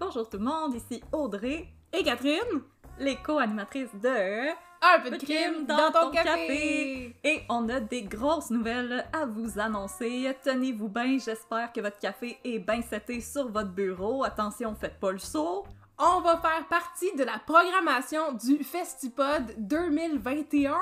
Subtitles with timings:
[0.00, 2.62] Bonjour tout le monde, ici Audrey, Et Catherine,
[3.00, 7.16] les co-animatrices de un peu de crime dans ton café.
[7.24, 10.32] Et on a des grosses nouvelles à vous annoncer.
[10.44, 14.22] Tenez-vous bien, j'espère que votre café est bien seté sur votre bureau.
[14.22, 15.64] Attention, faites pas le saut.
[16.00, 20.76] On va faire partie de la programmation du Festipod 2021.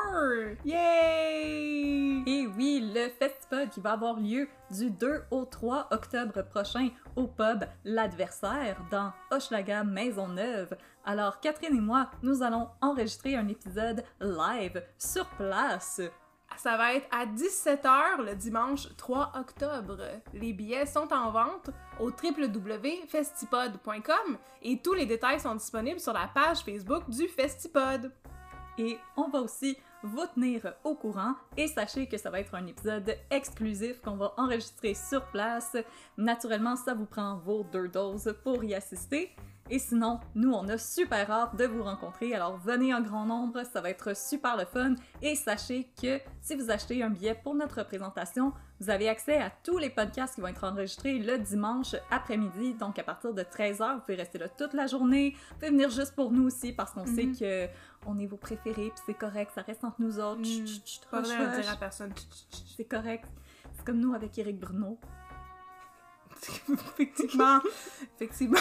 [0.66, 2.22] Yay!
[2.26, 7.28] Et oui, le festival qui va avoir lieu du 2 au 3 octobre prochain au
[7.28, 10.76] pub L'Adversaire dans Hochelaga Maisonneuve.
[11.06, 16.02] Alors Catherine et moi, nous allons enregistrer un épisode live sur place.
[16.56, 19.98] Ça va être à 17h le dimanche 3 octobre.
[20.32, 21.70] Les billets sont en vente
[22.00, 28.10] au www.festipod.com et tous les détails sont disponibles sur la page Facebook du Festipod.
[28.78, 32.66] Et on va aussi vous tenir au courant et sachez que ça va être un
[32.66, 35.76] épisode exclusif qu'on va enregistrer sur place.
[36.16, 39.34] Naturellement, ça vous prend vos deux doses pour y assister.
[39.68, 42.34] Et sinon, nous, on a super hâte de vous rencontrer.
[42.34, 44.94] Alors, venez en grand nombre, ça va être super le fun.
[45.22, 49.50] Et sachez que si vous achetez un billet pour notre présentation, vous avez accès à
[49.50, 52.74] tous les podcasts qui vont être enregistrés le dimanche après-midi.
[52.74, 55.34] Donc, à partir de 13h, vous pouvez rester là toute la journée.
[55.50, 57.36] Vous pouvez venir juste pour nous aussi parce qu'on sait Mhm.
[57.38, 57.68] que
[58.06, 60.44] on est vos préférés, puis c'est correct, ça reste entre nous autres.
[60.44, 62.12] Chut, chut, chut, Pas vrai à dire à personne.
[62.76, 63.24] C'est correct.
[63.74, 64.98] C'est comme nous avec Eric Bruno.
[66.92, 67.60] Effectivement.
[68.16, 68.58] Effectivement.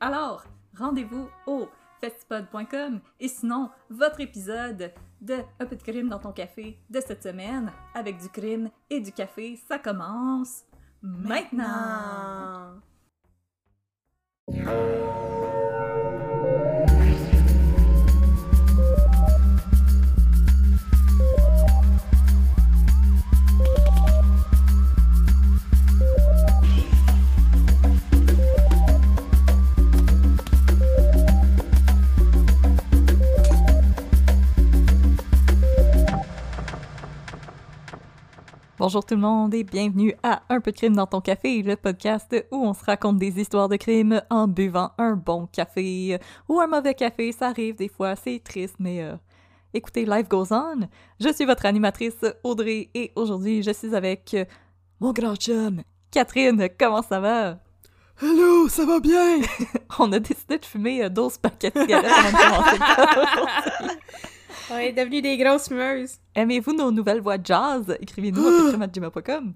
[0.00, 0.44] Alors,
[0.76, 1.68] rendez-vous au
[2.00, 7.22] festipod.com et sinon, votre épisode de Un peu de crime dans ton café de cette
[7.24, 10.64] semaine avec du crime et du café, ça commence
[11.02, 12.80] maintenant.
[38.78, 41.74] Bonjour tout le monde et bienvenue à Un peu de crime dans ton café, le
[41.74, 46.16] podcast où on se raconte des histoires de crime en buvant un bon café
[46.48, 49.16] ou un mauvais café, ça arrive des fois, c'est triste, mais euh,
[49.74, 50.88] écoutez, life goes on.
[51.18, 54.44] Je suis votre animatrice Audrey et aujourd'hui je suis avec euh,
[55.00, 57.58] mon grand chum, Catherine, comment ça va?
[58.22, 59.40] Hello, ça va bien?
[59.98, 63.96] On a décidé de fumer euh, 12 paquets de cigarettes avant de commencer.
[64.70, 66.16] On est devenus des grosses fumeuses.
[66.34, 67.96] Aimez-vous nos nouvelles voix jazz?
[68.00, 69.54] Écrivez-nous à petitcrème@gmail.com.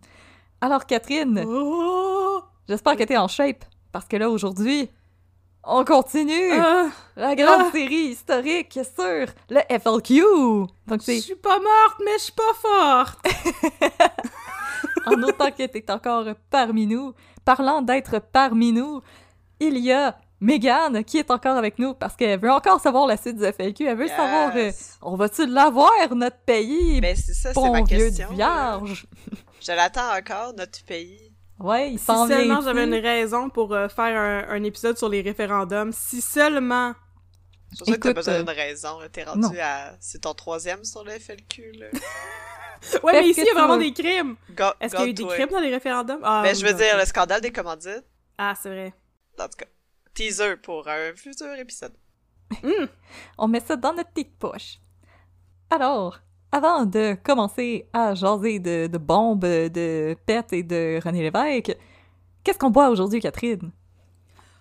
[0.61, 2.43] Alors Catherine, Oh!
[2.69, 4.89] J'espère que t'es en shape, parce que là, aujourd'hui,
[5.65, 7.71] on continue Ah, la grande ah.
[7.73, 10.23] série historique sur le FLQ.
[10.87, 13.27] Donc, je suis pas morte, mais je suis pas forte.
[15.07, 17.13] en autant que t'es encore parmi nous.
[17.45, 19.03] Parlant d'être parmi nous,
[19.61, 23.17] il y a Megan qui est encore avec nous parce qu'elle veut encore savoir la
[23.17, 23.87] suite du FLQ.
[23.87, 24.17] Elle veut Yes.
[24.17, 24.71] savoir, euh,
[25.01, 27.01] on va-tu l'avoir, notre pays?
[27.01, 28.29] Ben, c'est ça, c'est ma vieux question.
[28.31, 28.35] là.
[28.35, 29.07] vierge.
[29.61, 31.33] Je l'attends encore, notre pays.
[31.61, 35.21] Ouais, il Si seulement j'avais une raison pour euh, faire un, un épisode sur les
[35.23, 36.93] référendums, si seulement.
[37.71, 38.99] C'est pour ça que t'as Écoute, besoin euh, d'une raison.
[39.13, 39.33] T'es non.
[39.43, 39.93] rendu à...
[40.01, 41.87] C'est ton troisième sur le FLQ, là.
[43.05, 44.35] Ouais, mais ici, il y a vraiment des crimes.
[44.57, 46.19] Go- Est-ce qu'il y a eu des crimes dans les référendums?
[46.25, 48.05] Ah, Ben, oui, je veux dire, le scandale des commandites.
[48.39, 48.93] Ah, c'est vrai.
[49.39, 49.67] En tout cas,
[50.15, 51.93] teaser pour un futur épisode.
[52.63, 52.89] Hum,
[53.39, 54.79] On met ça dans notre petite poche.
[55.71, 56.19] Alors,
[56.51, 61.77] avant de commencer à jaser de, de bombes, de pètes et de René Lévesque,
[62.45, 63.73] qu'est-ce qu'on boit aujourd'hui, Catherine?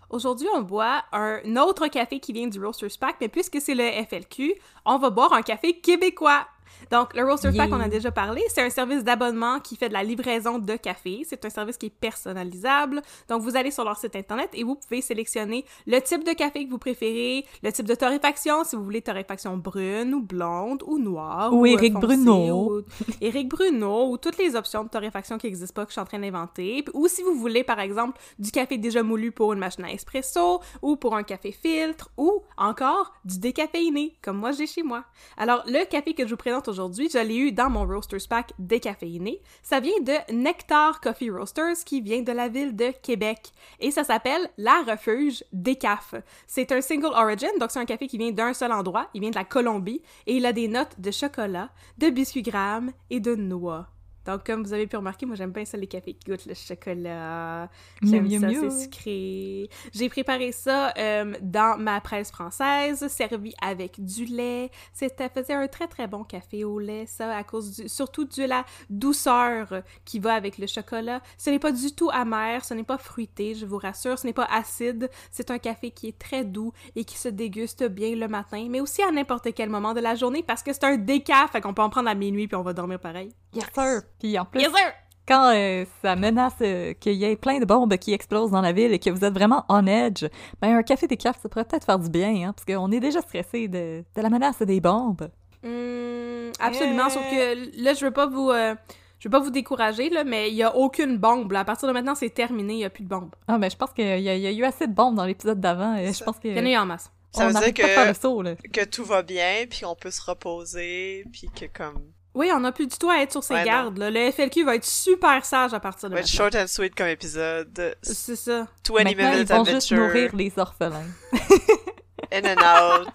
[0.09, 3.89] Aujourd'hui, on boit un autre café qui vient du Roasters Pack, mais puisque c'est le
[4.05, 6.45] FLQ, on va boire un café québécois.
[6.89, 7.77] Donc, le Roasters Pack, Yeah.
[7.77, 11.23] on a déjà parlé, c'est un service d'abonnement qui fait de la livraison de café.
[11.27, 13.01] C'est un service qui est personnalisable.
[13.29, 16.65] Donc, vous allez sur leur site internet et vous pouvez sélectionner le type de café
[16.65, 20.97] que vous préférez, le type de torréfaction, si vous voulez torréfaction brune ou blonde ou
[20.97, 21.53] noire.
[21.53, 22.79] Ou euh, Éric foncée, Bruno.
[22.79, 22.81] ou
[23.21, 26.05] Éric Bruno ou toutes les options de torréfaction qui n'existent pas que je suis en
[26.05, 26.83] train d'inventer.
[26.93, 30.61] Ou si vous voulez, par exemple, du café déjà moulu pour une machine à espresso
[30.81, 35.03] ou pour un café filtre ou encore du décaféiné, comme moi j'ai chez moi.
[35.37, 38.53] Alors, le café que je vous présente aujourd'hui, je l'ai eu dans mon Roasters Pack
[38.57, 39.41] décaféiné.
[39.61, 44.03] Ça vient de Nectar Coffee Roasters qui vient de la ville de Québec et ça
[44.03, 46.15] s'appelle La Refuge Décaf.
[46.47, 49.29] C'est un single origin, donc c'est un café qui vient d'un seul endroit, il vient
[49.29, 53.35] de la Colombie et il a des notes de chocolat, de biscuits grammes et de
[53.35, 53.87] noix.
[54.25, 56.53] Donc, comme vous avez pu remarquer, moi, j'aime bien ça, les cafés qui goûtent le
[56.53, 57.69] chocolat.
[58.03, 59.69] J'aime ça, c'est sucré.
[59.93, 64.69] J'ai préparé ça euh, dans ma presse française, servi avec du lait.
[64.93, 68.43] C'était faisait un très, très bon café au lait, ça, à cause du, surtout de
[68.43, 71.21] la douceur qui va avec le chocolat.
[71.37, 74.33] Ce n'est pas du tout amer, ce n'est pas fruité, je vous rassure, ce n'est
[74.33, 75.09] pas acide.
[75.31, 78.81] C'est un café qui est très doux et qui se déguste bien le matin, mais
[78.81, 81.73] aussi à n'importe quel moment de la journée parce que c'est un décaf, fait qu'on
[81.73, 83.31] peut en prendre à minuit puis on va dormir pareil.
[83.53, 84.01] Yes, sir!
[84.19, 84.93] Puis en plus, Yes, sir!
[85.27, 88.71] quand euh, ça menace euh, qu'il y ait plein de bombes qui explosent dans la
[88.73, 90.25] ville et que vous êtes vraiment on edge,
[90.61, 93.21] ben un café décaf, ça pourrait peut-être faire du bien, hein, parce qu'on est déjà
[93.21, 95.29] stressé de, de la menace des bombes.
[95.63, 98.49] Hum, absolument, sauf que là, je veux pas vous...
[98.49, 98.75] euh,
[99.19, 101.51] je veux pas vous décourager, là, mais il y a aucune bombe.
[101.51, 101.59] là.
[101.59, 103.29] À partir de maintenant, c'est terminé, il y a plus de bombe.
[103.47, 105.25] Ah, mais je pense qu'il y, a- il y a eu assez de bombes dans
[105.25, 105.95] l'épisode d'avant.
[105.95, 107.11] et Je pense que Il y en a eu en masse.
[107.33, 108.55] Ça on veut dire que, saut, là.
[108.55, 112.01] que tout va bien, puis on peut se reposer, puis que comme...
[112.33, 113.97] Oui, on a plus du tout à être sur ses Ouais, gardes.
[113.97, 114.09] là.
[114.09, 116.27] Le FLQ va être super sage à partir de maintenant.
[116.27, 117.95] short and sweet comme épisode.
[118.01, 118.67] C'est ça.
[118.89, 121.03] 20 Maintenant, ils minutes vont juste nourrir les orphelins.
[122.33, 122.61] In and
[123.03, 123.13] out.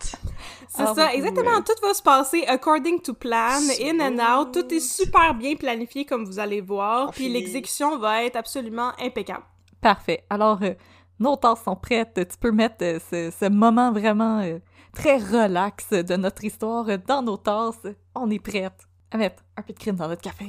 [0.68, 1.56] C'est Ah, ça, oui, exactement.
[1.56, 1.62] oui.
[1.64, 4.52] Tout va se passer according to plan, in and out.
[4.52, 7.08] Tout est super bien planifié, comme vous allez voir.
[7.08, 9.44] On Puis l'exécution va être absolument impeccable.
[9.80, 10.24] Parfait.
[10.28, 10.74] Alors, euh,
[11.18, 12.12] nos tasses sont prêtes.
[12.14, 14.58] Tu peux mettre euh, ce, ce moment vraiment euh,
[14.92, 17.86] très relax de notre histoire dans nos tasses.
[18.14, 18.74] On est prête
[19.16, 20.46] mettre un peu de crème dans notre café.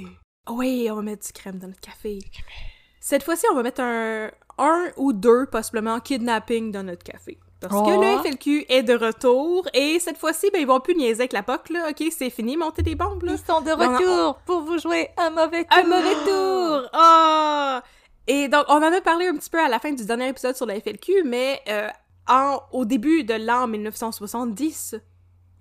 [0.49, 2.19] Oui, on va mettre du crème dans notre café.
[2.99, 7.37] Cette fois-ci, on va mettre un, un ou deux, possiblement, kidnapping dans notre café.
[7.59, 8.01] Parce que Oh.
[8.01, 11.41] le FLQ est de retour et cette fois-ci, ben, ils vont plus niaiser avec la
[11.43, 11.89] POC, là.
[11.89, 13.33] OK, c'est fini, monter des bombes, là.
[13.33, 15.77] Ils sont de on retour pour vous jouer un mauvais tour.
[15.79, 16.89] Un mauvais tour!
[16.93, 17.81] Ah!
[18.27, 20.55] Et donc, on en a parlé un petit peu à la fin du dernier épisode
[20.55, 21.87] sur la FLQ, mais euh,
[22.27, 24.95] en, au début de l'an 1970,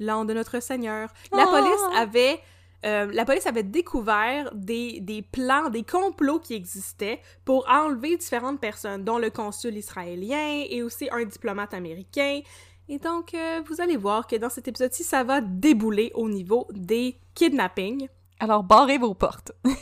[0.00, 1.50] l'an de notre Seigneur, la Oh!
[1.50, 2.40] police avait...
[2.86, 8.60] euh, la police avait découvert des, des plans, des complots qui existaient pour enlever différentes
[8.60, 12.40] personnes, dont le consul israélien et aussi un diplomate américain.
[12.88, 16.68] Et donc, euh, vous allez voir que dans cet épisode-ci, ça va débouler au niveau
[16.70, 18.08] des kidnappings.
[18.38, 19.52] Alors, barrez vos portes.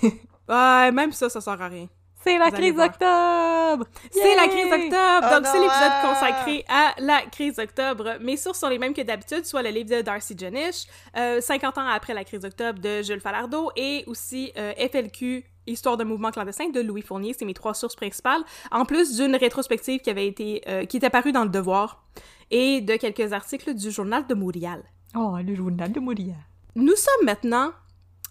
[0.47, 1.89] Ouais, même ça, ça sert à rien.
[2.25, 3.87] C'est la crise d'octobre!
[4.11, 5.29] C'est la crise d'octobre!
[5.31, 8.17] Oh Donc, c'est l'épisode consacré à la crise d'octobre.
[8.21, 10.87] Mes sources sont les mêmes que d'habitude, soit le livre de Darcy Jenish,
[11.19, 15.97] euh, 50 ans après la crise d'octobre de Jules Falardeau, et aussi euh, FLQ, Histoire
[15.97, 17.35] de mouvement clandestin de Louis Fournier.
[17.39, 18.43] C'est mes trois sources principales.
[18.71, 22.05] En plus d'une rétrospective qui avait été, euh, qui était parue dans Le Devoir,
[22.51, 24.83] et de quelques articles du Journal de Montréal.
[25.17, 26.35] Oh, le journal de Mouria.
[26.75, 27.73] Nous sommes maintenant.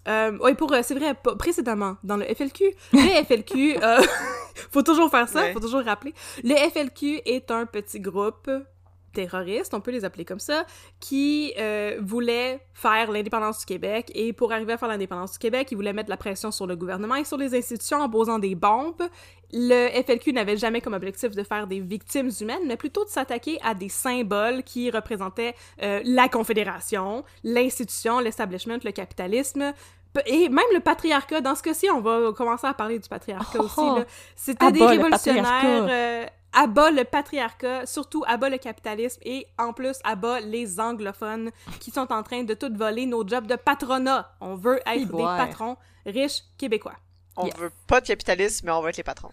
[0.08, 0.72] Euh, oui, pour.
[0.74, 2.64] euh, c'est vrai, précédemment, dans le FLQ.
[2.94, 3.78] Le FLQ.
[3.82, 4.02] euh,
[4.72, 5.54] faut toujours faire ça, Ouais.
[5.54, 6.14] faut toujours rappeler.
[6.44, 8.50] Le FLQ est un petit groupe
[9.14, 10.66] terroriste, on peut les appeler comme ça,
[11.00, 14.12] qui euh, voulait faire l'indépendance du Québec.
[14.16, 16.76] Et pour arriver à faire l'indépendance du Québec, ils voulaient mettre la pression sur le
[16.76, 19.04] gouvernement et sur les institutions en posant des bombes.
[19.54, 23.60] Le FLQ n'avait jamais comme objectif de faire des victimes humaines, mais plutôt de s'attaquer
[23.64, 29.74] à des symboles qui représentaient euh, la Confédération, l'institution, l'establishment, le capitalisme,
[30.26, 31.42] et même le patriarcat.
[31.42, 34.06] Dans ce cas-ci, on va commencer à parler du patriarcat Oh, aussi.
[34.36, 36.30] C'était À des le révolutionnaires.
[36.68, 41.50] Bas le patriarcat, surtout à bas le capitalisme et en plus à bas les anglophones
[41.80, 44.32] qui sont en train de tout voler nos jobs de patronat.
[44.42, 46.96] On veut être des patrons riches québécois.
[47.36, 47.56] On Yes.
[47.58, 49.32] veut pas de capitalisme, mais on veut être les patrons.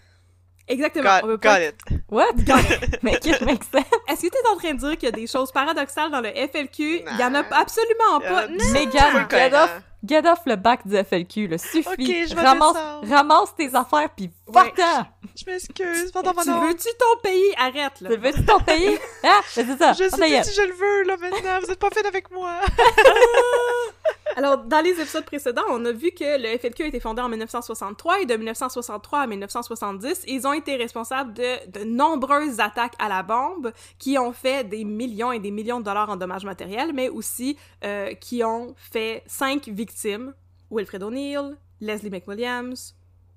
[0.69, 1.11] Exactement.
[1.23, 2.01] on Got, veut pas got it.
[2.09, 2.27] What?
[3.03, 3.79] Mais qu'est-ce que c'est?
[4.13, 6.21] Est-ce que tu es en train de dire qu'il y a des choses paradoxales dans
[6.21, 7.03] le FLQ?
[7.11, 8.43] Il y en a absolument pas.
[8.45, 8.71] a Non!
[8.73, 11.59] Megan, get off, get off le bac du FLQ, là.
[11.59, 11.83] Suffit.
[11.89, 12.77] Ok, je vais ramasse,
[13.11, 15.07] ramasse tes affaires pis va-t'en!
[15.37, 16.67] Je m'excuse, pardon, Tu mon nom.
[16.67, 17.53] veux-tu ton pays?
[17.57, 18.11] Arrête, là.
[18.11, 18.99] Tu veux-tu ton pays?
[19.23, 19.93] Ah, c'est ça.
[19.93, 21.61] Je on sais si je le veux, là, maintenant.
[21.61, 22.53] Vous êtes pas fait avec moi.
[24.37, 27.29] Alors, dans les épisodes précédents, on a vu que le FLQ a été fondé en
[27.29, 33.09] 1963 et de 1963 à 1970, ils ont été responsables de, de nombreuses attaques à
[33.09, 36.93] la bombe qui ont fait des millions et des millions de dollars en dommages matériels,
[36.95, 40.33] mais aussi euh, qui ont fait cinq victimes.
[40.71, 42.75] Wilfred O'Neill, Leslie McWilliams,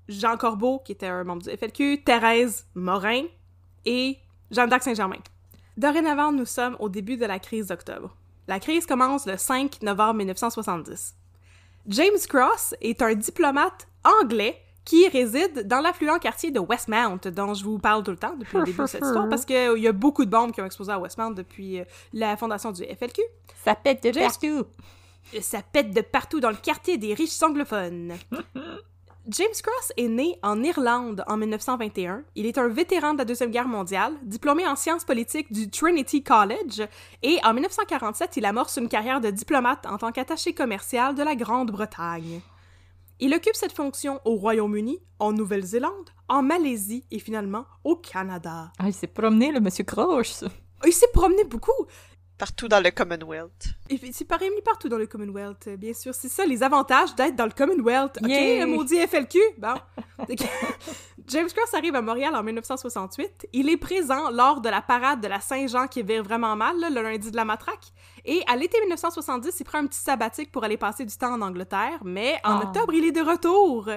[0.08, 3.24] Jean Corbeau, qui était un membre du FLQ, Thérèse Morin
[3.84, 4.18] et
[4.50, 5.18] Jeanne d'Arc Saint-Germain.
[5.76, 8.14] Dorénavant, nous sommes au début de la crise d'octobre.
[8.46, 11.14] La crise commence le 5 novembre 1970.
[11.88, 13.88] James Cross est un diplomate
[14.22, 18.36] anglais qui réside dans l'affluent quartier de Westmount, dont je vous parle tout le temps
[18.38, 20.66] depuis le début de cette histoire, parce qu'il y a beaucoup de bombes qui ont
[20.66, 23.22] explosé à Westmount depuis euh, la fondation du FLQ.
[23.64, 24.64] Ça pète de James- partout.
[25.40, 28.12] Ça pète de partout dans le quartier des riches anglophones.
[29.28, 32.24] James Cross est né en Irlande en 1921.
[32.34, 36.22] Il est un vétéran de la Deuxième Guerre mondiale, diplômé en sciences politiques du Trinity
[36.22, 36.86] College,
[37.22, 41.36] et en 1947, il amorce une carrière de diplomate en tant qu'attaché commercial de la
[41.36, 42.42] Grande-Bretagne.
[43.18, 48.72] Il occupe cette fonction au Royaume-Uni, en Nouvelle-Zélande, en Malaisie et finalement au Canada.
[48.78, 50.44] Ah, il s'est promené, le monsieur Croche.
[50.84, 51.86] Il s'est promené beaucoup.
[52.36, 53.74] Partout dans le Commonwealth.
[53.88, 56.12] Il s'est pas réuni partout dans le Commonwealth, euh, bien sûr.
[56.14, 58.18] C'est ça, les avantages d'être dans le Commonwealth.
[58.20, 58.66] OK, Yay!
[58.66, 59.38] maudit FLQ.
[59.58, 59.74] Bon.
[61.28, 63.48] James Cross arrive à Montréal en 1968.
[63.52, 66.90] Il est présent lors de la parade de la Saint-Jean qui vire vraiment mal, là,
[66.90, 67.92] le lundi de la matraque.
[68.24, 71.40] Et à l'été 1970, il prend un petit sabbatique pour aller passer du temps en
[71.40, 72.00] Angleterre.
[72.04, 72.62] Mais en Oh.
[72.64, 73.88] octobre, il est de retour.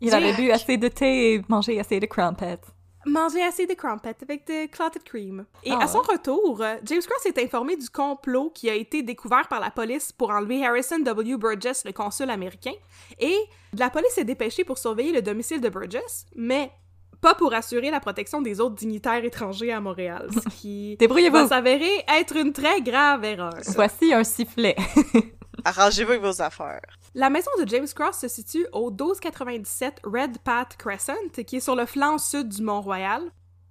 [0.00, 0.22] Il Jack.
[0.22, 2.58] avait bu assez de thé et mangé assez de crumpets.
[3.06, 5.44] Manger assez de crumpets avec de clotted cream.
[5.62, 9.02] Et Ah à son retour, euh, James Cross est informé du complot qui a été
[9.02, 11.36] découvert par la police pour enlever Harrison W.
[11.36, 12.72] Burgess, le consul américain.
[13.18, 13.36] Et
[13.76, 16.70] la police est dépêchée pour surveiller le domicile de Burgess, mais
[17.20, 20.96] pas pour assurer la protection des autres dignitaires étrangers à Montréal, ce qui
[21.30, 23.60] va s'avérer être une très grave erreur.
[23.74, 24.76] Voici un sifflet.
[25.64, 26.98] Arrangez-vous avec vos affaires.
[27.14, 31.76] La maison de James Cross se situe au 1297 Red Path Crescent, qui est sur
[31.76, 33.22] le flanc sud du Mont-Royal.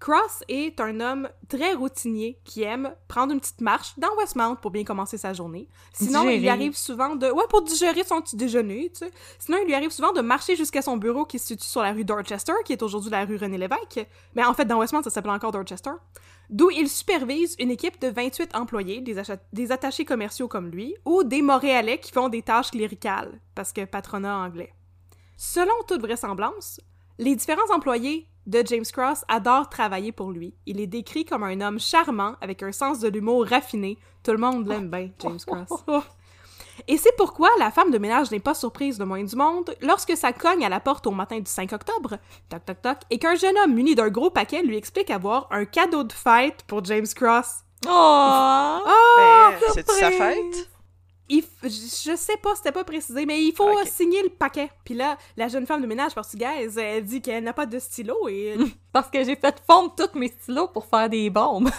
[0.04, 4.70] Cross est un homme très routinier qui aime prendre une petite marche dans Westmount pour
[4.70, 5.70] bien commencer sa journée.
[5.94, 7.32] Sinon, il lui arrive souvent de...
[7.32, 9.12] Ouais, pour digérer son petit déjeuner, tu sais.
[9.40, 11.94] Sinon, il lui arrive souvent de marcher jusqu'à son bureau qui se situe sur la
[11.94, 14.06] rue Dorchester, qui est aujourd'hui la rue René-Lévesque.
[14.36, 15.92] Mais en fait, dans Westmount, ça s'appelle encore Dorchester.
[16.50, 21.42] D'où il supervise une équipe de 28 employés, des, attachés commerciaux comme lui, ou des
[21.42, 24.74] Montréalais qui font des tâches cléricales, parce que patronat anglais.
[25.38, 26.80] Selon toute vraisemblance,
[27.18, 30.54] les différents employés de James Cross adorent travailler pour lui.
[30.66, 33.98] Il est décrit comme un homme charmant, avec un sens de l'humour raffiné.
[34.24, 35.86] Tout le monde l'aime bien, James Cross.
[36.88, 40.18] Et c'est pourquoi la femme de ménage n'est pas surprise de moins du monde lorsque
[40.18, 42.18] ça cogne à la porte au matin du 5 octobre,
[42.50, 45.66] toc toc toc, et qu'un jeune homme muni d'un gros paquet lui explique avoir un
[45.66, 47.64] cadeau de fête pour James Cross.
[47.86, 47.90] Oh!
[48.86, 49.50] Oh!
[49.52, 50.70] Ben, c'est sa fête?
[51.30, 54.70] Il f- je sais pas, c'était pas précisé, mais il faut signer le paquet.
[54.84, 58.28] Puis là, la jeune femme de ménage portugaise, elle dit qu'elle n'a pas de stylo
[58.28, 58.56] et
[58.92, 61.70] Parce que j'ai fait fondre tous mes stylos pour faire des bombes.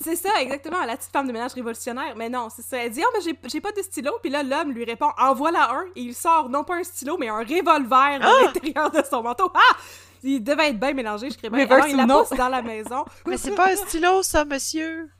[0.00, 2.14] C'est ça exactement, la petite femme de ménage révolutionnaire.
[2.16, 2.78] Mais non, c'est ça.
[2.78, 5.72] Elle dit "Oh, mais j'ai pas de stylo." Puis là, l'homme lui répond "En voilà
[5.72, 9.22] un." Et il sort non pas un stylo, mais un revolver de l'intérieur de son
[9.22, 9.50] manteau.
[9.54, 9.76] Ah
[10.22, 11.66] Il devait être bien mélangé, je crée bien.
[11.68, 13.04] Alors, il la pousse dans la maison.
[13.26, 15.10] Mais c'est pas un stylo, ça, monsieur?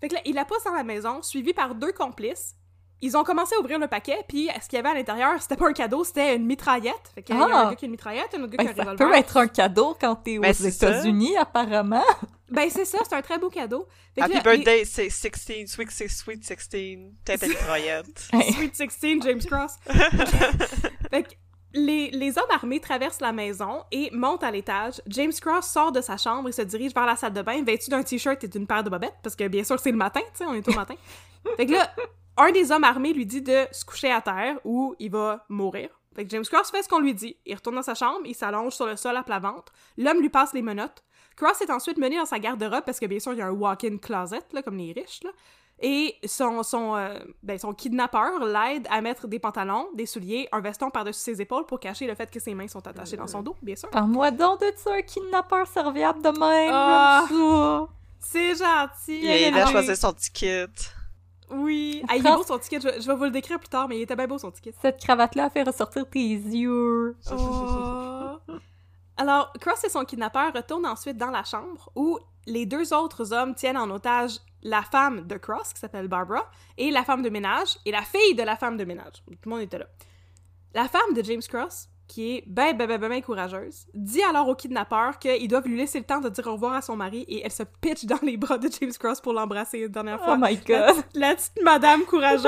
[0.00, 2.54] Fait que là, il la pousse dans la maison, suivi par deux complices.
[3.06, 5.56] Ils ont commencé à ouvrir le paquet, puis ce qu'il y avait à l'intérieur, c'était
[5.56, 7.10] pas un cadeau, c'était une mitraillette.
[7.14, 7.66] Fait qu'il y a Ah!
[7.66, 9.08] un gars qui a une mitraillette, un autre gars Ben, qui a un ça revolver.
[9.12, 10.68] peut être un cadeau quand t'es aux Ben, ça.
[10.68, 12.02] États-Unis, apparemment.
[12.50, 13.86] Ben, c'est ça, c'est un très beau cadeau.
[14.14, 16.68] Fait Happy là, birthday, c'est 16, sweet, six- sweet 16,
[17.24, 18.18] tête à mitraillette.
[18.54, 19.72] Sweet 16, James Cross.
[21.10, 21.28] fait que
[21.74, 25.02] les, les hommes armés traversent la maison et montent à l'étage.
[25.08, 27.90] James Cross sort de sa chambre et se dirige vers la salle de bain, vêtu
[27.90, 30.38] d'un t-shirt et d'une paire de bobettes, parce que bien sûr, c'est le matin, tu
[30.38, 30.94] sais, on est au matin.
[31.56, 31.90] fait que là,
[32.36, 35.88] un des hommes armés lui dit de se coucher à terre ou il va mourir.
[36.14, 37.36] Fait que James Cross fait ce qu'on lui dit.
[37.44, 39.72] Il retourne dans sa chambre, il s'allonge sur le sol à plat ventre.
[39.98, 41.02] L'homme lui passe les menottes.
[41.36, 43.52] Cross est ensuite mené dans sa garde-robe parce que bien sûr, il y a un
[43.52, 45.30] walk-in closet, là, comme les riches, là.
[45.80, 50.60] Et son, son, euh, ben, son kidnappeur l'aide à mettre des pantalons, des souliers, un
[50.60, 53.42] veston par-dessus ses épaules pour cacher le fait que ses mains sont attachées dans son
[53.42, 53.90] dos, bien sûr.
[53.90, 56.70] Parle-moi donc de ça, un kidnappeur serviable de même.
[56.72, 57.24] Ah.
[57.28, 57.88] ça.
[58.20, 59.48] C'est gentil!
[59.48, 60.68] Il a choisir son ticket.
[61.54, 62.02] Oui!
[62.08, 63.88] Ah, il est beau son ticket, je, vais- je vais vous le décrire plus tard,
[63.88, 64.72] mais il était bien beau son ticket.
[64.80, 67.16] Cette cravate-là a fait ressortir tes yeux.
[67.32, 68.36] Oh.
[69.16, 73.54] Alors, Cross et son kidnappeur retournent ensuite dans la chambre où les deux autres hommes
[73.54, 77.76] tiennent en otage la femme de Cross, qui s'appelle Barbara, et la femme de ménage,
[77.84, 79.22] et la fille de la femme de ménage.
[79.26, 79.86] Tout le monde était là.
[80.74, 84.48] La femme de James Cross, qui est ben, ben, ben, ben, ben courageuse, dit alors
[84.48, 87.24] au kidnappeur qu'ils doivent lui laisser le temps de dire au revoir à son mari,
[87.28, 90.24] et elle se pitche dans les bras de James Cross pour l'embrasser une dernière Oh
[90.24, 90.36] fois.
[90.36, 91.04] my La, god.
[91.14, 92.44] la petite madame Oh, courageuse.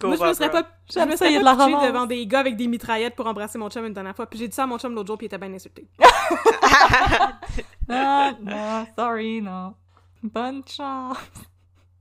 [0.00, 1.86] Moi, je me serais pas, je me ça, il y serais a de pas pitchée
[1.88, 4.26] devant des gars avec des mitraillettes pour embrasser mon chum une dernière fois.
[4.26, 5.88] Puis j'ai dit ça à mon chum l'autre jour, puis il était bien insulté.
[7.90, 9.74] Ah, non, sorry, non.
[10.22, 11.16] Bonne chance.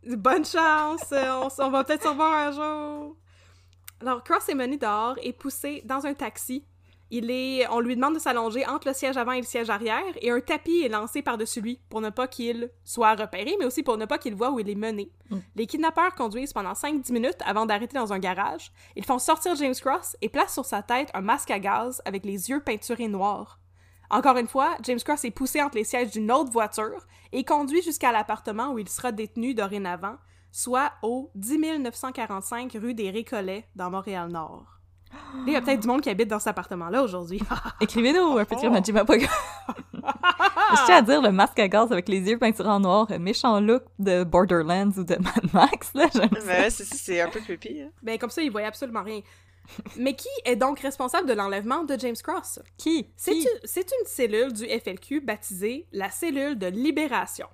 [0.05, 1.11] Bonne chance!
[1.11, 3.15] euh, On, on va peut-être se revoir un jour!
[4.01, 6.65] Alors, Cross est mené dehors et poussé dans un taxi.
[7.09, 10.03] Il est, on lui demande de s'allonger entre le siège avant et le siège arrière,
[10.21, 13.81] et un tapis est lancé par-dessus lui pour ne pas qu'il soit repéré, mais aussi
[13.81, 15.09] pour ne pas qu'il voit où il est mené.
[15.29, 15.37] Mm.
[15.55, 18.73] Les kidnappeurs conduisent pendant 5-10 minutes avant d'arrêter dans un garage.
[18.97, 22.25] Ils font sortir James Cross et placent sur sa tête un masque à gaz avec
[22.25, 23.59] les yeux peinturés noirs.
[24.09, 27.81] Encore une fois, James Cross est poussé entre les sièges d'une autre voiture et conduit
[27.81, 30.15] jusqu'à l'appartement où il sera détenu dorénavant,
[30.51, 34.65] soit au 10 945 rue des Récollets, dans Montréal-Nord.
[35.47, 37.41] Il y a peut-être du monde qui habite dans cet appartement-là aujourd'hui.
[37.81, 38.59] Écrivez-nous un petit Oh.
[38.69, 38.71] oh.
[40.03, 43.17] Je tiens à dire, le masque à gaz avec les yeux peinturés en noir, un
[43.19, 46.07] méchant look de Borderlands ou de Mad Max, là.
[46.15, 47.81] Mais ouais, c'est- c'est un peu creepy.
[47.81, 47.89] Hein.
[48.03, 49.21] ben, comme ça, il voyait absolument rien.
[49.97, 52.59] Mais qui est donc responsable de l'enlèvement de James Cross?
[52.77, 53.09] Qui?
[53.17, 53.41] C'est Qui?
[53.41, 57.47] une, c'est une cellule du FLQ baptisée la cellule de libération.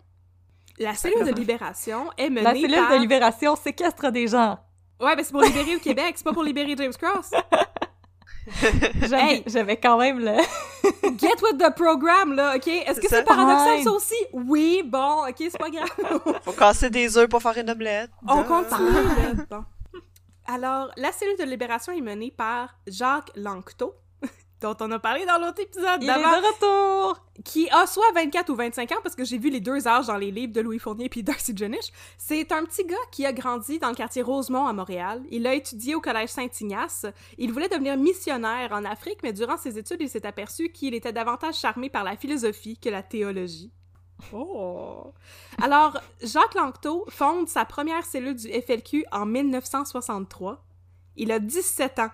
[0.79, 2.91] La cellule de libération est menée La cellule par...
[2.93, 4.57] de libération séquestre des gens.
[4.99, 7.31] Ouais, mais c'est pour libérer le Québec, c'est pas pour libérer James Cross.
[9.01, 9.43] J'avais Hey!
[9.45, 10.35] j'avais quand même le...
[11.17, 12.67] Get with the program, là, OK?
[12.67, 14.15] Est-ce que C'est paradoxal, ça aussi?
[14.33, 16.39] Oui, bon, OK, c'est pas grave.
[16.43, 18.11] Faut casser des œufs pour faire une omelette.
[18.27, 19.45] On continue, là.
[19.49, 19.63] Bon.
[20.45, 23.95] Alors, la cellule de libération est menée par Jacques Lanctot,
[24.63, 27.19] dont on a parlé dans l'autre épisode Il est de retour!
[27.43, 30.17] qui a soit 24 ou 25 ans, parce que j'ai vu les deux âges dans
[30.17, 31.91] les livres de Louis Fournier puis Darcy Jenish.
[32.17, 35.21] C'est un petit gars qui a grandi dans le quartier Rosemont à Montréal.
[35.31, 37.05] Il a étudié au collège Saint-Ignace.
[37.37, 41.11] Il voulait devenir missionnaire en Afrique, mais durant ses études, il s'est aperçu qu'il était
[41.11, 43.71] davantage charmé par la philosophie que la théologie.
[44.31, 45.11] Oh!
[45.61, 50.63] Alors, Jacques Lanctot fonde sa première cellule du FLQ en 1963.
[51.17, 52.09] Il a 17 ans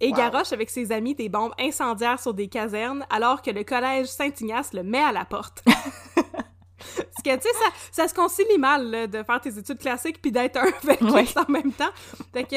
[0.00, 0.16] et Wow.
[0.16, 4.72] garoche avec ses amis des bombes incendiaires sur des casernes alors que le collège Saint-Ignace
[4.72, 5.62] le met à la porte.
[6.96, 10.20] Parce que, tu sais, ça, ça se concilie mal, là, de faire tes études classiques
[10.20, 11.90] puis d'être un felkiste en même temps.
[12.32, 12.56] Fait que,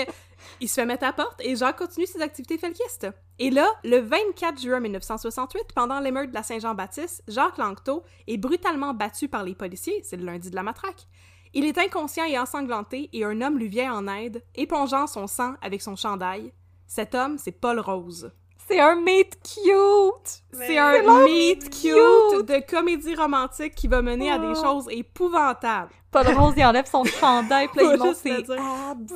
[0.61, 3.07] il se fait mettre à la porte et Jacques continue ses activités felkistes.
[3.39, 8.93] Et là, le 24 juin 1968, pendant l'émeute de la Saint-Jean-Baptiste, Jacques Lanctot est brutalement
[8.93, 11.07] battu par les policiers, c'est le lundi de la matraque.
[11.53, 15.55] Il est inconscient et ensanglanté et un homme lui vient en aide, épongeant son sang
[15.61, 16.53] avec son chandail.
[16.89, 18.31] Cet homme, c'est Paul Rose.
[18.67, 20.27] C'est un mate cute!
[20.51, 24.53] C'est Mais- un C'est meet meet cute de comédie romantique qui va mener à des
[24.55, 24.63] Oh.
[24.63, 25.91] choses épouvantables.
[26.11, 29.13] Paul Rose, il enlève son chandail, puis il montre ses abs.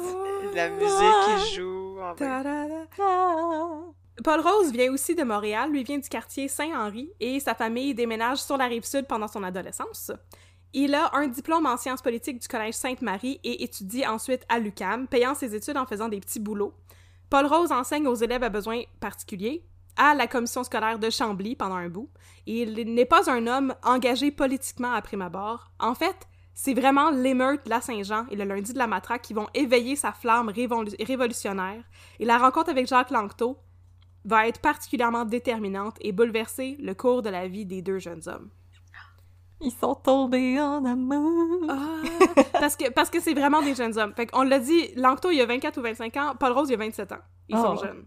[0.53, 1.97] La musique qui joue.
[1.99, 2.13] en.
[4.23, 8.43] Paul Rose vient aussi de Montréal, lui vient du quartier Saint-Henri et sa famille déménage
[8.43, 10.11] sur la rive sud pendant son adolescence.
[10.73, 15.07] Il a un diplôme en sciences politiques du collège Sainte-Marie et étudie ensuite à l'UCAM,
[15.07, 16.73] payant ses études en faisant des petits boulots.
[17.33, 19.65] Paul Rose enseigne aux élèves à besoins particuliers
[19.97, 22.07] à la commission scolaire de Chambly pendant un bout.
[22.45, 25.71] Il n'est pas un homme engagé politiquement à prime abord.
[25.79, 26.15] En fait,
[26.53, 29.95] c'est vraiment l'émeute de la Saint-Jean et le lundi de la matraque qui vont éveiller
[29.95, 31.83] sa flamme révolu- révolutionnaire.
[32.19, 33.57] Et la rencontre avec Jacques Lanctot
[34.25, 38.51] va être particulièrement déterminante et bouleverser le cours de la vie des deux jeunes hommes.
[39.63, 41.61] Ils sont tombés en amour.
[41.69, 44.13] Ah, parce que parce que c'est vraiment des jeunes hommes.
[44.15, 46.77] Fait qu'on l'a dit, Lanctot il a 24 ou 25 ans, Paul Rose il a
[46.77, 47.17] 27 ans.
[47.49, 47.83] Ils sont Oh.
[47.83, 48.05] jeunes.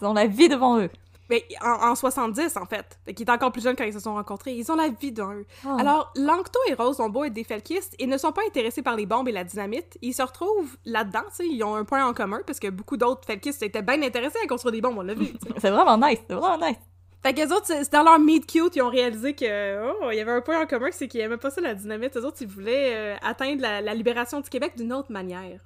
[0.00, 0.90] Ils ont la vie devant eux.
[1.28, 3.00] Mais en, en 70 en fait.
[3.04, 4.54] Fait qu'il est encore plus jeune quand ils se sont rencontrés.
[4.54, 5.46] Ils ont la vie d'un eux.
[5.66, 5.76] Ah.
[5.80, 8.94] Alors, Lanctot et Rose ont beau être des felkistes et ne sont pas intéressés par
[8.94, 9.98] les bombes et la dynamite.
[10.02, 12.96] Ils se retrouvent là-dedans, tu sais, ils ont un point en commun parce que beaucoup
[12.96, 15.26] d'autres felkistes étaient bien intéressés à construire des bombes, on l'a vu.
[15.58, 16.76] C'est vraiment nice, c'est vraiment nice.
[17.26, 20.20] Fait qu'eux autres, c'est dans leur meet cute, ils ont réalisé que, oh, il y
[20.20, 22.16] avait un point en commun, c'est qu'ils aimaient pas ça la dynamite.
[22.16, 25.58] Eux autres, ils voulaient euh, atteindre la, la libération du Québec d'une autre manière.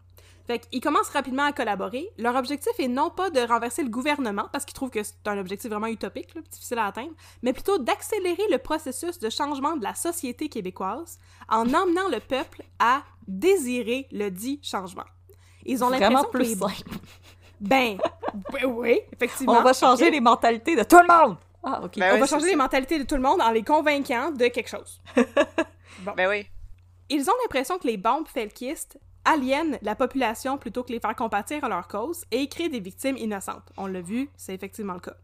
[0.47, 2.09] Fait qu'ils commencent rapidement à collaborer.
[2.17, 5.37] Leur objectif est non pas de renverser le gouvernement, parce qu'ils trouvent que c'est un
[5.37, 9.85] objectif vraiment utopique, là, difficile à atteindre, mais plutôt d'accélérer le processus de changement de
[9.85, 11.19] la société québécoise
[11.51, 15.05] en emmenant le peuple à désirer le dit changement.
[15.67, 16.61] Ils ont l'impression que plus les...
[17.61, 17.99] Ben,
[18.67, 19.59] oui, effectivement.
[19.59, 21.37] On va changer les mentalités de tout le monde!
[21.63, 21.99] Ah, ok.
[21.99, 24.47] Ben On oui, va changer les mentalités de tout le monde en les convainquant de
[24.49, 25.01] quelque chose.
[26.17, 26.47] Ben oui.
[27.11, 31.63] Ils ont l'impression que les bombes felkistes aliènent la population plutôt que les faire compatir
[31.65, 33.71] à leur cause et créent des victimes innocentes.
[33.77, 35.17] On l'a vu, c'est effectivement le cas.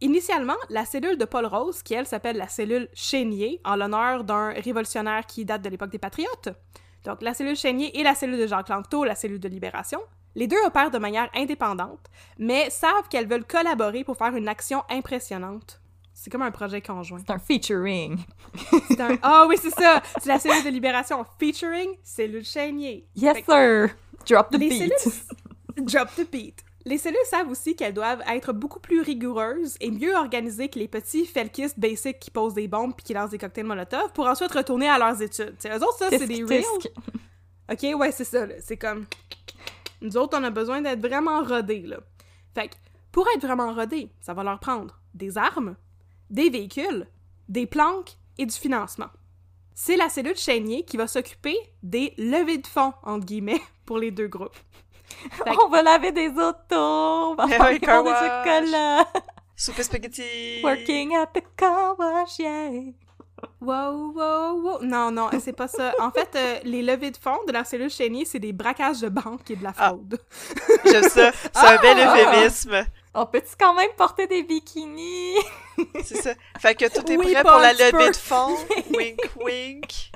[0.00, 4.50] Initialement, la cellule de Paul Rose, qui elle s'appelle la cellule Chénier, en l'honneur d'un
[4.50, 6.48] révolutionnaire qui date de l'époque des Patriotes.
[7.04, 10.00] Donc la cellule Chénier et la cellule de Jacques Lanctot, la cellule de Libération.
[10.36, 11.98] Les deux opèrent de manière indépendante,
[12.38, 15.80] mais savent qu'elles veulent collaborer pour faire une action impressionnante.
[16.12, 17.18] C'est comme un projet conjoint.
[17.26, 18.18] C'est un featuring.
[18.88, 20.02] C'est un- Ah oui, c'est ça!
[20.20, 23.06] C'est la cellule de libération featuring cellule Chénier.
[23.16, 23.96] Yes, que sir!
[24.28, 24.78] Drop the les beat.
[24.98, 25.86] cellules...
[25.86, 26.62] Drop the beat.
[26.84, 30.86] Les cellules savent aussi qu'elles doivent être beaucoup plus rigoureuses et mieux organisées que les
[30.88, 34.52] petits felkistes basics qui posent des bombes puis qui lancent des cocktails Molotov pour ensuite
[34.52, 35.56] retourner à leurs études.
[35.58, 36.90] T'sais, eux autres, ça, c'est des tisk.
[37.72, 38.46] OK, ouais, c'est ça.
[38.60, 39.06] C'est comme...
[40.00, 41.98] Nous autres, on a besoin d'être vraiment rodés, là.
[42.54, 42.74] Fait que,
[43.12, 45.76] pour être vraiment rodés, ça va leur prendre des armes,
[46.30, 47.06] des véhicules,
[47.48, 49.08] des planques et du financement.
[49.74, 54.10] C'est la cellule Chénier qui va s'occuper des levées de fonds, entre guillemets, pour les
[54.10, 54.56] deux groupes.
[55.30, 56.74] Fait que- On va laver des autos!
[56.76, 58.22] On va Eh faire des car bons de wash.
[58.70, 59.06] chocolat!
[59.54, 60.60] Soupe spaghetti.
[60.62, 62.70] Working at the car wash, yeah!
[63.60, 64.78] Wow, wow, wow.
[64.82, 65.94] Non, non, c'est pas ça.
[65.98, 69.08] En fait, euh, les levées de fonds de la cellule Chénier, c'est des braquages de
[69.08, 69.88] banque et de la Ah.
[69.88, 70.18] fraude.
[70.84, 71.32] J'aime ça.
[71.32, 72.14] C'est un bel Ah!
[72.16, 72.84] euphémisme.
[73.14, 75.36] On peut-tu quand même porter des bikinis?
[76.04, 76.34] C'est ça.
[76.58, 78.54] Fait que tout est Oui, prêt pour la levée de fond.
[78.94, 80.10] wink, wink.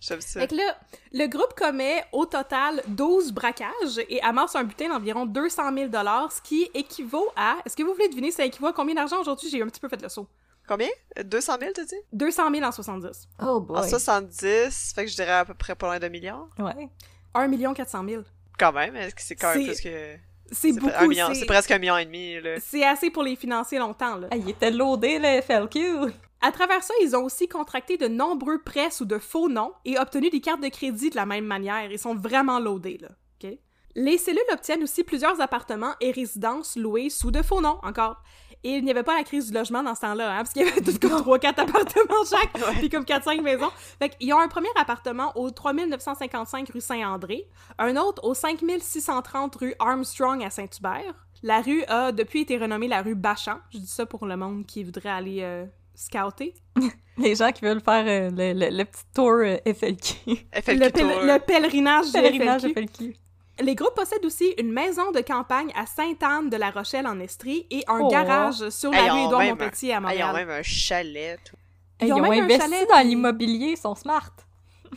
[0.00, 0.40] J'aime ça.
[0.40, 0.76] Fait que là,
[1.12, 5.90] le groupe commet au total 12 braquages et amasse un butin d'environ 200 000
[6.30, 7.56] ce qui équivaut à...
[7.66, 9.50] Est-ce que vous voulez deviner ça équivaut à combien d'argent aujourd'hui?
[9.50, 10.28] J'ai un petit peu fait le saut.
[10.68, 10.88] Combien?
[11.24, 11.96] 200 000, t'as dit?
[12.12, 13.28] 200 000 en 70.
[13.40, 13.88] Oh En boy.
[13.88, 16.48] 70, fait que je dirais à peu près pas loin d'un million.
[16.58, 16.88] Ouais.
[17.34, 18.22] 1 400 000.
[18.58, 20.16] Quand même, est-ce que c'est quand même C'est- plus que...
[20.50, 22.56] C'est beaucoup, un million, c'est- presque un million et demi, là.
[22.60, 24.28] C'est assez pour les financer longtemps, là.
[24.30, 26.10] Ah, il était loadé, le FLQ.
[26.40, 29.98] À travers ça, ils ont aussi contracté de nombreux prêts sous de faux noms et
[29.98, 31.90] obtenu des cartes de crédit de la même manière.
[31.90, 33.08] Ils sont vraiment loadés, là.
[33.44, 33.58] OK?
[33.94, 38.22] Les cellules obtiennent aussi plusieurs appartements et résidences loués sous de faux noms, encore.
[38.64, 40.66] Et il n'y avait pas la crise du logement dans ce temps-là, hein, parce qu'il
[40.66, 43.70] y avait tout comme 3-4 appartements chaque, puis comme 4-5 maisons.
[44.00, 47.46] Fait qu'ils ont un premier appartement au 3955 rue Saint-André,
[47.78, 51.14] un autre au 5630 rue Armstrong à Saint-Hubert.
[51.42, 53.58] La rue a depuis été renommée la rue Bachan.
[53.72, 56.54] Je dis ça pour le monde qui voudrait aller euh, scouter.
[57.16, 60.36] Les gens qui veulent faire euh, le, le- le petit tour euh, FLQ.
[60.52, 61.20] FLQ Le, Tour.
[61.22, 62.74] le pèlerinage Pèlerinage FLQ.
[62.74, 63.16] FLQ.
[63.60, 67.66] Les groupes possèdent aussi une maison de campagne à Sainte-Anne de la Rochelle en Estrie
[67.70, 68.08] et un Oh.
[68.08, 70.34] garage sur la Hey, rue ils ont Édouard Montpetit à Ah, ils ont Montréal.
[70.46, 71.56] même un chalet, tout.
[71.98, 74.30] Hey, Ils Ils ont ont, même un investi chalet, dans puis- l'immobilier, ils sont smart.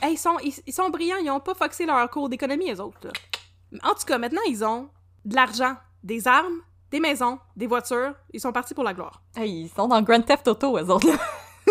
[0.02, 2.80] Hey, ils, sont, ils, ils sont brillants, ils ont pas foxé leur cours d'économie, eux
[2.80, 3.00] autres.
[3.04, 3.12] là.
[3.84, 4.90] En tout cas, maintenant, ils ont
[5.26, 6.60] de l'argent, des armes,
[6.92, 8.14] des maisons, des voitures.
[8.32, 9.22] Ils sont partis pour la gloire.
[9.36, 11.08] Hey, ils sont dans Grand Theft Auto, eux autres.
[11.08, 11.18] là.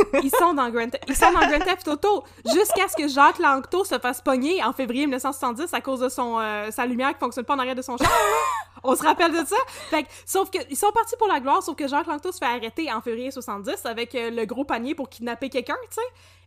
[0.23, 3.85] Ils sont dans Grand, ils sont dans Grand Theft Auto jusqu'à ce que Jacques Langto
[3.85, 7.45] se fasse pogner en février 1970 à cause de son euh, sa lumière qui fonctionne
[7.45, 8.11] pas en arrière de son char.
[8.83, 9.57] On se rappelle de ça.
[9.91, 12.39] Fait que, sauf que ils sont partis pour la gloire, sauf que Jacques Langto se
[12.39, 16.01] fait arrêter en février 70 avec euh, le gros panier pour kidnapper quelqu'un, tu sais.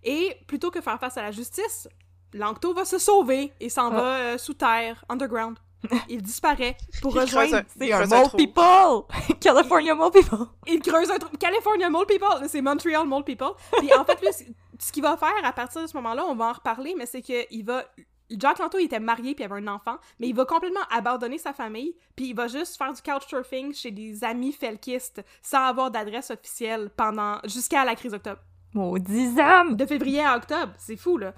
[0.03, 1.87] Et plutôt que faire face à la justice,
[2.33, 3.95] Langto va se sauver et s'en Ah.
[3.95, 5.57] va euh, sous terre, underground.
[6.09, 7.61] Il disparaît pour Il rejoindre.
[7.77, 9.37] C'est un mole people!
[9.39, 10.47] California mole people!
[10.67, 11.35] Il creuse un trou.
[11.37, 13.51] California Mole People, c'est Montreal Mole People.
[13.77, 14.31] Puis en fait, là,
[14.79, 17.21] ce qu'il va faire à partir de ce moment-là, on va en reparler, mais c'est
[17.21, 17.83] que il va.
[18.29, 21.37] Jack Lanto, il était marié puis il avait un enfant, mais il va complètement abandonner
[21.37, 25.91] sa famille, puis il va juste faire du couchsurfing chez des amis felkistes sans avoir
[25.91, 28.41] d'adresse officielle pendant jusqu'à la crise d'octobre.
[28.73, 29.75] Maudits âmes!
[29.75, 31.33] De février à octobre, c'est fou là.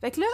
[0.00, 0.26] Fait que là,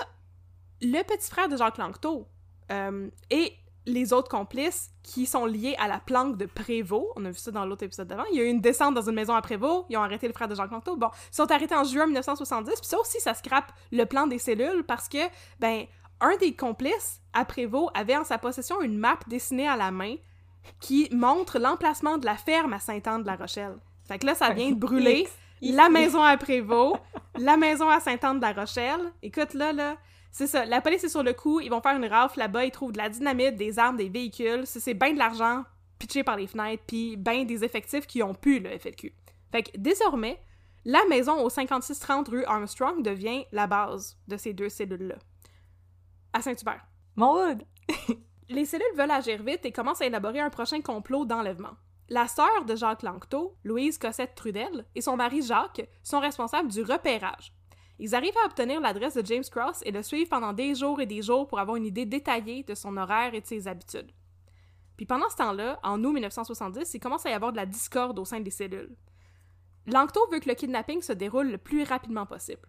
[0.83, 2.29] le petit frère de Jacques Langto
[2.71, 3.53] euh, et
[3.87, 7.51] les autres complices qui sont liés à la planque de Prévost, on a vu ça
[7.51, 9.87] dans l'autre épisode d'avant, il y a eu une descente dans une maison à Prévost,
[9.89, 12.73] ils ont arrêté le frère de Jacques Langto, bon, ils sont arrêtés en juin 1970,
[12.75, 15.19] puis ça aussi, ça scrape le plan des cellules parce que,
[15.59, 15.87] ben,
[16.21, 20.17] un des complices à Prévost avait en sa possession une map dessinée à la main
[20.81, 23.77] qui montre l'emplacement de la ferme à Sainte-Anne-de-la-Rochelle.
[24.07, 25.29] Fait que là, ça vient de brûler
[25.63, 26.97] la maison à Prévost,
[27.39, 29.13] la maison à Sainte-Anne-de-la-Rochelle.
[29.23, 29.97] Écoute, là, là,
[30.39, 30.65] c'est ça.
[30.65, 32.99] La police est sur le coup, ils vont faire une rafle là-bas, ils trouvent de
[32.99, 34.67] la dynamite, des armes, des véhicules.
[34.67, 35.65] C'est c'est ben de l'argent
[35.99, 39.13] pitché par les fenêtres, puis ben des effectifs qui ont pu le FLQ.
[39.51, 40.41] Fait que désormais,
[40.85, 45.17] la maison au 5630 rue Armstrong devient la base de ces deux cellules-là.
[46.33, 46.87] À Saint-Hubert.
[47.17, 47.65] Mon hood!
[48.49, 51.75] Les cellules veulent agir vite et commencent à élaborer un prochain complot d'enlèvement.
[52.11, 56.83] La sœur de Jacques Langto, Louise Cossette Trudel, et son mari Jacques sont responsables du
[56.83, 57.53] repérage.
[57.99, 61.07] Ils arrivent à obtenir l'adresse de James Cross et le suivent pendant des jours et
[61.07, 64.13] des jours pour avoir une idée détaillée de son horaire et de ses habitudes.
[64.97, 68.19] Puis pendant ce temps-là, en août 1970, il commence à y avoir de la discorde
[68.19, 68.97] au sein des cellules.
[69.87, 72.69] Langto veut que le kidnapping se déroule le plus rapidement possible.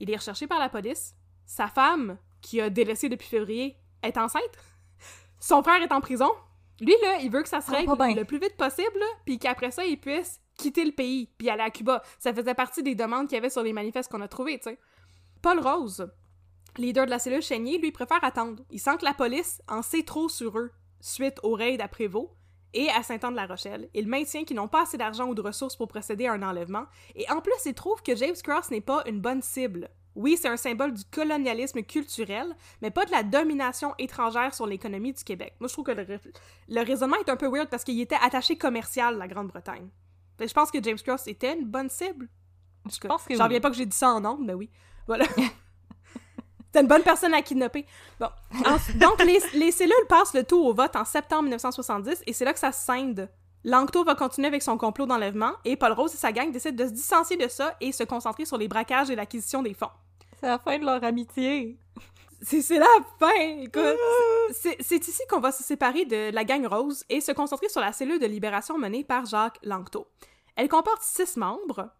[0.00, 1.14] Il est recherché par la police.
[1.44, 4.42] Sa femme, qui a délaissé depuis février, est enceinte.
[5.40, 6.30] Son frère est en prison.
[6.80, 9.70] Lui, là, il veut que ça se va règle le plus vite possible, puis qu'après
[9.70, 12.02] ça, il puisse quitter le pays, puis aller à Cuba.
[12.18, 14.70] Ça faisait partie des demandes qu'il y avait sur les manifestes qu'on a trouvés, tu
[14.70, 14.78] sais.
[15.42, 16.08] Paul Rose,
[16.78, 18.62] leader de la cellule Chénier, lui préfère attendre.
[18.70, 20.70] Il sent que la police en sait trop sur eux
[21.00, 22.30] suite au raid à Prévost
[22.74, 23.90] et à Saint-Anne-de-la-Rochelle.
[23.92, 26.84] Il maintient qu'ils n'ont pas assez d'argent ou de ressources pour procéder à un enlèvement.
[27.16, 29.90] Et en plus, il trouve que James Cross n'est pas une bonne cible.
[30.14, 35.12] Oui, c'est un symbole du colonialisme culturel, mais pas de la domination étrangère sur l'économie
[35.12, 35.54] du Québec.
[35.58, 36.06] Moi, je trouve que le,
[36.68, 39.88] le raisonnement est un peu weird parce qu'il était attaché commercial, la Grande-Bretagne.
[40.38, 42.28] Que Je pense que James Cross était une bonne cible.
[42.90, 43.44] Je pense que J'en oui.
[43.44, 44.70] reviens pas que j'ai dit ça en nombre, mais oui.
[45.06, 45.24] Voilà.
[46.72, 47.84] T'es une bonne personne à kidnapper.
[48.18, 48.28] Bon.
[48.64, 52.46] En- donc, les, les cellules passent le tout au vote en septembre 1970 et c'est
[52.46, 53.28] là que ça scinde.
[53.64, 56.88] Langto va continuer avec son complot d'enlèvement et Paul Rose et sa gang décident de
[56.88, 59.90] se distancier de ça et se concentrer sur les braquages et l'acquisition des fonds.
[60.40, 61.78] C'est la fin de leur amitié.
[62.42, 62.86] C'est la
[63.18, 63.96] fin, écoute.
[64.52, 67.80] C'est c'est ici qu'on va se séparer de la gang Rose et se concentrer sur
[67.80, 70.08] la cellule de libération menée par Jacques Langto.
[70.56, 71.90] Elle comporte six membres.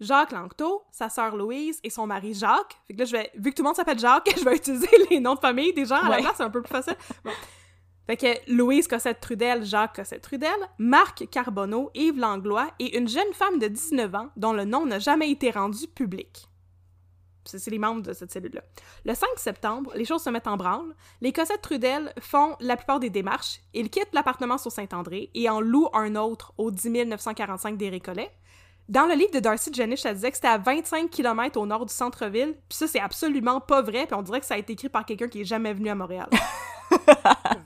[0.00, 2.76] Jacques Langto, sa sœur Louise et son mari Jacques.
[2.86, 4.88] Fait que là, je vais, vu que tout le monde s'appelle Jacques, je vais utiliser
[5.10, 6.22] les noms de famille des gens à la Ouais.
[6.22, 6.96] place, c'est un peu plus facile.
[7.24, 7.30] Bon.
[8.06, 13.32] Fait que Louise Cossette Trudel, Jacques Cossette Trudel, Marc Carbonneau, Yves Langlois et une jeune
[13.32, 16.48] femme de 19 ans dont le nom n'a jamais été rendu public.
[17.44, 18.62] C'est les membres de cette cellule-là.
[19.04, 20.94] Le 5 septembre, les choses se mettent en branle.
[21.20, 23.60] Les Cossettes Trudel font la plupart des démarches.
[23.74, 28.32] Ils quittent l'appartement sur Saint-André et en louent un autre au 10 945 des Récollets.
[28.88, 31.86] Dans le livre de Darcy Jenish, ça disait que c'était à 25 km au nord
[31.86, 32.54] du centre-ville.
[32.68, 34.04] Puis ça, c'est absolument pas vrai.
[34.06, 35.94] Puis on dirait que ça a été écrit par quelqu'un qui est jamais venu à
[35.94, 36.28] Montréal.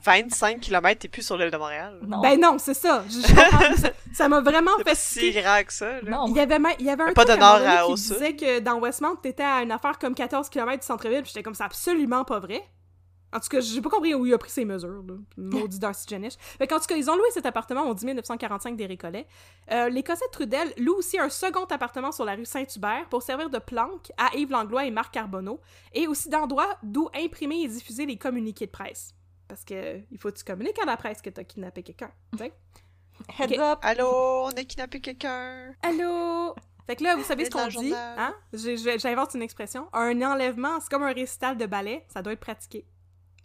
[0.03, 1.99] 25 km, t'es plus sur l'île de Montréal.
[2.05, 2.21] Non.
[2.21, 3.03] Ben non, c'est ça.
[3.07, 3.75] Je- je comprends.
[3.75, 6.09] Ça- ça m'a vraiment C'est fait pas si grave que ça, là.
[6.09, 6.25] non.
[6.29, 7.83] Il y avait, même- il y avait un Pas truc de à nord donné à-
[7.85, 11.27] qui disait que dans Westmount, t'étais à une affaire comme 14 km du centre-ville, puis
[11.33, 12.63] j'étais comme ça absolument pas vrai.
[13.31, 15.13] En tout cas, j'ai pas compris où il a pris ses mesures, là.
[15.37, 16.33] Maudit Darcy Jenish.
[16.37, 19.27] Fait qu'en tout cas, ils ont loué cet appartement au 10 945 des Récollets.
[19.71, 23.49] Euh, les Cossettes Trudel louent aussi un second appartement sur la rue Saint-Hubert pour servir
[23.49, 25.59] de planque à Yves Langlois et Marc Carbonneau,
[25.93, 29.13] et aussi d'endroit d'où imprimer et diffuser les communiqués de presse.
[29.47, 32.11] Parce que il faut que tu communiques à la presse que t'as kidnappé quelqu'un.
[33.37, 33.51] Ok.
[33.51, 33.79] up.
[33.81, 35.73] Allô, on a kidnappé quelqu'un.
[35.81, 36.55] Allô?
[36.87, 38.33] Fait que là, vous savez ce qu'on dit, hein?
[38.53, 39.87] J'invente une expression.
[39.93, 42.85] Un enlèvement, c'est comme un récital de ballet, ça doit être pratiqué.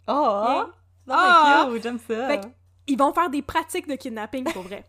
[0.07, 0.43] Oh!
[0.47, 0.71] Hein?
[1.09, 1.65] Ah!
[1.67, 2.27] mais cute, j'aime ça.
[2.27, 2.41] Fait
[2.87, 4.85] Ils vont faire des pratiques de kidnapping, pour vrai.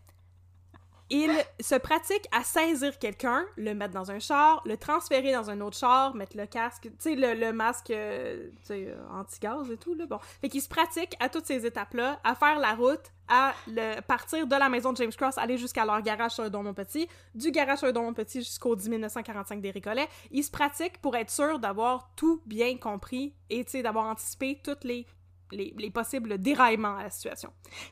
[1.10, 5.60] Ils se pratiquent à saisir quelqu'un, le mettre dans un char, le transférer dans un
[5.60, 9.94] autre char, mettre le casque, tu sais, le, le masque euh, euh, anti-gaz et tout,
[9.94, 10.18] là, bon.
[10.40, 14.46] Fait qu'ils se pratiquent à toutes ces étapes-là, à faire la route, à le, partir
[14.46, 17.78] de la maison de James Cross, aller jusqu'à leur garage sur le Petit, du garage
[17.78, 20.08] sur le Petit jusqu'au 10 945 des Récollets.
[20.30, 25.06] Ils se pratiquent pour être sûrs d'avoir tout bien compris et, d'avoir anticipé toutes les,
[25.52, 27.50] les, les possibles déraillements à la situation.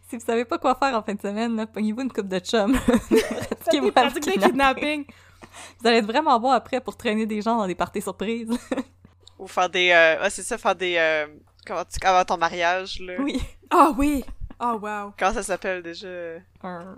[0.08, 2.72] Si vous savez pas quoi faire en fin de semaine, pognez-vous une coupe de chum.
[3.64, 4.22] De kidnapping.
[4.42, 5.04] kidnapping.
[5.80, 8.50] Vous allez être vraiment bon après pour traîner des gens dans des parties surprises.
[9.38, 9.90] Ou faire des...
[9.90, 10.22] Euh...
[10.22, 10.96] Ouais, c'est ça, faire des...
[10.96, 11.26] Euh...
[11.66, 12.04] Comment tu...
[12.06, 13.14] Avant ton mariage, là.
[13.18, 13.40] oui.
[13.70, 14.24] Ah oui!
[14.60, 15.12] Oh wow!
[15.18, 16.06] Comment ça s'appelle, déjà?
[16.62, 16.96] Un...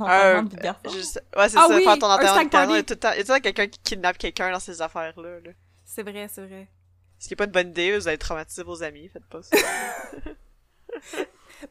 [0.00, 0.42] Un...
[0.44, 0.88] de garçon.
[0.90, 2.72] juste- Ouais, c'est Ah ça, oui, faire ton un enterrement de.
[2.72, 4.18] Il y a tout le temps, il y a tout le temps quelqu'un qui kidnappe
[4.18, 5.50] quelqu'un dans ces affaires-là, là.
[5.84, 6.68] C'est vrai, c'est vrai.
[7.20, 9.56] Ce qui est pas une bonne idée, vous allez traumatiser vos amis, faites pas ça.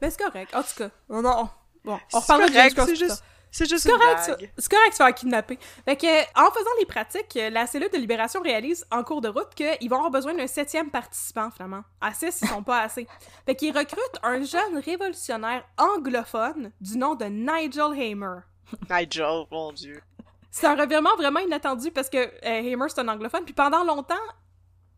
[0.02, 0.54] Mais c'est correct.
[0.54, 1.50] En tout cas, non, non.
[1.84, 3.24] Bon, on C'est reparlera de c'est juste-.
[3.52, 4.20] C'est juste correct.
[4.58, 5.58] C'est correct de se faire kidnapper.
[5.84, 9.50] Fait que, en faisant les pratiques, la cellule de libération réalise en cours de route
[9.56, 11.82] qu'ils vont avoir besoin d'un septième participant, finalement.
[12.00, 13.08] À six, ils sont pas assez.
[13.48, 18.44] Fait qu'ils recrutent un jeune révolutionnaire anglophone du nom de Nigel Hamer.
[18.88, 20.00] Nigel, mon dieu.
[20.52, 23.46] C'est un revirement vraiment inattendu parce que euh, Hamer, c'est un anglophone.
[23.46, 24.14] Puis pendant longtemps,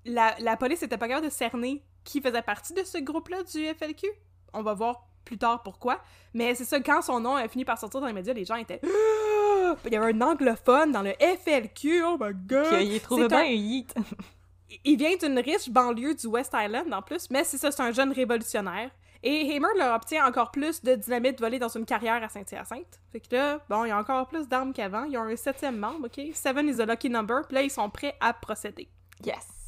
[0.05, 3.65] la, la police était pas capable de cerner qui faisait partie de ce groupe-là du
[3.65, 4.07] FLQ.
[4.53, 6.01] On va voir plus tard pourquoi.
[6.33, 8.55] Mais c'est ça, quand son nom a fini par sortir dans les médias, les gens
[8.55, 8.81] étaient!
[9.85, 12.65] Il y avait un anglophone dans le FLQ, oh my god!
[12.65, 13.95] Puis, il est trouvé C'est bien un yeet.
[14.83, 17.91] Il vient d'une riche banlieue du West Island en plus, mais c'est ça, c'est un
[17.91, 18.89] jeune révolutionnaire.
[19.23, 22.99] Et Hamer leur obtient encore plus de dynamite volée dans une carrière à Saint-Hyacinthe.
[23.11, 25.03] Fait que là, bon, il y a encore plus d'armes qu'avant.
[25.03, 26.33] Ils ont un septième membre, ok?
[26.33, 27.41] Seven is a lucky number.
[27.47, 28.89] Puis là, ils sont prêts à procéder.
[29.23, 29.60] Yes.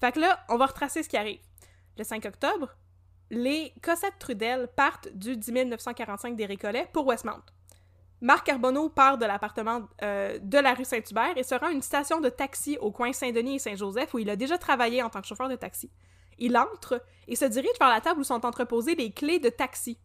[0.00, 1.40] Fait que là, on va retracer ce qui arrive.
[1.98, 2.74] Le 5 octobre,
[3.30, 7.42] les Cossettes Trudel partent du 10 945 des Récollets pour Westmount.
[8.22, 11.80] Marc Carbonneau part de l'appartement euh, de la rue Saint-Hubert et se rend à une
[11.80, 15.22] station de taxi au coin Saint-Denis et Saint-Joseph où il a déjà travaillé en tant
[15.22, 15.90] que chauffeur de taxi.
[16.38, 19.98] Il entre et se dirige vers la table où sont entreposées les clés de taxi.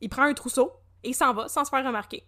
[0.00, 0.72] Il prend un trousseau
[1.04, 2.24] et s'en va sans se faire remarquer.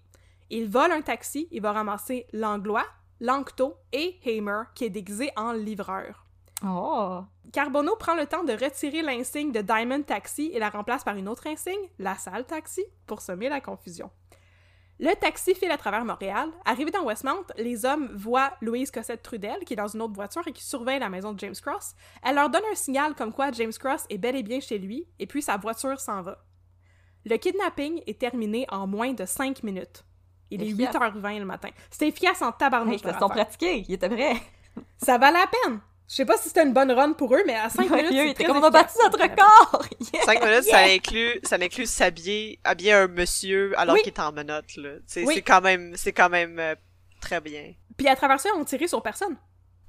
[0.50, 2.86] Il vole un taxi, il va ramasser Langlois,
[3.20, 6.23] Lanctot et Hamer qui est déguisé en livreur.
[6.62, 7.22] Oh.
[7.52, 11.28] Carbonneau prend le temps de retirer l'insigne de Diamond Taxi et la remplace par une
[11.28, 14.10] autre insigne, La Salle Taxi, pour semer la confusion.
[15.00, 16.50] Le taxi file à travers Montréal.
[16.64, 20.46] Arrivé dans Westmount, les hommes voient Louise Cossette Trudel, qui est dans une autre voiture
[20.46, 21.94] et qui surveille la maison de James Cross.
[22.22, 25.08] Elle leur donne un signal comme quoi James Cross est bel et bien chez lui,
[25.18, 26.38] et puis sa voiture s'en va.
[27.24, 30.04] Le kidnapping est terminé en moins de 5 minutes.
[30.50, 30.94] Il est Efficace.
[30.94, 31.70] 8h20 le matin.
[31.90, 32.94] C'était efficace en tabarnouche.
[32.94, 34.34] Hey, ils se sont pratiqués, il était vrai.
[34.98, 35.80] Ça valait la peine.
[36.14, 38.28] Je sais pas si c'était une bonne run pour eux, mais à 5 Ouais, minutes,
[38.28, 39.84] c'est très comme on a battu notre record!
[40.14, 40.22] Yeah!
[40.22, 44.02] 5 minutes, ça inclut, ça inclut s'habiller, habiller un monsieur alors Oui.
[44.02, 44.90] qu'il est en menottes, là.
[45.16, 45.26] Oui.
[45.34, 46.76] C'est quand même, c'est quand même euh,
[47.20, 47.72] très bien.
[47.96, 49.36] Puis à travers ça, on tirait sur personne.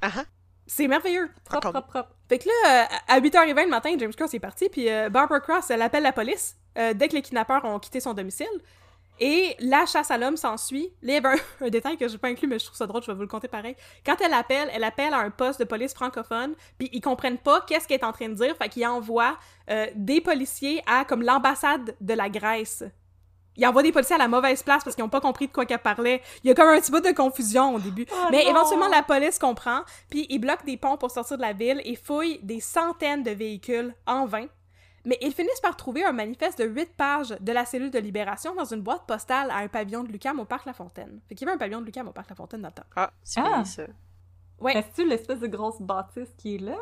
[0.02, 0.24] Ah ah.
[0.66, 1.30] C'est merveilleux.
[1.44, 2.16] Propre, propre, propre.
[2.28, 5.40] Fait que là, euh, à 8h20 le matin, James Cross est parti, puis euh, Barbara
[5.42, 8.48] Cross, elle appelle la police euh, dès que les kidnappeurs ont quitté son domicile.
[9.20, 10.92] Et la chasse à l'homme s'ensuit.
[11.02, 12.88] Là, il y avait un, un détail que j'ai pas inclus, mais je trouve ça
[12.88, 13.76] drôle, je vais vous le conter pareil.
[14.06, 17.62] Quand elle appelle, elle appelle à un poste de police francophone, puis ils comprennent pas
[17.62, 19.38] qu'est-ce qu'elle est en train de dire, fait qu'ils envoient
[19.70, 22.84] euh, des policiers à, comme, l'ambassade de la Grèce.
[23.58, 25.66] Ils envoient des policiers à la mauvaise place parce qu'ils ont pas compris de quoi
[25.66, 26.22] qu'elle parlait.
[26.44, 28.06] Il y a comme un petit peu de confusion au début.
[28.12, 28.50] Oh Mais non!
[28.52, 31.96] éventuellement, la police comprend, puis ils bloquent des ponts pour sortir de la ville et
[31.96, 34.48] fouillent des centaines de véhicules en vain.
[35.06, 38.56] Mais ils finissent par trouver un manifeste de 8 pages de la cellule de libération
[38.56, 41.22] dans une boîte postale à un pavillon de Lucam au Parc La Fontaine.
[41.30, 42.84] Fait qu'il y avait un pavillon de Lucam au Parc La Fontaine dans le temps.
[42.96, 43.64] Ah, c'est Ah.
[43.64, 43.84] ça.
[44.60, 44.76] Ouais.
[44.78, 46.78] Est-ce que l'espèce de grosse bâtisse qui est là?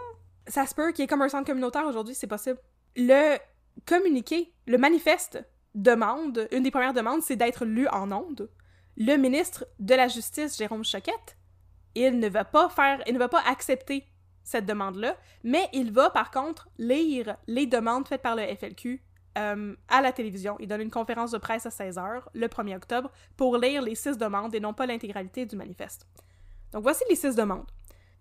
[0.47, 2.59] Ça se peut qu'il y ait comme un centre communautaire aujourd'hui, c'est possible.
[2.95, 3.38] Le
[3.86, 5.43] communiqué, le manifeste
[5.75, 8.49] demande, une des premières demandes, c'est d'être lu en ondes.
[8.95, 11.38] Le ministre de la Justice, Jérôme Choquette,
[11.95, 14.05] il ne va pas faire, il ne va pas accepter
[14.43, 19.01] cette demande-là, mais il va par contre lire les demandes faites par le FLQ
[19.38, 20.56] euh, à la télévision.
[20.60, 24.17] Il donne une conférence de presse à 16h le 1er octobre pour lire les six
[24.17, 26.08] demandes et non pas l'intégralité du manifeste.
[26.71, 27.65] Donc voici les six demandes.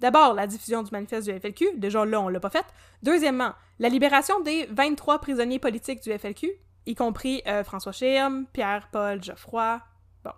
[0.00, 1.76] D'abord, la diffusion du manifeste du FLQ.
[1.76, 2.66] Déjà là, on l'a pas fait.
[3.02, 6.50] Deuxièmement, la libération des 23 prisonniers politiques du FLQ,
[6.86, 9.80] y compris euh, François Schirm, Pierre-Paul Geoffroy.
[10.24, 10.32] Bon.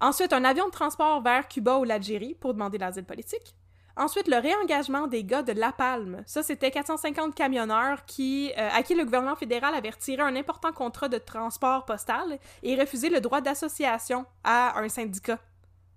[0.00, 3.54] Ensuite, un avion de transport vers Cuba ou l'Algérie pour demander l'asile politique.
[3.98, 6.22] Ensuite, le réengagement des gars de La Palme.
[6.24, 10.72] Ça, c'était 450 camionneurs qui, euh, à qui le gouvernement fédéral avait retiré un important
[10.72, 15.38] contrat de transport postal et refusé le droit d'association à un syndicat.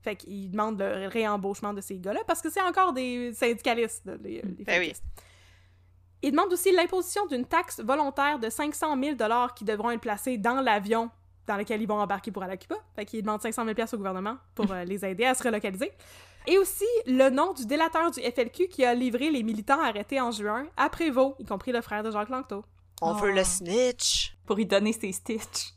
[0.02, 4.42] Fait qu'ils demandent le réembauchement de ces gars-là parce que c'est encore des syndicalistes, les,
[4.42, 4.94] les Ben oui.
[6.24, 9.16] Ils demandent aussi l'imposition d'une taxe volontaire de 500 000
[9.56, 11.12] qui devront être placés dans l'avion
[11.48, 12.76] dans lequel ils vont embarquer pour aller à Cuba.
[12.96, 15.92] Fait qu'ils demandent 500 000 au gouvernement pour euh, les aider à se relocaliser.
[16.48, 20.32] Et aussi le nom du délateur du FLQ qui a livré les militants arrêtés en
[20.32, 22.64] juin à Prévost, y compris le frère de Jacques Langto.
[23.02, 23.36] On veut Oh.
[23.36, 24.36] le snitch.
[24.46, 25.74] Pour y donner ses stitches.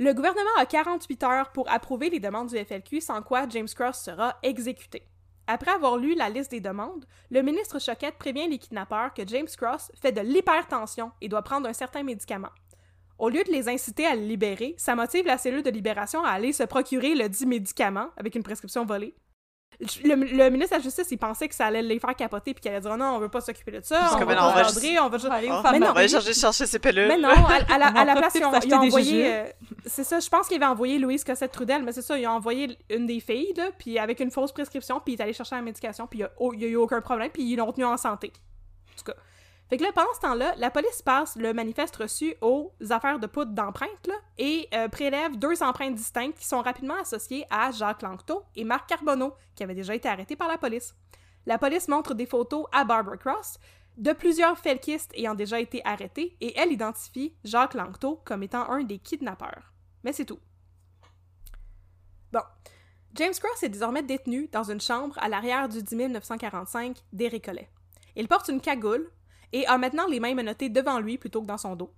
[0.00, 4.00] Le gouvernement a 48 heures pour approuver les demandes du FLQ, sans quoi James Cross
[4.00, 5.02] sera exécuté.
[5.48, 9.48] Après avoir lu la liste des demandes, le ministre Choquette prévient les kidnappeurs que James
[9.56, 12.50] Cross fait de l'hypertension et doit prendre un certain médicament.
[13.18, 16.30] Au lieu de les inciter à le libérer, ça motive la cellule de libération à
[16.30, 19.14] aller se procurer le dit médicament avec une prescription volée.
[19.80, 22.60] Le, le ministre de la Justice, il pensait que ça allait les faire capoter puis
[22.60, 24.62] qu'il allait dire non, on veut pas s'occuper de ça, on va maintenant, on pas
[24.62, 25.32] va encadrer, on va juste...
[25.32, 27.06] aller Oh, aux femmes Mais non, on va aller chercher, chercher ses pilules.
[27.06, 29.26] Mais non, à, à la, à place, ils ont, ils ont envoyé.
[29.32, 29.44] euh,
[29.86, 32.32] c'est ça, je pense qu'ils avaient envoyé Louise Cossette Trudel, mais c'est ça, ils ont
[32.32, 35.54] envoyé une des filles, là, puis avec une fausse prescription, puis il est allé chercher
[35.54, 37.56] la médication, puis il y a, oh, il y a eu aucun problème, puis ils
[37.56, 38.32] l'ont tenu en santé.
[38.94, 39.18] En tout cas.
[39.68, 43.26] Fait que là, pendant ce temps-là, la police passe le manifeste reçu aux affaires de
[43.26, 48.44] poudre d'empreintes, et euh, prélève deux empreintes distinctes qui sont rapidement associées à Jacques Langto
[48.56, 50.94] et Marc Carbonneau, qui avaient déjà été arrêtés par la police.
[51.44, 53.58] La police montre des photos à Barbara Cross
[53.98, 58.84] de plusieurs felkistes ayant déjà été arrêtés et elle identifie Jacques Langto comme étant un
[58.84, 59.72] des kidnappeurs.
[60.04, 60.38] Mais c'est tout.
[62.32, 62.42] Bon.
[63.14, 67.70] James Cross est désormais détenu dans une chambre à l'arrière du 10 945 des Récollets.
[68.14, 69.10] Il porte une cagoule
[69.52, 71.92] et a maintenant les mains menottées devant lui plutôt que dans son dos.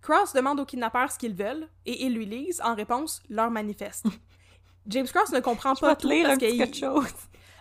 [0.00, 4.06] Cross demande aux kidnappeurs ce qu'ils veulent et ils lui lisent en réponse leur manifeste.
[4.86, 7.04] James Cross ne comprend pas tout lire parce qu'il- quelque chose.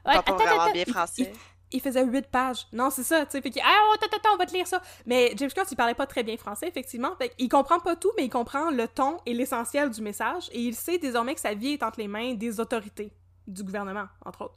[0.05, 1.31] Ouais, Parle pas attends, bien il- français.
[1.71, 2.65] il faisait huit pages.
[2.73, 3.41] Non, c'est ça, tu sais.
[3.41, 4.81] Fait qu'il, ah, oh, attends, attends, on va te lire ça.
[5.05, 7.15] Mais James Cross, il parlait pas très bien français, effectivement.
[7.17, 10.49] Fait qu'il comprend pas tout, mais il comprend le ton et l'essentiel du message.
[10.51, 13.13] Et il sait désormais que sa vie est entre les mains des autorités,
[13.45, 14.55] du gouvernement, entre autres.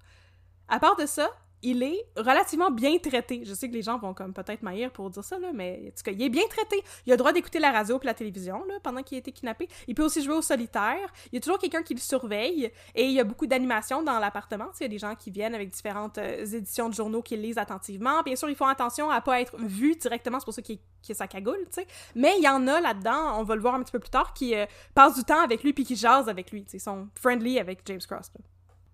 [0.68, 1.28] À part de ça,
[1.64, 3.42] il est relativement bien traité.
[3.44, 5.96] Je sais que les gens vont comme peut-être m'haïr pour dire ça, là, mais en
[5.96, 6.83] tout cas, il est bien traité.
[7.07, 9.33] Il a le droit d'écouter la radio et la télévision là, pendant qu'il a été
[9.33, 9.66] kidnappé.
[9.88, 11.12] Il peut aussi jouer au solitaire.
[11.33, 12.70] Il y a toujours quelqu'un qui le surveille.
[12.94, 14.66] Et il y a beaucoup d'animations dans l'appartement.
[14.79, 17.59] Il y a des gens qui viennent avec différentes euh, éditions de journaux qu'ils lisent
[17.59, 18.22] attentivement.
[18.22, 20.38] Bien sûr, ils font attention à pas être vus directement.
[20.40, 21.87] C'est pour ça qu'il qu'il a sa cagoule, tu sais.
[22.14, 24.33] Mais il y en a là-dedans, on va le voir un petit peu plus tard,
[24.33, 26.64] qui euh, passent du temps avec lui puis qui jasent avec lui.
[26.72, 28.33] Ils sont friendly avec James Cross.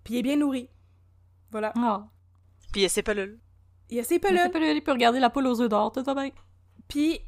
[0.02, 0.68] Puis il est bien nourri.
[1.52, 1.72] Voilà.
[1.76, 2.02] Oh.
[2.72, 3.38] Puis il y a ses pelules.
[3.90, 4.40] Il a ses Mais pelules.
[4.44, 6.30] c'est pas lui, il peut regarder la poule aux œufs d'or, tout va bien.
[6.88, 7.20] Puis,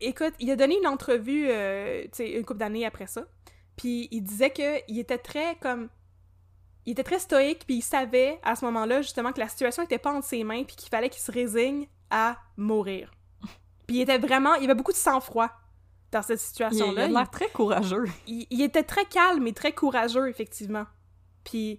[0.00, 3.24] écoute, il a donné une entrevue, euh, tu sais, une couple d'années après ça.
[3.76, 5.88] Puis il disait que il était très comme.
[6.84, 9.98] Il était très stoïque, puis il savait à ce moment-là, justement, que la situation était
[9.98, 13.12] pas entre ses mains, puis qu'il fallait qu'il se résigne à mourir.
[13.86, 14.54] Puis il était vraiment.
[14.56, 15.48] Il y avait beaucoup de sang-froid
[16.10, 17.04] dans cette Il, il situation-là.
[17.04, 18.04] a l'air très courageux.
[18.26, 20.84] il, il était très calme et très courageux, effectivement.
[21.44, 21.78] Puis,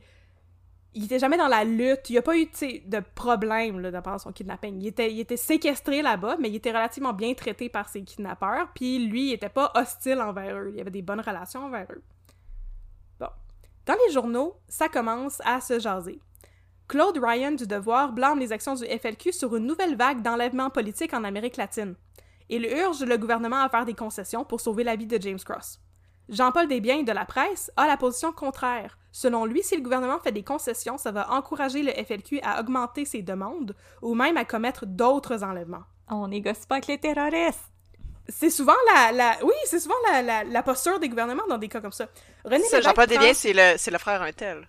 [0.95, 2.09] il était jamais dans la lutte.
[2.09, 4.81] Il n'y a pas eu, de problème, là, pendant son kidnapping.
[4.81, 8.69] Il était, séquestré là-bas, mais il était relativement bien traité par ses kidnappeurs.
[8.73, 10.71] Puis, lui, il était pas hostile envers eux.
[10.73, 12.03] Il avait des bonnes relations envers eux.
[13.19, 13.29] Bon.
[13.85, 16.19] Dans les journaux, ça commence à se jaser.
[16.87, 21.13] Claude Ryan du Devoir blâme les actions du FLQ sur une nouvelle vague d'enlèvements politiques
[21.13, 21.95] en Amérique latine.
[22.49, 25.79] Il urge le gouvernement à faire des concessions pour sauver la vie de James Cross.
[26.29, 28.97] Jean-Paul Desbiens de la presse a la position contraire.
[29.15, 33.05] Selon lui, si le gouvernement fait des concessions, ça va encourager le FLQ à augmenter
[33.05, 35.83] ses demandes ou même à commettre d'autres enlèvements.
[36.09, 37.61] On négocie pas avec les terroristes.
[38.27, 41.67] C'est souvent la, la oui, c'est souvent la, la, la posture des gouvernements dans des
[41.69, 42.07] cas comme ça.
[42.43, 44.67] René C'est ça, Jean-Paul Desbiens, c'est le, c'est le frère Untel.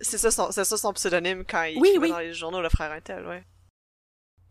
[0.00, 2.90] C'est ça, son, c'est ça son pseudonyme quand il Oui, dans les journaux, le frère
[2.90, 3.44] Untel, ouais.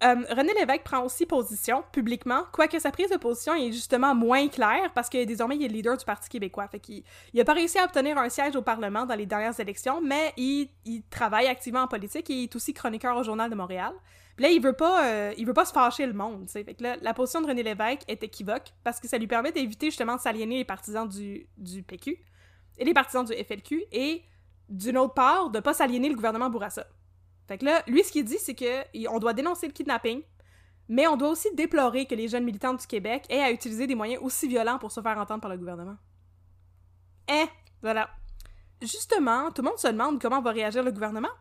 [0.02, 4.48] Euh, René Lévesque prend aussi position publiquement, quoique sa prise de position est justement moins
[4.48, 6.68] claire parce que désormais il est leader du Parti québécois.
[6.70, 9.60] Fait qu'il il a pas réussi à obtenir un siège au Parlement dans les dernières
[9.60, 13.50] élections, mais il, il travaille activement en politique et il est aussi chroniqueur au Journal
[13.50, 13.92] de Montréal.
[14.40, 16.48] Puis là, il veut pas, euh, veut pas se fâcher le monde,
[16.80, 20.22] la position de René Lévesque est équivoque parce que ça lui permet d'éviter justement de
[20.22, 22.18] s'aliéner les partisans du, PQ
[22.78, 24.24] et les partisans du FLQ et
[24.70, 26.88] d'une autre part, de pas s'aliéner le gouvernement Bourassa.
[27.50, 30.22] Fait que là, lui, ce qu'il dit, c'est que on doit dénoncer le kidnapping,
[30.88, 33.96] mais on doit aussi déplorer que les jeunes militants du Québec aient à utiliser des
[33.96, 35.98] moyens aussi violents pour se faire entendre par le gouvernement.
[37.28, 37.46] Eh,
[37.82, 38.12] voilà.
[38.84, 41.32] Justement, tout le monde se demande comment va réagir le gouvernement.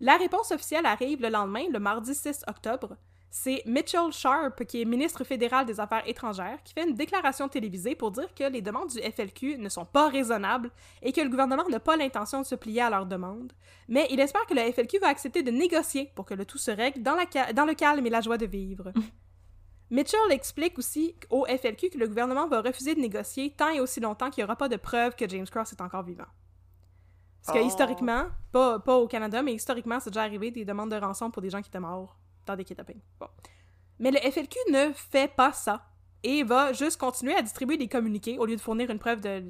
[0.00, 2.96] La réponse officielle arrive le lendemain, le mardi 6 octobre.
[3.32, 7.94] C'est Mitchell Sharp, qui est ministre fédéral des Affaires étrangères, qui fait une déclaration télévisée
[7.94, 11.68] pour dire que les demandes du FLQ ne sont pas raisonnables et que le gouvernement
[11.68, 13.52] n'a pas l'intention de se plier à leurs demandes.
[13.88, 16.72] Mais il espère que le FLQ va accepter de négocier pour que le tout se
[16.72, 18.92] règle dans, la dans le calme et la joie de vivre.
[19.90, 24.00] Mitchell explique aussi au FLQ que le gouvernement va refuser de négocier tant et aussi
[24.00, 26.26] longtemps qu'il n'y aura pas de preuves que James Cross est encore vivant.
[27.44, 27.66] Parce que Oh.
[27.66, 31.42] historiquement, pas, pas au Canada, mais historiquement, c'est déjà arrivé des demandes de rançon pour
[31.42, 33.00] des gens qui étaient morts dans des kidnappings.
[33.18, 33.28] Bon.
[33.98, 35.86] Mais le FLQ ne fait pas ça
[36.22, 39.42] et va juste continuer à distribuer des communiqués au lieu de fournir une preuve de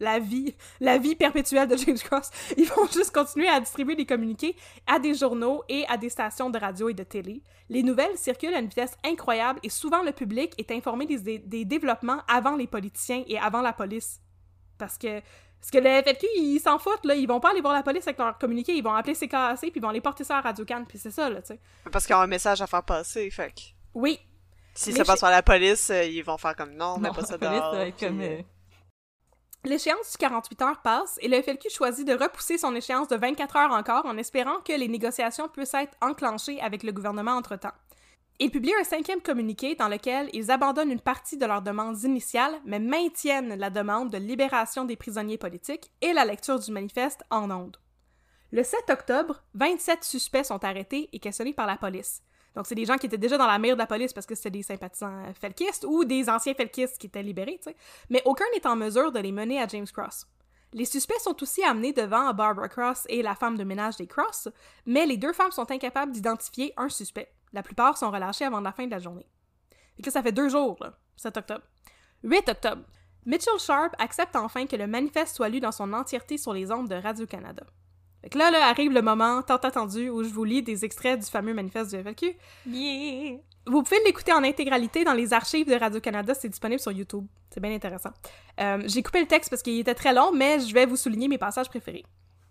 [0.00, 2.30] la vie, la vie perpétuelle de James Cross.
[2.56, 4.56] Ils vont juste continuer à distribuer des communiqués
[4.86, 7.42] à des journaux et à des stations de radio et de télé.
[7.68, 12.22] Les nouvelles circulent à une vitesse incroyable et souvent le public est informé des développements
[12.28, 14.20] avant les politiciens et avant la police.
[14.78, 15.20] Parce que
[15.64, 17.14] parce que le FLQ, ils s'en foutent, là.
[17.14, 18.74] Ils vont pas aller voir la police avec leur communiqué.
[18.74, 21.10] Ils vont appeler CKAC, puis ils vont aller porter ça à Radio Cannes, puis c'est
[21.10, 21.60] ça, là, tu sais.
[21.90, 23.60] Parce qu'ils ont un message à faire passer, fait que...
[23.94, 24.20] Oui.
[24.74, 27.38] Si ça passe par la police, euh, ils vont faire comme non, mais pas ça
[27.38, 27.74] dehors.
[27.96, 28.42] puis, euh,
[29.64, 33.56] L'échéance du 48 heures passe et le FLQ choisit de repousser son échéance de 24
[33.56, 37.72] heures encore en espérant que les négociations puissent être enclenchées avec le gouvernement entre-temps.
[38.44, 42.60] Ils publient un cinquième communiqué dans lequel ils abandonnent une partie de leurs demandes initiales,
[42.66, 47.50] mais maintiennent la demande de libération des prisonniers politiques et la lecture du manifeste en
[47.50, 47.78] ondes.
[48.52, 52.20] Le 7 octobre, 27 suspects sont arrêtés et questionnés par la police.
[52.54, 54.34] Donc, c'est des gens qui étaient déjà dans la mire de la police parce que
[54.34, 57.76] c'était des sympathisants felkistes ou des anciens felkistes qui étaient libérés, tu sais.
[58.10, 60.26] Mais aucun n'est en mesure de les mener à James Cross.
[60.74, 64.48] Les suspects sont aussi amenés devant Barbara Cross et la femme de ménage des Cross,
[64.84, 67.32] mais les deux femmes sont incapables d'identifier un suspect.
[67.54, 69.26] La plupart sont relâchés avant la fin de la journée.
[69.96, 71.62] Et que ça fait deux jours, là, 7 octobre.
[72.24, 72.82] 8 octobre.
[73.24, 76.88] Mitchell Sharp accepte enfin que le manifeste soit lu dans son entièreté sur les ondes
[76.88, 77.62] de Radio-Canada.
[78.20, 81.20] Fait que là, là, arrive le moment tant attendu où je vous lis des extraits
[81.20, 82.36] du fameux manifeste du FLQ.
[82.66, 83.38] Yeah!
[83.66, 87.26] Vous pouvez l'écouter en intégralité dans les archives de Radio-Canada, c'est disponible sur YouTube.
[87.50, 88.10] C'est bien intéressant.
[88.60, 91.28] Euh, J'ai coupé le texte parce qu'il était très long, mais je vais vous souligner
[91.28, 92.04] mes passages préférés.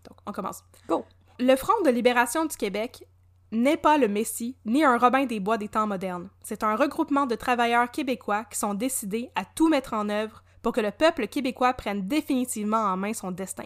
[0.08, 0.64] Donc, on commence.
[0.88, 1.06] Go.
[1.39, 3.06] Le Front de libération du Québec
[3.54, 6.30] n'est pas le Messie, ni un Robin des Bois des temps modernes.
[6.41, 10.74] C'est un regroupement de travailleurs québécois qui sont décidés à tout mettre en œuvre pour
[10.74, 13.66] que le peuple québécois prenne définitivement en main son destin.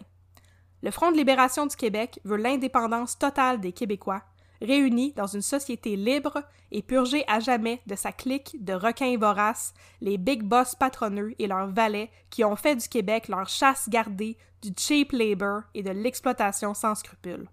[0.84, 4.24] Le Front de libération du Québec veut l'indépendance totale des Québécois,
[4.62, 9.74] réunis dans une société libre et purgée à jamais de sa clique de requins voraces,
[10.02, 14.38] les big boss patronneux et leurs valets qui ont fait du Québec leur chasse gardée
[14.62, 17.48] du cheap labor et de l'exploitation sans scrupules.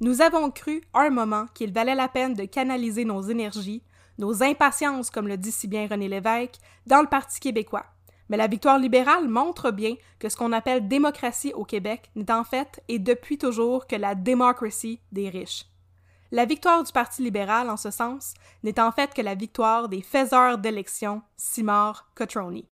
[0.00, 3.82] Nous avons cru un moment qu'il valait la peine de canaliser nos énergies,
[4.18, 7.84] nos impatiences, comme le dit si bien René Lévesque, dans le Parti québécois.
[8.28, 12.44] Mais la victoire libérale montre bien que ce qu'on appelle démocratie au Québec n'est en
[12.44, 15.64] fait et depuis toujours que la démocratie des riches.
[16.30, 20.02] La victoire du Parti libéral, en ce sens, n'est en fait que la victoire des
[20.02, 22.68] faiseurs d'élections, Simard Cotroni.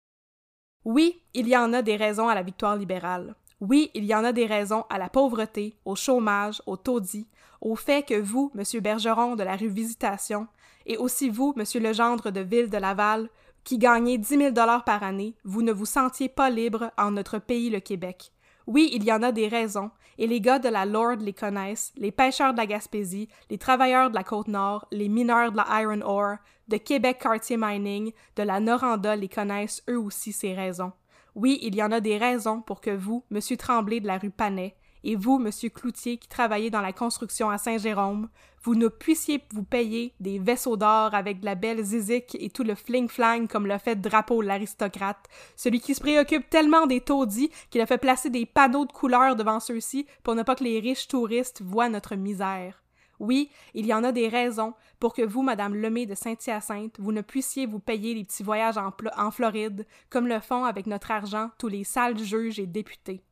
[0.85, 3.35] Oui, il y en a des raisons à la victoire libérale.
[3.61, 7.27] Oui, il y en a des raisons à la pauvreté, au chômage, au taudis,
[7.63, 10.47] au fait que vous, Monsieur Bergeron de la rue Visitation,
[10.85, 13.31] et aussi vous, Monsieur Legendre de Ville de Laval,
[13.65, 17.39] qui gagnez 10 000 dollars par année, vous ne vous sentiez pas libre en notre
[17.39, 18.31] pays, le Québec.
[18.67, 21.93] Oui, il y en a des raisons, et les gars de la Lord les connaissent,
[21.97, 26.03] les pêcheurs de la Gaspésie, les travailleurs de la Côte-Nord, les mineurs de la Iron
[26.03, 26.37] Ore,
[26.69, 30.93] de Québec Cartier Mining, de la Noranda les connaissent eux aussi ces raisons.
[31.37, 34.31] Oui, il y en a des raisons pour que vous, Monsieur Tremblay de la rue
[34.31, 34.75] Panet,
[35.05, 38.31] et vous, Monsieur Cloutier, qui travaillez dans la construction à Saint-Jérôme,
[38.63, 42.63] vous ne puissiez vous payer des vaisseaux d'or avec de la belle zizik et tout
[42.63, 47.83] le fling-flang comme le fait Drapeau l'aristocrate, celui qui se préoccupe tellement des taudis qu'il
[47.83, 51.07] a fait placer des panneaux de couleurs devant ceux-ci pour ne pas que les riches
[51.07, 52.83] touristes voient notre misère.
[53.21, 57.13] Oui, il y en a des raisons pour que vous, Madame Lemay de Saint-Hyacinthe, vous
[57.13, 61.11] ne puissiez vous payer les petits voyages en, en Floride, comme le font avec notre
[61.11, 63.23] argent tous les sales juges et députés.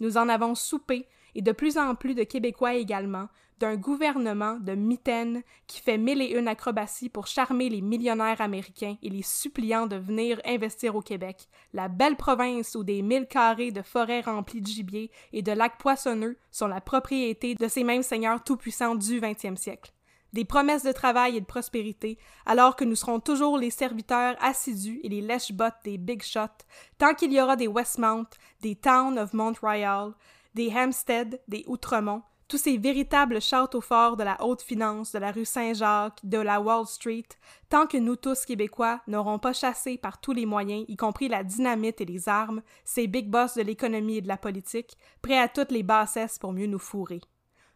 [0.00, 3.28] Nous en avons soupé, et de plus en plus de Québécois également,
[3.58, 8.96] d'un gouvernement de mitaines qui fait mille et une acrobaties pour charmer les millionnaires américains
[9.02, 13.70] et les suppliant de venir investir au Québec, la belle province où des mille carrés
[13.70, 18.02] de forêts remplies de gibier et de lacs poissonneux sont la propriété de ces mêmes
[18.02, 19.92] seigneurs tout-puissants du XXe siècle.
[20.32, 24.98] Des promesses de travail et de prospérité, alors que nous serons toujours les serviteurs assidus
[25.04, 26.64] et les lèche-bottes des big shots,
[26.98, 28.26] tant qu'il y aura des Westmount,
[28.60, 30.12] des Town of Mont-Royal,
[30.56, 35.32] des Hampstead, des Outremont, tous ces véritables châteaux forts de la haute finance, de la
[35.32, 37.26] rue Saint-Jacques, de la Wall Street,
[37.68, 41.42] tant que nous tous Québécois n'aurons pas chassé par tous les moyens, y compris la
[41.42, 45.48] dynamite et les armes, ces big boss de l'économie et de la politique, prêts à
[45.48, 47.20] toutes les bassesses pour mieux nous fourrer.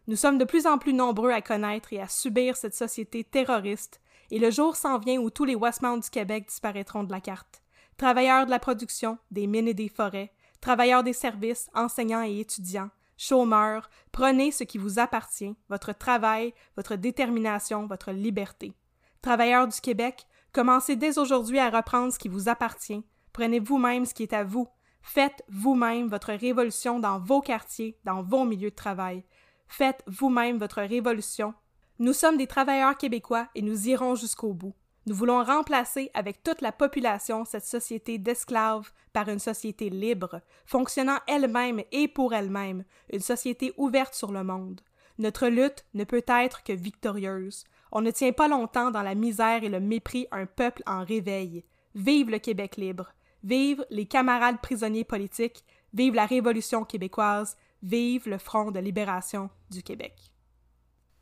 [0.06, 4.00] Nous sommes de plus en plus nombreux à connaître et à subir cette société terroriste,
[4.30, 7.62] et le jour s'en vient où tous les Westmount du Québec disparaîtront de la carte.
[7.96, 12.90] Travailleurs de la production, des mines et des forêts, travailleurs des services, enseignants et étudiants,
[13.18, 18.72] chômeurs, prenez ce qui vous appartient, votre travail, votre détermination, votre liberté.
[19.20, 23.04] Travailleurs du Québec, commencez dès aujourd'hui à reprendre ce qui vous appartient.
[23.34, 24.68] Prenez vous-même ce qui est à vous.
[25.02, 29.24] Faites vous-même votre révolution dans vos quartiers, dans vos milieux de travail.
[29.66, 31.54] Faites vous-même votre révolution.
[31.98, 34.74] Nous sommes des travailleurs québécois et nous irons jusqu'au bout.
[35.08, 41.16] Nous voulons remplacer avec toute la population cette société d'esclaves par une société libre, fonctionnant
[41.26, 44.82] elle-même et pour elle-même, une société ouverte sur le monde.
[45.16, 47.64] Notre lutte ne peut être que victorieuse.
[47.90, 51.64] On ne tient pas longtemps dans la misère et le mépris un peuple en réveil.
[51.94, 53.14] Vive le Québec libre.
[53.42, 55.64] Vive les camarades prisonniers politiques.
[55.94, 57.56] Vive la Révolution québécoise.
[57.82, 60.32] Vive le Front de libération du Québec.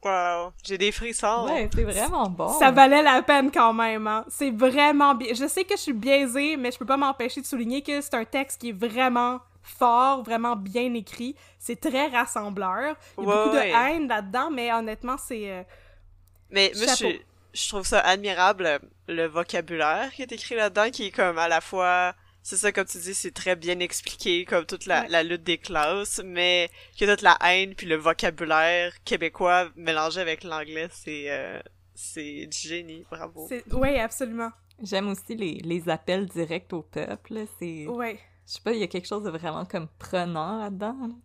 [0.05, 1.47] Wow, j'ai des frissons.
[1.47, 2.49] Ouais, c'est vraiment bon.
[2.61, 4.25] Ça valait la peine quand même, hein.
[4.29, 5.35] C'est vraiment bien.
[5.35, 8.15] Je sais que je suis biaisée, mais je peux pas m'empêcher de souligner que c'est
[8.15, 11.35] un texte qui est vraiment fort, vraiment bien écrit.
[11.59, 12.95] C'est très rassembleur.
[13.19, 13.71] Il y a Ouais, beaucoup ouais.
[13.71, 15.51] de haine là-dedans, mais honnêtement, c'est...
[15.51, 15.63] euh,
[16.51, 17.07] Mais moi, je,
[17.53, 18.79] je trouve ça admirable,
[19.09, 22.15] le vocabulaire qui est écrit là-dedans, qui est comme à la fois...
[22.49, 25.09] C'est ça, comme tu dis, c'est très bien expliqué, comme toute la, Ouais.
[25.09, 30.45] la lutte des classes, mais que toute la haine puis le vocabulaire québécois mélangé avec
[30.45, 31.61] l'anglais, c'est euh,
[31.93, 33.49] c'est du génie, bravo.
[33.73, 34.51] Oui, absolument.
[34.81, 37.47] J'aime aussi les, les appels directs au peuple.
[37.59, 38.17] C'est, Oui.
[38.47, 41.19] je sais pas, il y a quelque chose de vraiment comme prenant là-dedans.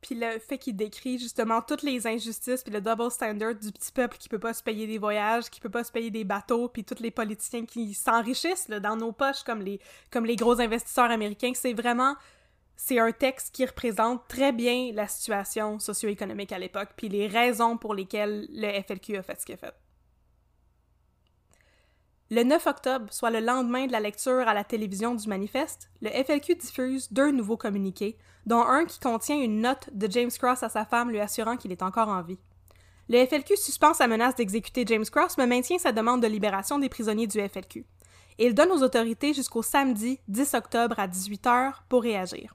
[0.00, 3.92] Puis le fait qu'il décrit justement toutes les injustices puis le double standard du petit
[3.92, 6.68] peuple qui peut pas se payer des voyages, qui peut pas se payer des bateaux,
[6.68, 9.80] puis tous les politiciens qui s'enrichissent dans nos poches comme les
[10.10, 12.16] comme les gros investisseurs américains, c'est vraiment
[12.76, 17.76] c'est un texte qui représente très bien la situation socio-économique à l'époque puis les raisons
[17.76, 19.74] pour lesquelles le FLQ a fait ce qu'il a fait.
[22.32, 26.10] Le 9 octobre, soit le lendemain de la lecture à la télévision du manifeste, le
[26.10, 28.16] FLQ diffuse deux nouveaux communiqués,
[28.46, 31.72] dont un qui contient une note de James Cross à sa femme lui assurant qu'il
[31.72, 32.38] est encore en vie.
[33.08, 36.88] Le FLQ suspend sa menace d'exécuter James Cross, mais maintient sa demande de libération des
[36.88, 37.84] prisonniers du FLQ.
[38.38, 42.54] Il donne aux autorités jusqu'au samedi 10 octobre à 18h pour réagir.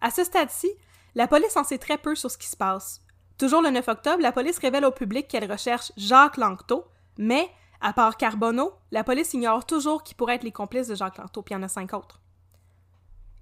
[0.00, 0.72] À ce stade-ci,
[1.14, 3.00] la police en sait très peu sur ce qui se passe.
[3.38, 6.84] Toujours le 9 octobre, la police révèle au public qu'elle recherche Jacques Lanctot,
[7.16, 7.48] mais,
[7.82, 11.42] à part Carbonneau, la police ignore toujours qui pourrait être les complices de Jacques Lanctot,
[11.42, 12.20] puis il y en a cinq autres.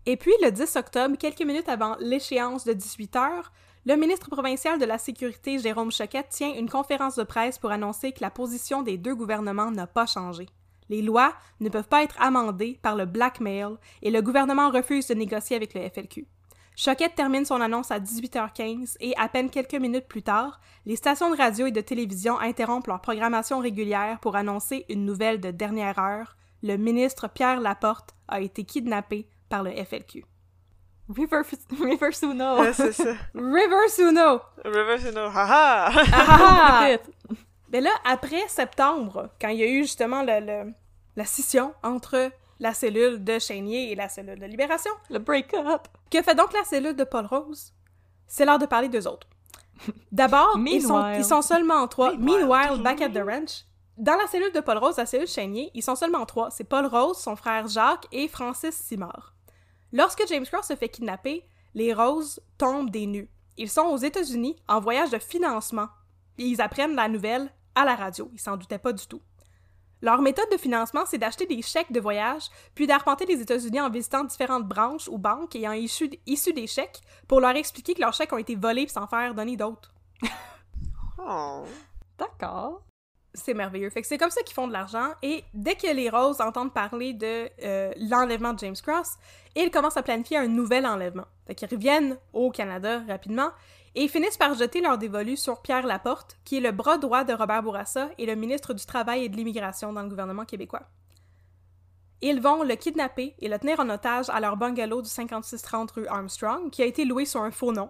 [0.07, 3.53] Et puis, le 10 octobre, quelques minutes avant l'échéance de 18 heures,
[3.87, 8.13] le ministre provincial de la Sécurité, Jérôme Choquette, tient une conférence de presse pour annoncer
[8.13, 10.47] que la position des deux gouvernements n'a pas changé.
[10.89, 15.15] Les lois ne peuvent pas être amendées par le blackmail et le gouvernement refuse de
[15.15, 16.27] négocier avec le FLQ.
[16.83, 21.31] Choquette termine son annonce à 18h15 et à peine quelques minutes plus tard, les stations
[21.31, 25.99] de radio et de télévision interrompent leur programmation régulière pour annoncer une nouvelle de dernière
[25.99, 26.39] heure.
[26.63, 30.25] Le ministre Pierre Laporte a été kidnappé par le FLQ.
[31.15, 31.43] River,
[31.83, 32.61] River Suno!
[32.61, 33.13] Ouais, c'est ça.
[33.35, 34.41] River Suno!
[34.65, 35.91] River Sino, haha!
[35.91, 36.87] Ah, ah!
[36.93, 37.15] Vite.
[37.75, 40.73] Mais là, après septembre, quand il y a eu justement le, le-
[41.17, 42.31] la scission entre
[42.61, 45.89] la cellule de Chénier et la cellule de Libération, Le break-up!
[46.11, 47.73] que fait donc la cellule de Paul Rose?
[48.27, 49.27] C'est l'heure de parler d'eux autres.
[50.13, 51.21] D'abord, ils sont, Meanwhile.
[51.21, 52.13] ils sont seulement trois.
[52.15, 52.47] Meanwhile.
[52.47, 53.65] Meanwhile, back at the ranch.
[53.97, 56.51] Dans la cellule de Paul Rose, la cellule Chénier, ils sont seulement trois.
[56.51, 59.35] C'est Paul Rose, son frère Jacques et Francis Simard.
[59.93, 61.45] Lorsque James Cross se fait kidnapper,
[61.75, 63.31] les Roses tombent des nues.
[63.57, 65.89] Ils sont aux États-Unis en voyage de financement.
[66.39, 68.31] Et ils apprennent la nouvelle à la radio.
[68.33, 69.21] Ils s'en doutaient pas du tout.
[70.03, 73.91] Leur méthode de financement, c'est d'acheter des chèques de voyage, puis d'arpenter les États-Unis en
[73.91, 78.15] visitant différentes branches ou banques ayant issu, issu des chèques pour leur expliquer que leurs
[78.15, 79.93] chèques ont été volés puis s'en faire donner d'autres.
[81.23, 81.65] Oh.
[82.19, 82.83] D'accord.
[83.35, 83.91] C'est merveilleux.
[83.91, 85.11] Fait que c'est comme ça qu'ils font de l'argent.
[85.23, 89.19] Et dès que les Roses entendent parler de euh, l'enlèvement de James Cross,
[89.55, 91.27] ils commencent à planifier un nouvel enlèvement.
[91.47, 93.51] Fait qu'ils reviennent au Canada rapidement
[93.95, 97.33] et finissent par jeter leur dévolu sur Pierre Laporte, qui est le bras droit de
[97.33, 100.83] Robert Bourassa et le ministre du Travail et de l'Immigration dans le gouvernement québécois.
[102.23, 106.07] Ils vont le kidnapper et le tenir en otage à leur bungalow du 5630 rue
[106.07, 107.89] Armstrong, qui a été loué sur un faux nom.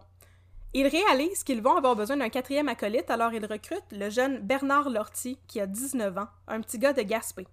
[0.72, 4.88] Ils réalisent qu'ils vont avoir besoin d'un quatrième acolyte, alors ils recrutent le jeune Bernard
[4.88, 7.46] Lortie, qui a 19 ans, un petit gars de Gaspé.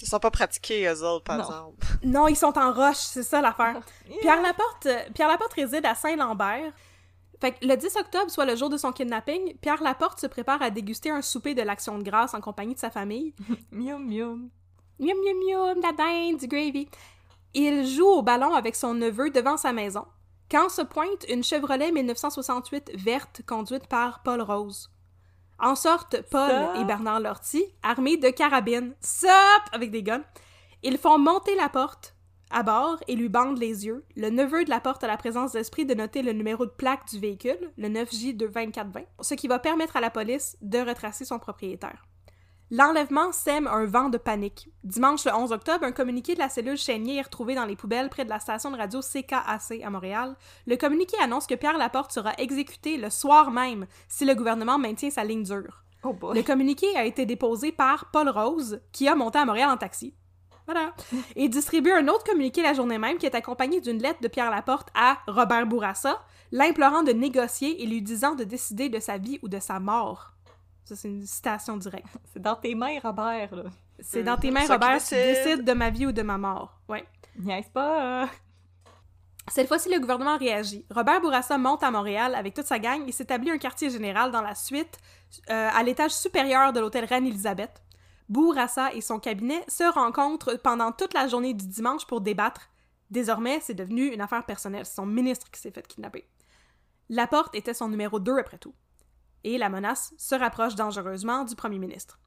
[0.00, 1.44] Ils sont pas pratiqués, eux autres, par Non.
[1.44, 1.86] exemple.
[2.04, 3.80] Non, ils sont en roche, c'est ça l'affaire.
[4.22, 6.72] Pierre Laporte, Pierre Laporte réside à Saint-Lambert.
[7.42, 10.62] Fait que le 10 octobre, soit le jour de son kidnapping, Pierre Laporte se prépare
[10.62, 13.34] à déguster un souper de l'Action de grâce en compagnie de sa famille.
[13.72, 14.48] Miam miam.
[15.00, 16.88] Miam miam miam, la dinde, du gravy.
[17.52, 20.04] Il joue au ballon avec son neveu devant sa maison.
[20.52, 24.92] Quand se pointe une Chevrolet 1968 verte conduite par Paul Rose.
[25.58, 29.30] En sortent Paul et Bernard Lortie, armés de carabines, sop,
[29.72, 30.22] avec des guns.
[30.84, 32.11] Ils font monter la porte
[32.52, 34.04] à bord et lui bandent les yeux.
[34.16, 37.08] Le neveu de la porte a la présence d'esprit de noter le numéro de plaque
[37.08, 42.04] du véhicule, le 9J2420, ce qui va permettre à la police de retracer son propriétaire.
[42.74, 44.70] L'enlèvement sème un vent de panique.
[44.82, 48.08] Dimanche le 11 octobre, un communiqué de la cellule Chénier est retrouvé dans les poubelles
[48.08, 50.36] près de la station de radio CKAC à Montréal.
[50.66, 55.10] Le communiqué annonce que Pierre Laporte sera exécuté le soir même si le gouvernement maintient
[55.10, 55.84] sa ligne dure.
[56.02, 56.16] Oh.
[56.32, 60.14] Le communiqué a été déposé par Paul Rose, qui a monté à Montréal en taxi.
[60.72, 60.94] Voilà.
[61.36, 64.50] Et distribué un autre communiqué la journée même qui est accompagné d'une lettre de Pierre
[64.50, 66.20] Laporte à Robert Bourassa,
[66.50, 70.32] l'implorant de négocier et lui disant de décider de sa vie ou de sa mort.
[70.84, 72.06] Ça, c'est une citation directe.
[72.32, 73.64] C'est dans tes mains, Robert, là.
[74.00, 75.64] C'est dans tes mains, Robert, tu décides.
[75.64, 76.80] de ma vie ou de ma mort.
[76.88, 77.04] Ouais.
[77.38, 78.22] Niaise pas.
[78.22, 78.26] euh.
[79.48, 80.84] Cette fois-ci, le gouvernement réagit.
[80.90, 84.40] Robert Bourassa monte à Montréal avec toute sa gang et s'établit un quartier général dans
[84.40, 84.98] la suite,
[85.50, 87.81] euh, à l'étage supérieur de l'hôtel Reine-Élisabeth.
[88.28, 92.70] Bourassa et son cabinet se rencontrent pendant toute la journée du dimanche pour débattre.
[93.10, 94.86] Désormais, c'est devenu une affaire personnelle.
[94.86, 96.26] C'est son ministre qui s'est fait kidnapper.
[97.08, 98.74] Laporte était son numéro 2 après tout.
[99.44, 102.18] Et la menace se rapproche dangereusement du premier ministre.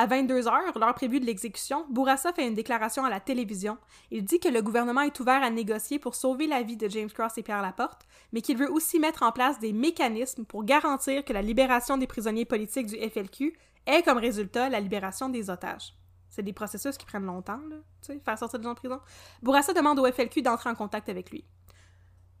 [0.00, 3.78] À 22 heures, l'heure prévue de l'exécution, Bourassa fait une déclaration à la télévision.
[4.12, 7.10] Il dit que le gouvernement est ouvert à négocier pour sauver la vie de James
[7.10, 11.24] Cross et Pierre Laporte, mais qu'il veut aussi mettre en place des mécanismes pour garantir
[11.24, 13.58] que la libération des prisonniers politiques du FLQ
[13.88, 15.94] ait comme résultat la libération des otages.
[16.28, 19.00] C'est des processus qui prennent longtemps, là, tu sais, faire sortir des gens de prison.
[19.42, 21.44] Bourassa demande au FLQ d'entrer en contact avec lui.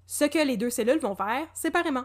[0.06, 2.04] Ce que les deux cellules vont faire séparément.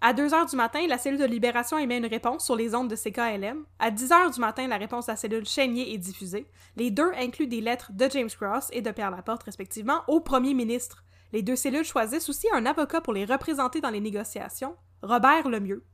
[0.00, 2.88] À 2 heures du matin, la cellule de libération émet une réponse sur les ondes
[2.88, 3.64] de CKLM.
[3.80, 6.46] À 10 heures du matin, la réponse de la cellule Chénier est diffusée.
[6.76, 10.54] Les deux incluent des lettres de James Cross et de Pierre Laporte, respectivement, au premier
[10.54, 11.04] ministre.
[11.32, 15.84] Les deux cellules choisissent aussi un avocat pour les représenter dans les négociations, Robert Lemieux.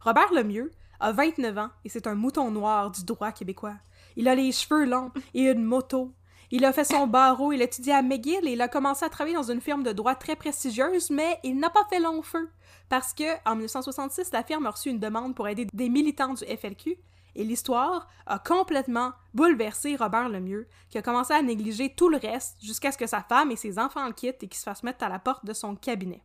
[0.00, 0.70] Robert Lemieux
[1.00, 3.76] a 29 ans et c'est un mouton noir du droit québécois.
[4.16, 6.12] Il a les cheveux longs et une moto.
[6.50, 9.08] Il a fait son barreau, il a étudié à McGill et il a commencé à
[9.08, 12.50] travailler dans une firme de droit très prestigieuse, mais il n'a pas fait long feu.
[12.88, 16.44] Parce que, en 1966, la firme a reçu une demande pour aider des militants du
[16.44, 16.96] FLQ,
[17.34, 22.56] et l'histoire a complètement bouleversé Robert Lemieux, qui a commencé à négliger tout le reste
[22.60, 25.04] jusqu'à ce que sa femme et ses enfants le quittent et qu'il se fasse mettre
[25.04, 26.24] à la porte de son cabinet.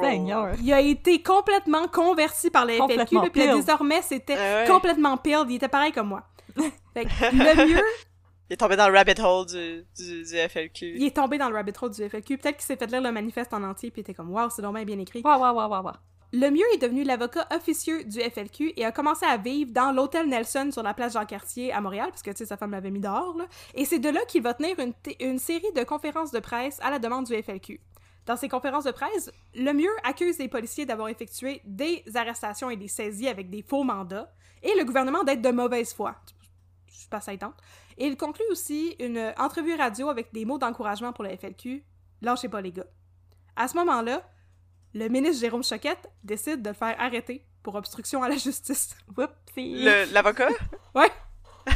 [0.00, 0.54] Seigneur.
[0.62, 4.68] Il a été complètement converti par le FLQ, là, puis là, désormais, c'était Ah ouais.
[4.68, 5.46] complètement pilled.
[5.48, 6.22] Il était pareil comme moi.
[6.94, 7.80] Fait que Lemieux,
[8.48, 10.94] Il est tombé dans le rabbit hole du, du, du FLQ.
[10.96, 12.38] il est tombé dans le rabbit hole du FLQ.
[12.38, 14.62] Peut-être qu'il s'est fait lire le manifeste en entier, puis il était comme «Wow, c'est
[14.62, 15.22] dommage bien écrit».
[15.24, 15.94] Waouh, waouh, waouh, waouh, waouh.
[16.32, 20.68] Lemieux est devenu l'avocat officieux du FLQ et a commencé à vivre dans l'hôtel Nelson
[20.70, 23.34] sur la place Jean-Cartier à Montréal, parce que, tu sais, sa femme l'avait mis dehors,
[23.36, 23.46] là.
[23.74, 26.78] Et c'est de là qu'il va tenir une, t- une série de conférences de presse
[26.82, 27.80] à la demande du FLQ.
[28.26, 32.88] Dans ces conférences de presse, Lemieux accuse les policiers d'avoir effectué des arrestations et des
[32.88, 34.30] saisies avec des faux mandats,
[34.62, 36.14] et le gouvernement d'être de mauvaise foi.
[36.86, 37.54] Je suis pas saillante.
[37.96, 41.84] Et il conclut aussi une entrevue radio avec des mots d'encouragement pour le FLQ.
[42.22, 42.86] Lâchez pas les gars.
[43.56, 44.22] À ce moment-là,
[44.94, 48.96] le ministre Jérôme Choquette décide de le faire arrêter pour obstruction à la justice.
[50.12, 50.48] L'avocat?
[50.94, 51.10] Ouais.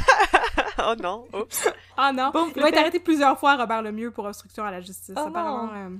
[0.79, 1.69] oh non, oups.
[1.97, 5.15] Ah non, il va être arrêté plusieurs fois, Robert Lemieux, pour obstruction à la justice.
[5.17, 5.67] Oh apparemment.
[5.67, 5.73] non.
[5.75, 5.97] euh.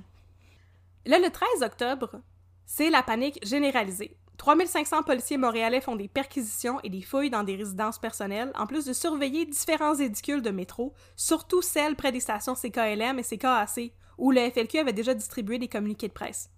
[1.07, 2.21] Là, le 13 octobre,
[2.67, 4.17] c'est la panique généralisée.
[4.39, 8.85] 3500 policiers montréalais font des perquisitions et des fouilles dans des résidences personnelles, en plus
[8.85, 14.33] de surveiller différents édicules de métro, surtout celles près des stations CKLM et CKAC, où
[14.33, 16.51] le FLQ avait déjà distribué des communiqués de presse.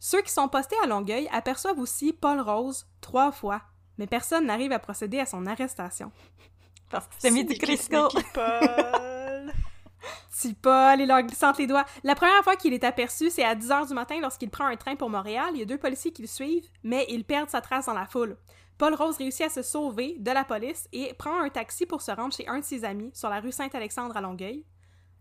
[0.00, 3.62] Ceux qui sont postés à Longueuil aperçoivent aussi Paul Rose trois fois,
[3.96, 6.12] mais personne n'arrive à procéder à son arrestation.
[6.90, 8.08] Parce que c'est mis du Sneaky, Crisco.
[10.62, 11.84] Paul, il leur glissante les doigts.
[12.04, 14.96] La première fois qu'il est aperçu, c'est à 10h du matin lorsqu'il prend un train
[14.96, 15.50] pour Montréal.
[15.52, 18.06] Il y a deux policiers qui le suivent, mais il perd sa trace dans la
[18.06, 18.36] foule.
[18.78, 22.12] Paul Rose réussit à se sauver de la police et prend un taxi pour se
[22.12, 24.64] rendre chez un de ses amis sur la rue Saint-Alexandre à Longueuil.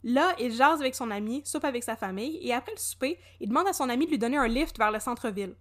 [0.03, 3.49] Là, il jase avec son ami, soupe avec sa famille, et après le souper, il
[3.49, 5.55] demande à son ami de lui donner un lift vers le centre-ville.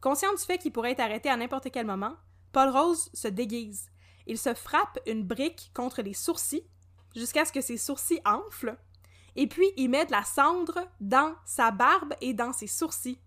[0.00, 2.14] Conscient du fait qu'il pourrait être arrêté à n'importe quel moment,
[2.52, 3.90] Paul Rose se déguise.
[4.26, 6.66] Il se frappe une brique contre les sourcils
[7.14, 8.76] jusqu'à ce que ses sourcils enflent,
[9.36, 13.20] et puis il met de la cendre dans sa barbe et dans ses sourcils.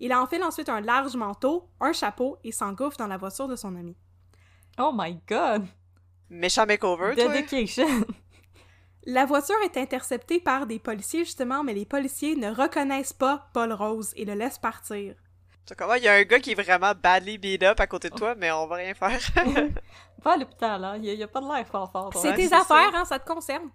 [0.00, 3.76] Il enfile ensuite un large manteau, un chapeau et s'engouffre dans la voiture de son
[3.76, 3.96] ami.
[4.78, 5.66] Oh my god!
[6.30, 7.86] Méchant makeover, toi?
[9.06, 13.72] La voiture est interceptée par des policiers justement, mais les policiers ne reconnaissent pas Paul
[13.72, 15.14] Rose et le laissent partir.
[15.66, 18.10] Tu comment il y a un gars qui est vraiment badly beat up à côté
[18.10, 19.20] de toi, mais on va rien faire.
[20.22, 20.96] Va à l'hôpital, hein?
[20.96, 22.10] Il y, a pas de l'air fort fort.
[22.14, 23.70] C'est tes c'est affaires, hein, ça te concerne.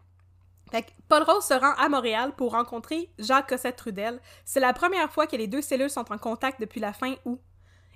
[0.71, 4.19] Fait que Paul Rose se rend à Montréal pour rencontrer Jacques Cossette-Trudel.
[4.43, 7.39] C'est la première fois que les deux cellules sont en contact depuis la fin août.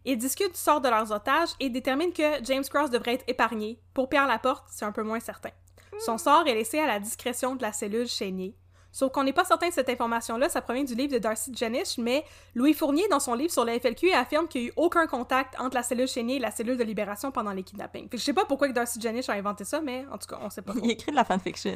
[0.06, 3.80] Ils discutent du sort de leurs otages et déterminent que James Cross devrait être épargné.
[3.94, 5.52] Pour Pierre Laporte, c'est un peu moins certain.
[6.00, 8.56] Son sort est laissé à la discrétion de la cellule Chénier.
[8.92, 11.98] Sauf qu'on n'est pas certain de cette information-là, ça provient du livre de Darcy Janish,
[11.98, 12.26] mais
[12.56, 15.60] Louis Fournier, dans son livre sur la FLQ, affirme qu'il n'y a eu aucun contact
[15.60, 18.04] entre la cellule Chénier et la cellule de libération pendant les kidnappings.
[18.04, 20.40] Fait que je sais pas pourquoi Darcy Janish a inventé ça, mais en tout cas,
[20.42, 20.74] on sait pas.
[20.74, 20.84] trop.
[20.84, 21.74] Il écrit de la fanfiction.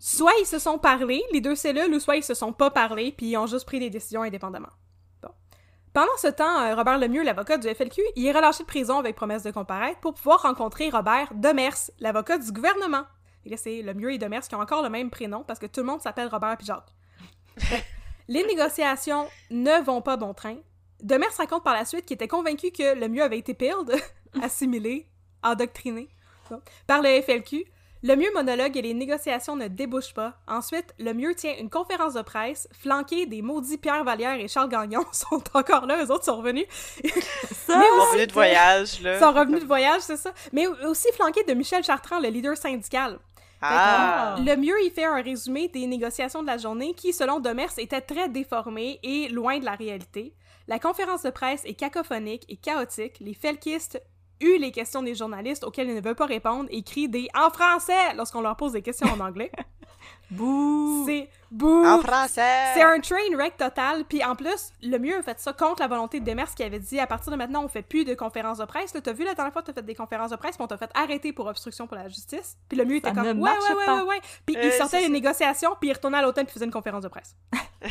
[0.00, 3.12] soit ils se sont parlé, les deux cellules, ou soit ils se sont pas parlé,
[3.12, 4.68] puis ils ont juste pris des décisions indépendamment.
[5.22, 5.30] Bon.
[5.92, 9.14] Pendant ce temps, euh, Robert Lemieux, l'avocat du FLQ, il est relâché de prison avec
[9.14, 13.04] promesse de comparaître pour pouvoir rencontrer Robert Demers, l'avocat du gouvernement.
[13.48, 15.80] Et là, c'est Lemieux et Demers qui ont encore le même prénom parce que tout
[15.80, 16.92] le monde s'appelle Robert Jacques.
[17.56, 17.62] Que
[18.28, 20.56] Les négociations ne vont pas bon train.
[21.02, 23.90] Demers raconte par la suite qu'il était convaincu que Lemieux avait été pilled,
[24.42, 25.06] assimilé,
[25.42, 26.10] endoctriné
[26.86, 27.64] par le FLQ.
[28.04, 30.34] Le mieux monologue et les négociations ne débouchent pas.
[30.46, 34.68] Ensuite, le mieux tient une conférence de presse, flanquée des maudits Pierre Vallière et Charles
[34.68, 36.66] Gagnon sont encore là, eux autres sont revenus.
[36.70, 39.16] Ça, Mais Ils aussi- de voyage, là.
[39.16, 40.32] Ils sont revenus de voyage, c'est ça.
[40.52, 43.18] Mais aussi flanqués de Michel Chartrand, le leader syndical.
[43.60, 44.36] Ah!
[44.38, 48.00] Le mieux, il fait un résumé des négociations de la journée qui, selon Demers, était
[48.00, 50.34] très déformé et loin de la réalité.
[50.68, 53.18] La conférence de presse est cacophonique et chaotique.
[53.20, 54.00] Les felkistes
[54.40, 57.50] eut les questions des journalistes auxquelles ils ne veulent pas répondre et crient des en
[57.50, 59.50] français lorsqu'on leur pose des questions en anglais.
[60.30, 61.04] bouh!
[61.06, 61.84] C'est bouh!
[61.86, 62.72] En français!
[62.74, 65.88] C'est un train wreck total, puis en plus, le mieux a fait ça contre la
[65.88, 68.58] volonté de Demers qui avait dit à partir de maintenant, on fait plus de conférences
[68.58, 68.92] de presse.
[68.94, 70.68] Là, t'as vu la dernière fois que t'as fait des conférences de presse, puis on
[70.68, 72.56] t'a fait arrêter pour obstruction pour la justice.
[72.68, 74.20] Puis le mieux était comme ouais, ouais, ouais, ouais, ouais.
[74.46, 77.02] Puis Euh, il sortait des négociations, puis il retournait à l'hôtel puis faisait une conférence
[77.04, 77.34] de presse.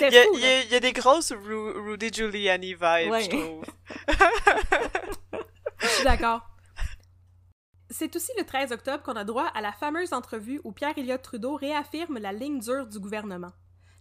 [0.00, 0.30] Il y, C'était a, fou.
[0.34, 3.22] il y a- il y a des grosses Ru- Rudy Giuliani vibes, Ouais.
[3.24, 3.64] je trouve.
[5.80, 6.40] Je suis d'accord.
[7.92, 11.20] C'est aussi le 13 octobre qu'on a droit à la fameuse entrevue où Pierre Elliott
[11.20, 13.52] Trudeau réaffirme la ligne dure du gouvernement.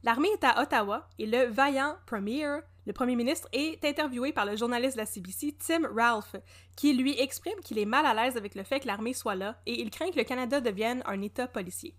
[0.03, 2.47] L'armée est à Ottawa et le vaillant Premier,
[2.85, 6.37] le premier ministre, est interviewé par le journaliste de la CBC, Tim Ralph,
[6.77, 9.59] qui lui exprime qu'il est mal à l'aise avec le fait que l'armée soit là
[9.65, 11.93] et il craint que le Canada devienne un État policier.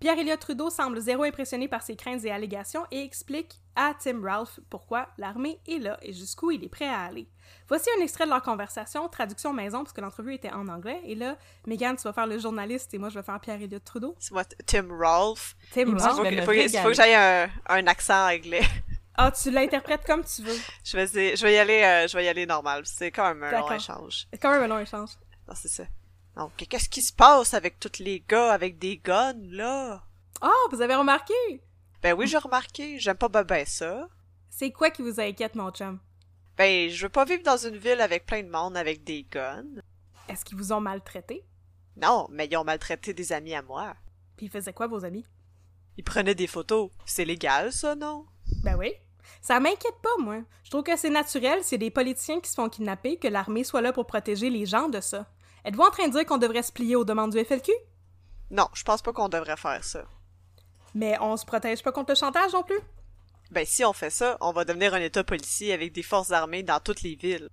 [0.00, 4.20] Pierre Elliott Trudeau semble zéro impressionné par ces craintes et allégations et explique à Tim
[4.22, 7.28] Ralph pourquoi l'armée est là et jusqu'où il est prêt à aller.
[7.68, 11.00] Voici un extrait de leur conversation, traduction maison, parce que l'entrevue était en anglais.
[11.04, 13.84] Et là, Megan, tu vas faire le journaliste et moi, je vais faire Pierre Elliott
[13.84, 14.14] Trudeau.
[14.18, 15.56] C'est moi, Tim Rolfe.
[15.72, 16.16] Tim Il Il Ralph.
[16.18, 18.62] Je faut, que, faut faut j'aille un, un accent anglais.
[19.16, 20.56] Ah, tu l'interprètes comme tu veux.
[20.84, 22.82] Je vais, essayer- je vais y aller, euh, je vais y aller normal.
[22.84, 24.26] C'est quand même un long échange.
[24.32, 25.10] C'est quand même un long échange.
[25.46, 25.84] Non, c'est ça.
[26.36, 30.02] Donc, qu'est-ce qui se passe avec tous les gars avec des guns, là?
[30.40, 31.32] Ah, vous avez remarqué?
[32.04, 32.98] Ben oui, j'ai remarqué.
[32.98, 34.10] J'aime pas ben, ben ça.
[34.50, 35.98] C'est quoi qui vous inquiète, mon chum?
[36.58, 39.64] Ben, je veux pas vivre dans une ville avec plein de monde avec des guns.
[40.28, 41.46] Est-ce qu'ils vous ont maltraité?
[41.96, 43.96] Non, mais ils ont maltraité des amis à moi.
[44.36, 45.24] Puis ils faisaient quoi, vos amis?
[45.96, 46.90] Ils prenaient des photos.
[47.06, 48.26] C'est légal, ça, non?
[48.62, 48.92] Ben oui.
[49.40, 50.42] Ça m'inquiète pas, moi.
[50.62, 53.80] Je trouve que c'est naturel, c'est des politiciens qui se font kidnapper, que l'armée soit
[53.80, 55.32] là pour protéger les gens de ça.
[55.64, 57.72] Êtes-vous en train de dire qu'on devrait se plier aux demandes du FLQ?
[58.50, 60.04] Non, je pense pas qu'on devrait faire ça.
[60.94, 62.78] Mais on se protège pas contre le chantage non plus?
[63.50, 66.62] Ben, si on fait ça, on va devenir un État policier avec des forces armées
[66.62, 67.48] dans toutes les villes.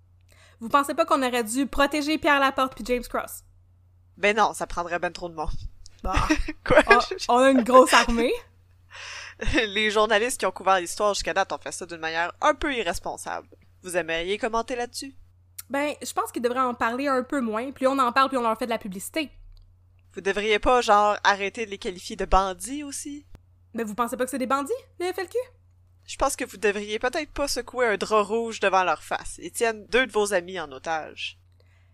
[0.59, 3.43] Vous pensez pas qu'on aurait dû protéger Pierre Laporte puis James Cross?
[4.17, 5.49] Ben non, ça prendrait ben trop de monde.
[6.03, 6.13] Bah,
[6.65, 6.83] Quoi?
[7.27, 8.33] on, on a une grosse armée.
[9.67, 12.73] les journalistes qui ont couvert l'histoire jusqu'à date ont fait ça d'une manière un peu
[12.73, 13.47] irresponsable.
[13.83, 15.15] Vous aimeriez commenter là-dessus?
[15.69, 17.71] Ben, je pense qu'ils devraient en parler un peu moins.
[17.71, 19.31] Plus on en parle, plus on leur fait de la publicité.
[20.13, 23.25] Vous devriez pas, genre, arrêter de les qualifier de bandits aussi?
[23.73, 25.37] Mais vous pensez pas que c'est des bandits, le FLQ?
[26.05, 29.39] Je pense que vous devriez peut-être pas secouer un drap rouge devant leur face.
[29.41, 31.39] Ils tiennent deux de vos amis en otage.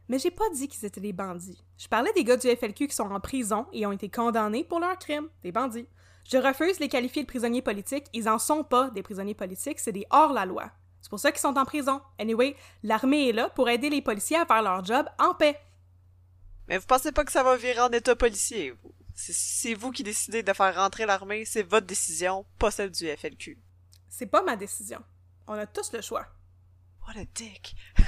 [0.10, 1.64] Mais j'ai pas dit qu'ils étaient des bandits.
[1.78, 4.80] Je parlais des gars du FLQ qui sont en prison et ont été condamnés pour
[4.80, 5.88] leurs crimes, des bandits.
[6.24, 9.80] Je refuse de les qualifier de prisonniers politiques, ils en sont pas des prisonniers politiques,
[9.80, 10.72] c'est des hors-la-loi.
[11.02, 12.02] C'est pour ça qu'ils sont en prison.
[12.20, 15.60] Anyway, l'armée est là pour aider les policiers à faire leur job en paix.
[16.68, 18.94] Mais vous pensez pas que ça va virer en état policier, vous?
[19.20, 23.58] C'est- vous qui décidez de faire rentrer l'armée, c'est votre décision, pas celle du FLQ.
[24.10, 25.00] C'est pas ma décision.
[25.48, 26.28] On a tous le choix.
[27.08, 27.76] What a dick.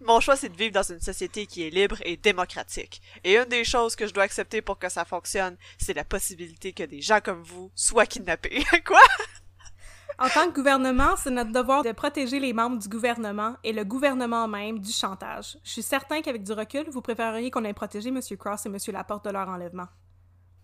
[0.00, 3.02] Mon choix, c'est de vivre dans une société qui est libre et démocratique.
[3.22, 6.72] Et une des choses que je dois accepter pour que ça fonctionne, c'est la possibilité
[6.72, 8.64] que des gens comme vous soient kidnappés.
[8.86, 9.00] Quoi?
[10.18, 13.84] En tant que gouvernement, c'est notre devoir de protéger les membres du gouvernement et le
[13.84, 15.58] gouvernement même du chantage.
[15.64, 18.20] Je suis certain qu'avec du recul, vous préféreriez qu'on ait protégé M.
[18.38, 18.78] Cross et M.
[18.92, 19.88] Laporte de leur enlèvement.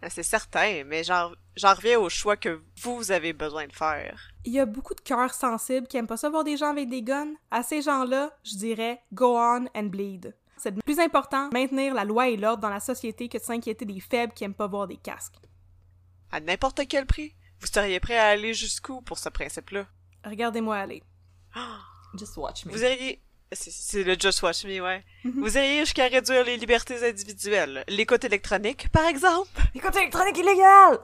[0.01, 4.31] Ben, C'est certain, mais j'en j'en reviens au choix que vous avez besoin de faire.
[4.45, 6.89] Il y a beaucoup de cœurs sensibles qui aiment pas ça voir des gens avec
[6.89, 7.35] des guns.
[7.51, 10.35] À ces gens-là, je dirais go on and bleed.
[10.57, 14.01] C'est plus important maintenir la loi et l'ordre dans la société que de s'inquiéter des
[14.01, 15.37] faibles qui aiment pas voir des casques.
[16.31, 17.35] À n'importe quel prix.
[17.61, 19.87] Vous seriez prêt à aller jusqu'où pour ce principe-là?
[20.25, 21.03] Regardez-moi aller.
[22.19, 22.73] Just watch me.
[22.73, 23.23] Vous iriez...
[23.53, 25.05] C'est- le Just Watch Me, ouais.
[25.25, 27.85] Vous iriez jusqu'à réduire les libertés individuelles.
[27.89, 29.51] L'écoute électronique, par exemple.
[29.75, 31.01] Écoute électronique illégale!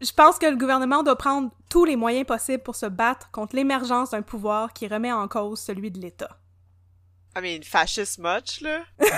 [0.00, 3.54] Je pense que le gouvernement doit prendre tous les moyens possibles pour se battre contre
[3.54, 6.40] l'émergence d'un pouvoir qui remet en cause celui de l'État.
[7.36, 8.82] I mean, fascist much, là.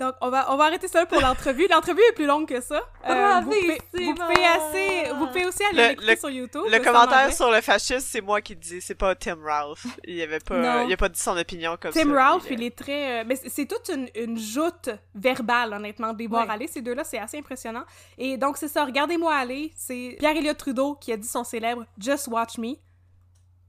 [0.00, 1.68] Donc, on va, on va arrêter ça pour l'entrevue.
[1.70, 2.80] L'entrevue est plus longue que ça.
[3.08, 6.62] Euh, vous, pouvez, vous pouvez assez, vous pouvez aussi aller Le- l'écouter le- sur YouTube.
[6.68, 9.86] Le commentaire sur le fasciste, c'est moi qui le dis, c'est pas Tim Ralph.
[10.02, 10.88] Il avait pas, Non.
[10.88, 12.02] il a pas dit son opinion comme ça.
[12.02, 13.20] Tim Ralph, il euh, est très...
[13.20, 16.52] euh, mais c'est- c'est toute une, une joute verbale, honnêtement, de les voir Ouais.
[16.54, 16.66] aller.
[16.66, 17.84] Ces deux-là, c'est assez impressionnant.
[18.18, 19.72] Et donc, c'est ça, Regardez-moi aller.
[19.76, 22.74] C'est Pierre-Éliott Trudeau qui a dit son célèbre «Just watch me»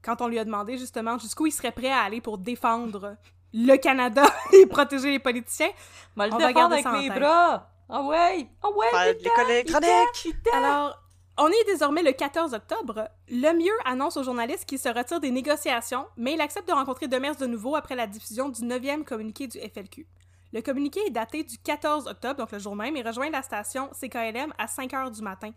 [0.02, 3.16] quand on lui a demandé, justement, jusqu'où il serait prêt à aller pour défendre
[3.52, 5.70] le Canada et protéger les politiciens.
[6.16, 7.18] On va garder avec ça en mes tête.
[7.18, 7.70] bras!
[7.88, 8.48] Ah ouais!
[8.62, 9.14] Ah ouais!
[9.14, 10.34] l'école électronique.
[10.52, 11.00] Alors,
[11.38, 13.08] on est désormais le 14 octobre.
[13.28, 17.08] Le mieux annonce aux journalistes qu'il se retire des négociations, mais il accepte de rencontrer
[17.08, 20.06] Demers de nouveau après la diffusion du 9e communiqué du FLQ.
[20.52, 23.90] Le communiqué est daté du 14 octobre, donc le jour même, et rejoint la station
[23.92, 25.50] CKLM à 5 heures du matin.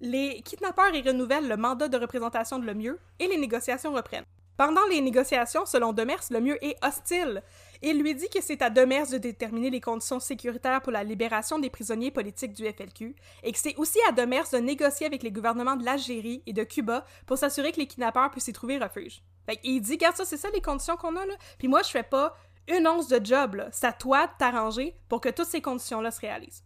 [0.00, 4.26] Les kidnappeurs y renouvellent le mandat de représentation de Lemieux et les négociations reprennent.
[4.58, 7.44] Pendant les négociations, selon Demers, Lemieux est hostile.
[7.80, 11.60] Il lui dit que c'est à Demers de déterminer les conditions sécuritaires pour la libération
[11.60, 15.30] des prisonniers politiques du FLQ et que c'est aussi à Demers de négocier avec les
[15.30, 19.22] gouvernements de l'Algérie et de Cuba pour s'assurer que les kidnappeurs puissent y trouver refuge.
[19.46, 21.34] Fait il dit, regarde ça, c'est ça les conditions qu'on a là.
[21.56, 22.36] Puis moi, je fais pas
[22.66, 23.68] une once de job là.
[23.70, 26.64] C'est à toi de t'arranger pour que toutes ces conditions-là se réalisent.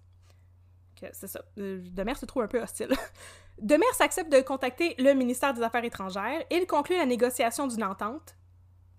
[1.12, 1.42] C'est ça.
[1.58, 2.88] Euh, Demers se trouve un peu hostile.
[3.58, 7.84] Demers accepte de contacter le ministère des Affaires étrangères et il conclut la négociation d'une
[7.84, 8.36] entente.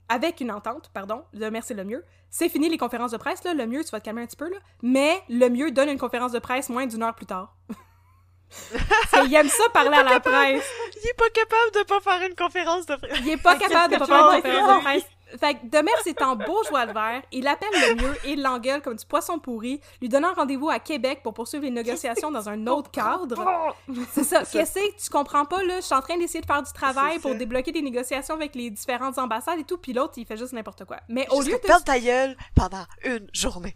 [0.09, 2.03] Avec une entente, pardon, Demers c'est le mieux.
[2.29, 3.53] C'est fini les conférences de presse, là.
[3.53, 4.57] Le mieux, tu vas te calmer un petit peu, là.
[4.81, 7.55] Mais le mieux donne une conférence de presse moins d'une heure plus tard.
[9.13, 10.69] Qu'il aime ça parler à la presse.
[10.95, 13.19] Il est pas capable de pas faire une conférence de presse.
[13.19, 15.03] Il est pas capable de pas faire une conférence de presse.
[15.39, 18.81] Fait que Demers est en beau joie de vert, il appelle le mieux et l'engueule
[18.81, 22.67] comme du poisson pourri, lui donnant rendez-vous à Québec pour poursuivre les négociations dans un
[22.67, 23.73] autre cadre.
[24.11, 24.43] C'est ça.
[24.43, 25.77] Qu'est-ce que tu comprends pas, là?
[25.77, 28.69] Je suis en train d'essayer de faire du travail pour débloquer des négociations avec les
[28.69, 30.97] différentes ambassades et tout, puis l'autre, il fait juste n'importe quoi.
[31.09, 31.57] Mais au lieu de...
[31.57, 33.75] perdre ta gueule pendant une journée.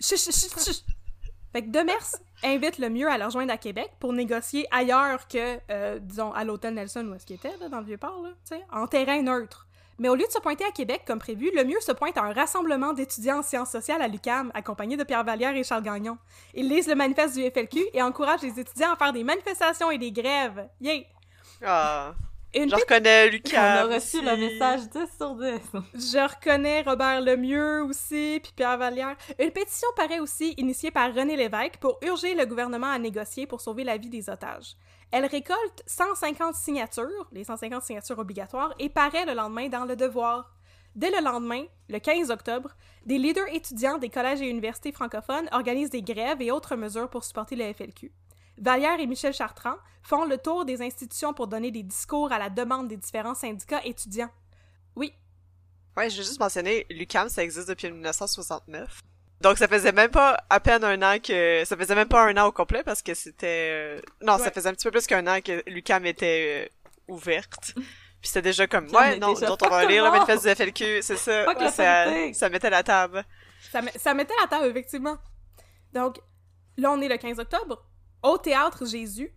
[0.00, 0.84] Chut, chut, chut.
[1.54, 5.60] Fait que Demers invite le mieux à le rejoindre à Québec pour négocier ailleurs que,
[5.70, 8.56] euh, disons, à l'hôtel Nelson où est-ce qu'il était, là, dans le Vieux-Port, là, tu
[8.56, 9.68] sais, en terrain neutre.
[10.00, 12.22] Mais au lieu de se pointer à Québec comme prévu, le mieux se pointe à
[12.22, 16.18] un rassemblement d'étudiants en sciences sociales à l'UQAM, accompagné de Pierre Vallière et Charles Gagnon.
[16.54, 19.98] Ils lisent le manifeste du FLQ et encouragent les étudiants à faire des manifestations et
[19.98, 20.68] des grèves.
[20.80, 21.06] Yay!
[21.64, 22.14] Ah,
[22.54, 23.80] Une je reconnais On Lucas.
[23.82, 25.50] a reçu le message 10 sur 10.
[25.94, 29.16] Je reconnais Robert Lemieux aussi, puis Pierre Vallière.
[29.40, 33.60] Une pétition paraît aussi initiée par René Lévesque pour urger le gouvernement à négocier pour
[33.60, 34.76] sauver la vie des otages.
[35.10, 40.52] Elle récolte 150 signatures, les 150 signatures obligatoires, et paraît le lendemain dans Le Devoir.
[40.94, 42.70] Dès le lendemain, le 15 octobre,
[43.04, 47.24] des leaders étudiants des collèges et universités francophones organisent des grèves et autres mesures pour
[47.24, 48.12] supporter le FLQ.
[48.58, 52.50] Vallière et Michel Chartrand font le tour des institutions pour donner des discours à la
[52.50, 54.30] demande des différents syndicats étudiants.
[54.96, 55.12] Oui,
[55.96, 59.00] Ouais, je vais juste mentionner, Lucam, ça existe depuis 1969.
[59.40, 61.62] Donc ça faisait même pas à peine un an que...
[61.64, 63.70] Ça faisait même pas un an au complet parce que c'était...
[63.72, 64.50] euh, Non, ça Ouais.
[64.50, 67.74] faisait un petit peu plus qu'un an que Lucam était euh, ouverte.
[68.20, 71.02] Puis c'était déjà comme, ouais, non, déjà donc on va lire le manifeste du FLQ,
[71.02, 71.52] c'est ça.
[71.52, 73.22] La ça, ça mettait la table.
[73.70, 75.18] Ça, ça mettait la table, effectivement.
[75.92, 76.18] Donc,
[76.78, 77.84] là, on est le 15 octobre.
[78.24, 79.30] Au Théâtre Jésus,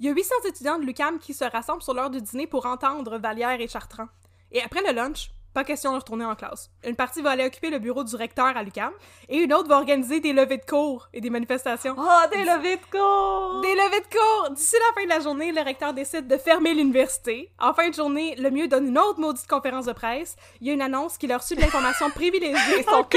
[0.00, 2.66] il y a 800 étudiants de l'UQAM qui se rassemblent sur l'heure du dîner pour
[2.66, 4.08] entendre Vallière et Chartrand.
[4.50, 6.70] Et après le lunch, Pas question de retourner en classe.
[6.82, 8.90] Une partie va aller occuper le bureau du recteur à l'UQAM
[9.28, 11.94] et une autre va organiser des levées de cours et des manifestations.
[11.96, 13.60] Oh, des levées de cours!
[13.60, 14.50] Des levées de cours!
[14.54, 17.52] D'ici la fin de la journée, le recteur décide de fermer l'université.
[17.60, 20.34] En fin de journée, le mieux donne une autre maudite conférence de presse.
[20.60, 22.82] Il y a une annonce qu'il a reçu de l'information privilégiée.
[22.88, 23.06] Son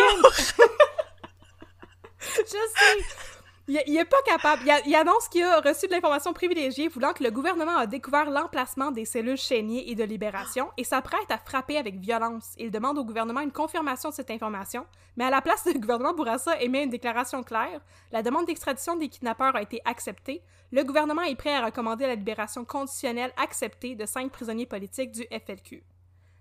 [2.37, 3.34] Je sais!
[3.67, 4.63] Il, il est pas capable.
[4.85, 8.91] Il, annonce qu'il a reçu de l'information privilégiée, voulant que le gouvernement a découvert l'emplacement
[8.91, 12.53] des cellules chéniers et de libération et s'apprête à frapper avec violence.
[12.57, 14.85] Il demande au gouvernement une confirmation de cette information,
[15.17, 17.81] mais à la place, le gouvernement Bourassa émet une déclaration claire.
[18.11, 20.43] La demande d'extradition des kidnappeurs a été acceptée.
[20.71, 25.23] Le gouvernement est prêt à recommander la libération conditionnelle acceptée de cinq prisonniers politiques du
[25.31, 25.83] FLQ.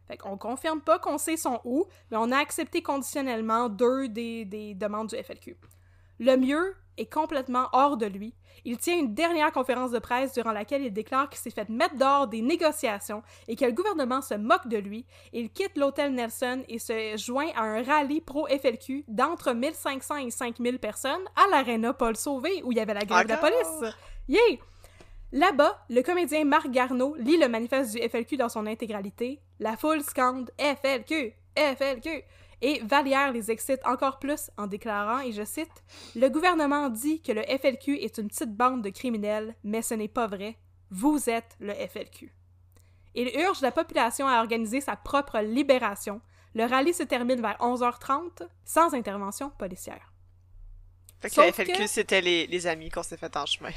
[0.09, 4.45] Fait qu'on confirme pas qu'on sait son où, mais on a accepté conditionnellement deux des,
[4.45, 5.57] des demandes du FLQ.
[6.19, 8.35] Le mieux est complètement hors de lui.
[8.65, 11.97] Il tient une dernière conférence de presse durant laquelle il déclare qu'il s'est fait mettre
[11.97, 15.05] dehors des négociations et que le gouvernement se moque de lui.
[15.33, 20.79] Il quitte l'hôtel Nelson et se joint à un rallye pro-FLQ d'entre 1500 et 5000
[20.79, 23.95] personnes à l'aréna Paul Sauvé où il y avait la grève de la police.
[24.29, 24.61] Yay!
[25.33, 29.41] Là-bas, le comédien Marc Garneau lit le manifeste du FLQ dans son intégralité.
[29.59, 32.23] La foule scande FLQ, FLQ
[32.67, 35.85] et Vallière les excite encore plus en déclarant, et je cite,
[36.17, 40.09] Le gouvernement dit que le FLQ est une petite bande de criminels, mais ce n'est
[40.09, 40.57] pas vrai.
[40.91, 42.33] Vous êtes le FLQ.
[43.15, 46.21] Il urge la population à organiser sa propre libération.
[46.55, 50.13] Le rallye se termine vers 11h30 sans intervention policière.
[51.21, 53.71] Fait que Sauf le FLQ, que- c'était les, les amis qu'on s'est fait en chemin.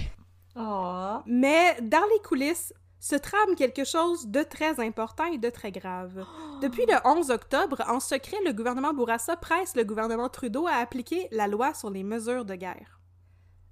[0.55, 1.17] Oh.
[1.27, 6.25] Mais dans les coulisses se trame quelque chose de très important et de très grave.
[6.61, 11.27] Depuis le 11 octobre, en secret, le gouvernement Bourassa presse le gouvernement Trudeau à appliquer
[11.31, 12.99] la loi sur les mesures de guerre.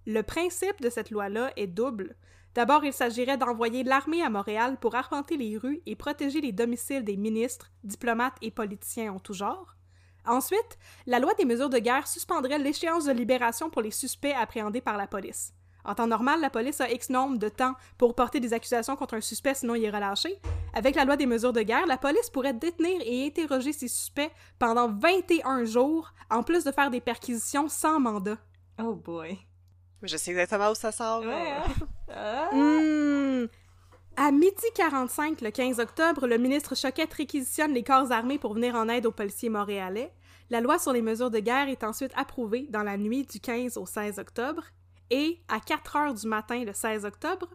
[0.06, 2.16] Le principe de cette loi-là est double.
[2.54, 7.04] D'abord, il s'agirait d'envoyer l'armée à Montréal pour arpenter les rues et protéger les domiciles
[7.04, 9.76] des ministres, diplomates et politiciens en tout genre.
[10.26, 14.82] Ensuite, la loi des mesures de guerre suspendrait l'échéance de libération pour les suspects appréhendés
[14.82, 15.54] par la police.
[15.86, 19.14] En temps normal, la police a X nombre de temps pour porter des accusations contre
[19.14, 20.40] un suspect, sinon il est relâché.
[20.74, 24.32] Avec la loi des mesures de guerre, la police pourrait détenir et interroger ces suspects
[24.58, 28.38] pendant 21 jours, en plus de faire des perquisitions sans mandat.
[28.82, 29.38] Oh boy.
[30.02, 31.22] Je sais exactement où ça sort.
[31.22, 31.64] Ouais, hein?
[32.08, 32.50] Ah.
[32.54, 33.48] Hmm.
[34.16, 38.76] À midi 45, le 15 octobre, le ministre Choquette réquisitionne les corps armés pour venir
[38.76, 40.14] en aide aux policiers montréalais.
[40.50, 43.78] La loi sur les mesures de guerre est ensuite approuvée dans la nuit du 15
[43.78, 44.64] au 16 octobre.
[45.12, 47.48] Et, à 4 heures du matin le 16 octobre,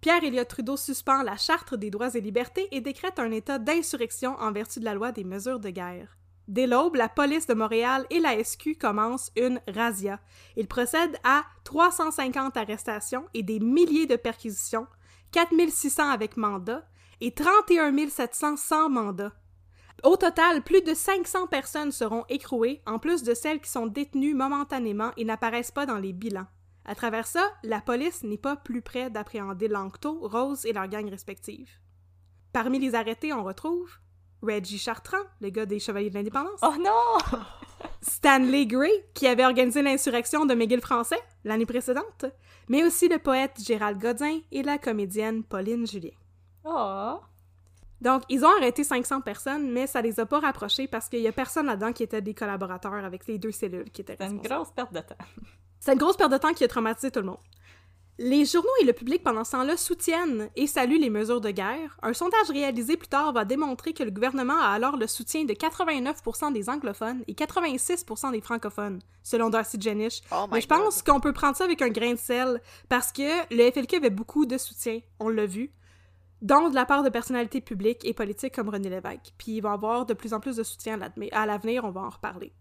[0.00, 4.36] Pierre Elliott Trudeau suspend la Charte des droits et libertés et décrète un état d'insurrection
[4.40, 6.16] en vertu de la loi des mesures de guerre.
[6.48, 10.18] Dès l'aube, la police de Montréal et la SQ commencent une razzia.
[10.56, 14.88] Ils procèdent à 350 arrestations et des milliers de perquisitions,
[15.30, 16.84] 4600 avec mandat
[17.20, 19.32] et 31 700 sans mandat.
[20.02, 24.34] Au total, plus de 500 personnes seront écrouées, en plus de celles qui sont détenues
[24.34, 26.48] momentanément et n'apparaissent pas dans les bilans.
[26.84, 31.10] À travers ça, la police n'est pas plus près d'appréhender Lanctot, Rose et leurs gangs
[31.10, 31.70] respectives.
[32.52, 33.90] Parmi les arrêtés, on retrouve
[34.42, 37.38] Reggie Chartrand, le gars des Chevaliers de l'Indépendance, Oh non!
[38.02, 42.26] Stanley Gray, qui avait organisé l'insurrection de McGill français l'année précédente,
[42.68, 46.10] mais aussi le poète Gérald Godin et la comédienne Pauline Julien.
[46.64, 47.20] Oh!
[48.00, 51.28] Donc, ils ont arrêté 500 personnes, mais ça les a pas rapprochés parce qu'il y
[51.28, 54.40] a personne là-dedans qui était des collaborateurs avec les deux cellules qui étaient C'est une
[54.40, 55.14] grosse perte de temps.
[55.84, 57.40] C'est une grosse perte de temps qui a traumatisé tout le monde.
[58.16, 61.98] Les journaux et le public pendant ce temps-là soutiennent et saluent les mesures de guerre.
[62.02, 65.52] Un sondage réalisé plus tard va démontrer que le gouvernement a alors le soutien de
[65.54, 70.20] 89% des anglophones et 86% des francophones, selon Darcy Jenish.
[70.30, 73.52] Oh Mais je pense qu'on peut prendre ça avec un grain de sel parce que
[73.52, 75.72] le FLQ avait beaucoup de soutien, on l'a vu,
[76.42, 79.32] dont de la part de personnalités publiques et politiques comme René Lévesque.
[79.36, 81.00] Puis il va avoir de plus en plus de soutien
[81.32, 82.52] à l'avenir, on va en reparler.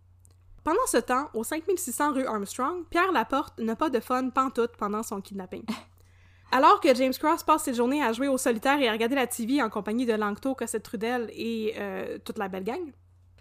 [0.64, 5.02] Pendant ce temps, au 5600 rue Armstrong, Pierre Laporte n'a pas de fun pantoute pendant
[5.02, 5.64] son kidnapping.
[6.52, 9.26] Alors que James Cross passe ses journées à jouer au solitaire et à regarder la
[9.26, 12.92] TV en compagnie de Langto, Cossette Trudel et euh, toute la belle gang,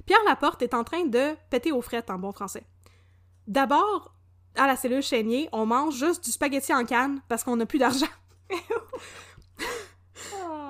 [0.06, 2.64] Pierre Laporte est en train de péter aux frettes en bon français.
[3.46, 4.14] D'abord,
[4.56, 7.78] à la cellule Chénier, on mange juste du spaghetti en canne parce qu'on n'a plus
[7.78, 8.06] d'argent.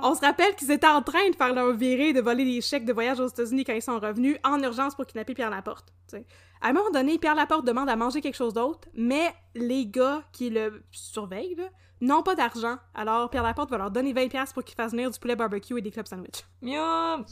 [0.03, 2.84] On se rappelle qu'ils étaient en train de faire leur virée, de voler des chèques
[2.84, 5.92] de voyage aux États-Unis quand ils sont revenus en urgence pour kidnapper Pierre Laporte.
[6.07, 6.24] t'sais.
[6.62, 10.22] À un moment donné, Pierre Laporte demande à manger quelque chose d'autre, mais les gars
[10.32, 11.57] qui le surveillent
[12.01, 12.76] n'ont pas d'argent.
[12.94, 15.78] Alors Pierre Laporte va leur donner 20$ piastres pour qu'ils fassent venir du poulet barbecue
[15.78, 16.44] et des clubs sandwich.
[16.62, 17.24] Miam!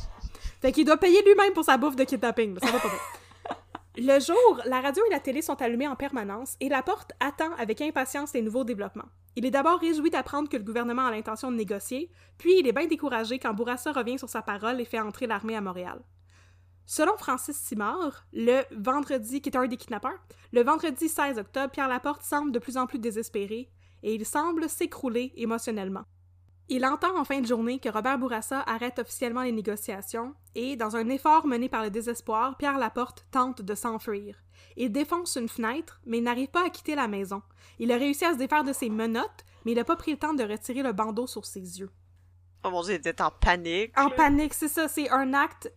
[0.60, 2.54] Fait qu'il doit payer lui-même pour sa bouffe de kidnapping.
[2.54, 2.98] là, Ça va pas bien.
[4.00, 7.80] Le jour, la radio et la télé sont allumées en permanence et Laporte attend avec
[7.80, 9.08] impatience les nouveaux développements.
[9.38, 12.72] Il est d'abord réjoui d'apprendre que le gouvernement a l'intention de négocier, puis il est
[12.72, 16.00] bien découragé quand Bourassa revient sur sa parole et fait entrer l'armée à Montréal.
[16.86, 20.18] Selon Francis Simard, le vendredi, qui est un des kidnappeurs,
[20.52, 23.70] le vendredi 16 octobre, Pierre Laporte semble de plus en plus désespéré
[24.02, 26.02] et il semble s'écrouler émotionnellement.
[26.68, 30.96] Il entend en fin de journée que Robert Bourassa arrête officiellement les négociations et, dans
[30.96, 34.34] un effort mené par le désespoir, Pierre Laporte tente de s'enfuir.
[34.76, 37.42] Il défonce une fenêtre, mais il n'arrive pas à quitter la maison.
[37.78, 40.18] Il a réussi à se défaire de ses menottes, mais il n'a pas pris le
[40.18, 41.90] temps de retirer le bandeau sur ses yeux.
[42.64, 43.96] Oh mon dieu, il était en panique.
[43.96, 45.72] En panique, c'est ça, c'est un acte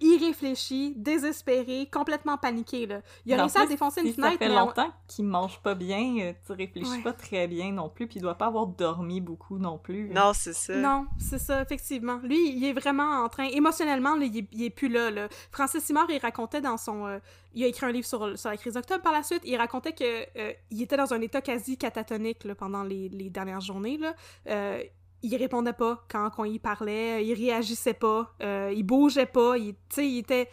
[0.00, 2.86] irréfléchi, désespéré, complètement paniqué.
[2.86, 3.00] Là.
[3.24, 5.60] Il a réussi à défoncer une si fenêtre, Ça fait mais on- longtemps qu'il mange
[5.60, 7.02] pas bien, euh, tu réfléchis Ouais.
[7.02, 10.08] pas très bien non plus, puis il doit pas avoir dormi beaucoup non plus.
[10.10, 10.76] Non, c'est ça.
[10.76, 12.18] Non, c'est ça, effectivement.
[12.22, 15.28] Lui, il est vraiment en train, émotionnellement, là, il, est, il est plus là, là.
[15.50, 17.06] Francis Simard, il racontait dans son...
[17.06, 17.18] euh,
[17.54, 19.92] il a écrit un livre sur, sur la crise d'octobre par la suite, il racontait
[19.92, 20.04] que
[20.38, 23.96] euh, il était dans un état quasi catatonique là, pendant les, les dernières journées.
[23.96, 24.14] Là.
[24.48, 24.82] Euh,
[25.26, 29.74] il répondait pas quand, quand il parlait, il réagissait pas, euh, il bougeait pas, il,
[29.98, 30.48] il était...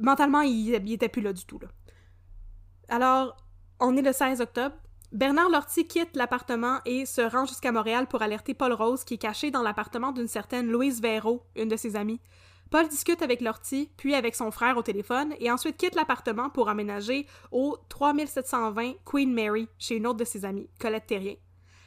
[0.00, 1.58] Mentalement, il, il était plus là du tout.
[2.88, 3.36] Alors,
[3.80, 4.76] on est le 16 octobre,
[5.12, 9.18] Bernard Lortie quitte l'appartement et se rend jusqu'à Montréal pour alerter Paul Rose, qui est
[9.18, 12.20] caché dans l'appartement d'une certaine Louise Véraud, une de ses amies.
[12.70, 16.68] Paul discute avec Lortie, puis avec son frère au téléphone, et ensuite quitte l'appartement pour
[16.68, 21.36] aménager au 3720 Queen Mary, chez une autre de ses amies, Colette Terrien.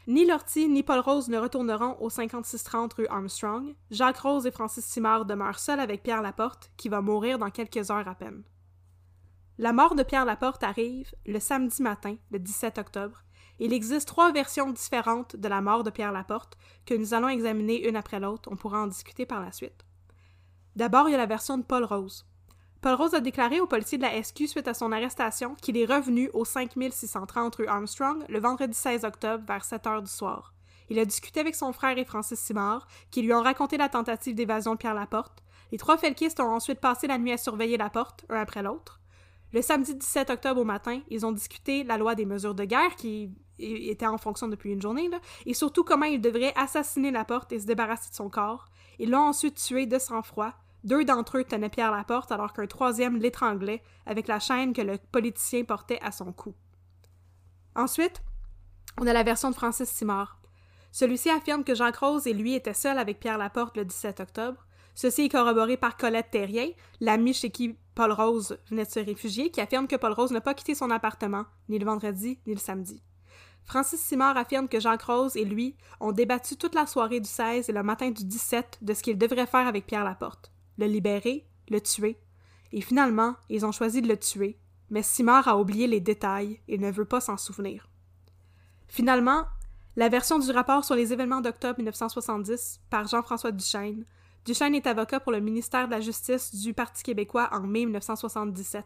[0.08, 3.76] Ni Lortie ni Paul Rose ne retourneront au 5630 rue Armstrong.
[3.92, 7.92] Jacques Rose et Francis Simard demeurent seuls avec Pierre Laporte, qui va mourir dans quelques
[7.92, 8.44] heures à peine.
[9.60, 13.24] La mort de Pierre Laporte arrive le samedi matin, le 17 octobre.
[13.60, 17.88] Il existe trois versions différentes de la mort de Pierre Laporte que nous allons examiner
[17.88, 18.50] une après l'autre.
[18.52, 19.86] On pourra en discuter par la suite.
[20.76, 22.26] D'abord, il y a la version de Paul Rose.
[22.82, 25.86] Paul Rose a déclaré aux policiers de la SQ suite à son arrestation qu'il est
[25.86, 30.56] revenu au 5630 rue Armstrong le vendredi 16 octobre vers 7 heures du soir.
[30.90, 34.34] Il a discuté avec son frère et Francis Simard, qui lui ont raconté la tentative
[34.34, 35.44] d'évasion de Pierre Laporte.
[35.72, 39.00] Les trois felkistes ont ensuite passé la nuit à surveiller la porte, un après l'autre.
[39.54, 42.96] Le samedi 17 octobre au matin, ils ont discuté la loi des mesures de guerre
[42.96, 43.30] qui
[43.60, 45.08] était en fonction depuis une journée,
[45.46, 48.70] et surtout comment ils devraient assassiner la porte et se débarrasser de son corps.
[48.98, 50.56] Ils l'ont ensuite tué de sang-froid.
[50.84, 54.98] Deux d'entre eux tenaient Pierre Laporte alors qu'un troisième l'étranglait avec la chaîne que le
[55.12, 56.56] politicien portait à son cou.
[57.76, 58.22] Ensuite,
[59.00, 60.40] on a la version de Francis Simard.
[60.92, 64.66] Celui-ci affirme que Jacques Rose et lui étaient seuls avec Pierre Laporte le 17 octobre.
[64.94, 66.70] Ceci est corroboré par Colette Terrien,
[67.00, 70.42] l'amie chez qui Paul Rose venait de se réfugier, qui affirme que Paul Rose n'a
[70.42, 73.02] pas quitté son appartement, ni le vendredi, ni le samedi.
[73.64, 77.70] Francis Simard affirme que Jacques Rose et lui ont débattu toute la soirée du 16
[77.70, 80.52] et le matin du 17 de ce qu'ils devraient faire avec Pierre Laporte.
[80.82, 82.18] Le libérer, le tuer.
[82.72, 84.58] Et finalement, ils ont choisi de le tuer,
[84.90, 87.88] mais Simard a oublié les détails et ne veut pas s'en souvenir.
[88.88, 89.46] Finalement,
[89.96, 94.06] la version du rapport sur les événements d'octobre 1970 par Jean-François Duchesne.
[94.44, 98.84] Duchesne est avocat pour le ministère de la Justice du Parti québécois en mai 1977.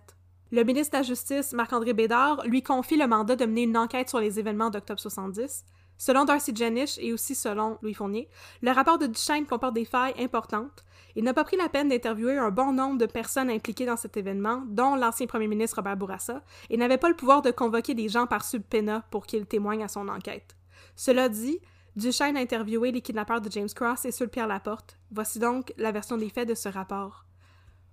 [0.51, 4.09] Le ministre de la Justice, Marc-André Bédard, lui confie le mandat de mener une enquête
[4.09, 5.63] sur les événements d'octobre 70.
[5.97, 8.27] Selon Darcy Jenish et aussi selon Louis Fournier,
[8.61, 10.83] le rapport de Duchesne comporte des failles importantes.
[11.15, 14.17] Il n'a pas pris la peine d'interviewer un bon nombre de personnes impliquées dans cet
[14.17, 18.09] événement, dont l'ancien premier ministre Robert Bourassa, et n'avait pas le pouvoir de convoquer des
[18.09, 20.55] gens par subpoena pour qu'ils témoignent à son enquête.
[20.95, 21.59] Cela dit,
[21.95, 24.97] Duchesne a interviewé les kidnappeurs de James Cross et de Pierre Laporte.
[25.11, 27.25] Voici donc la version des faits de ce rapport.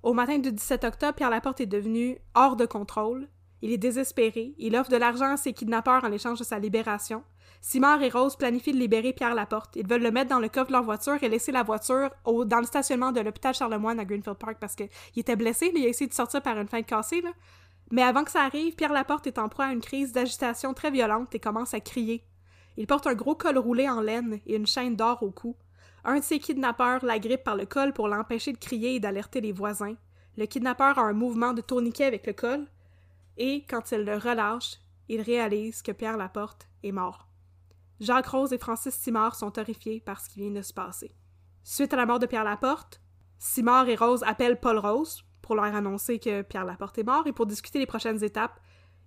[0.03, 3.29] Au matin du 17 octobre, Pierre Laporte est devenu hors de contrôle.
[3.61, 4.55] Il est désespéré.
[4.59, 7.23] Il offre de l'argent à ses kidnappeurs en échange de sa libération.
[7.65, 9.77] Simard et Rose planifient de libérer Pierre Laporte.
[9.77, 12.59] Ils veulent le mettre dans le coffre de leur voiture et laisser la voiture dans
[12.59, 15.71] le stationnement de l'hôpital Charlemagne à Greenfield Park parce qu'il était blessé.
[15.73, 17.21] Il a essayé de sortir par une fenêtre cassée.
[17.21, 17.31] Là.
[17.93, 20.91] Mais avant que ça arrive, Pierre Laporte est en proie à une crise d'agitation très
[20.91, 22.25] violente et commence à crier.
[22.77, 25.55] Il porte un gros col roulé en laine et une chaîne d'or au cou.
[26.05, 29.53] Un de ses kidnappeurs l'agrippe par le col pour l'empêcher de crier et d'alerter les
[29.53, 29.95] voisins.
[30.37, 32.67] Le kidnappeur a un mouvement de tourniquet avec le col,
[33.37, 37.29] et quand il le relâche, il réalise que Pierre Laporte est mort.
[38.03, 41.15] Jacques Rose et Francis Simard sont horrifiés par ce qui vient de se passer.
[41.63, 43.01] Suite à la mort de Pierre Laporte,
[43.39, 47.33] Simard et Rose appellent Paul Rose pour leur annoncer que Pierre Laporte est mort et
[47.33, 48.59] pour discuter les prochaines étapes.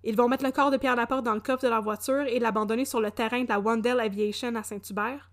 [0.02, 2.38] Ils vont mettre le corps de Pierre Laporte dans le coffre de leur voiture et
[2.38, 5.30] l'abandonner sur le terrain de la Wandell Aviation à Saint-Hubert.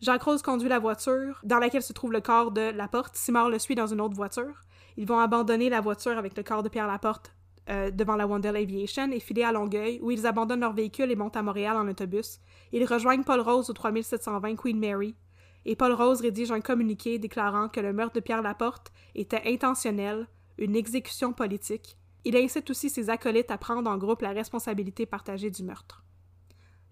[0.00, 3.14] Jacques Rose conduit la voiture dans laquelle se trouve le corps de Laporte.
[3.14, 4.62] Simard le suit dans une autre voiture.
[4.96, 7.35] Ils vont abandonner la voiture avec le corps de Pierre Laporte
[7.68, 11.16] euh, devant la Wandell Aviation et filer à Longueuil, où ils abandonnent leur véhicule et
[11.16, 12.40] montent à Montréal en autobus.
[12.72, 15.16] Ils rejoignent Paul Rose au 3720 Queen Mary.
[15.64, 20.28] Et Paul Rose rédige un communiqué déclarant que le meurtre de Pierre Laporte était intentionnel,
[20.58, 21.96] une exécution politique.
[22.24, 26.04] il incite aussi ses acolytes à prendre en groupe la responsabilité partagée du meurtre.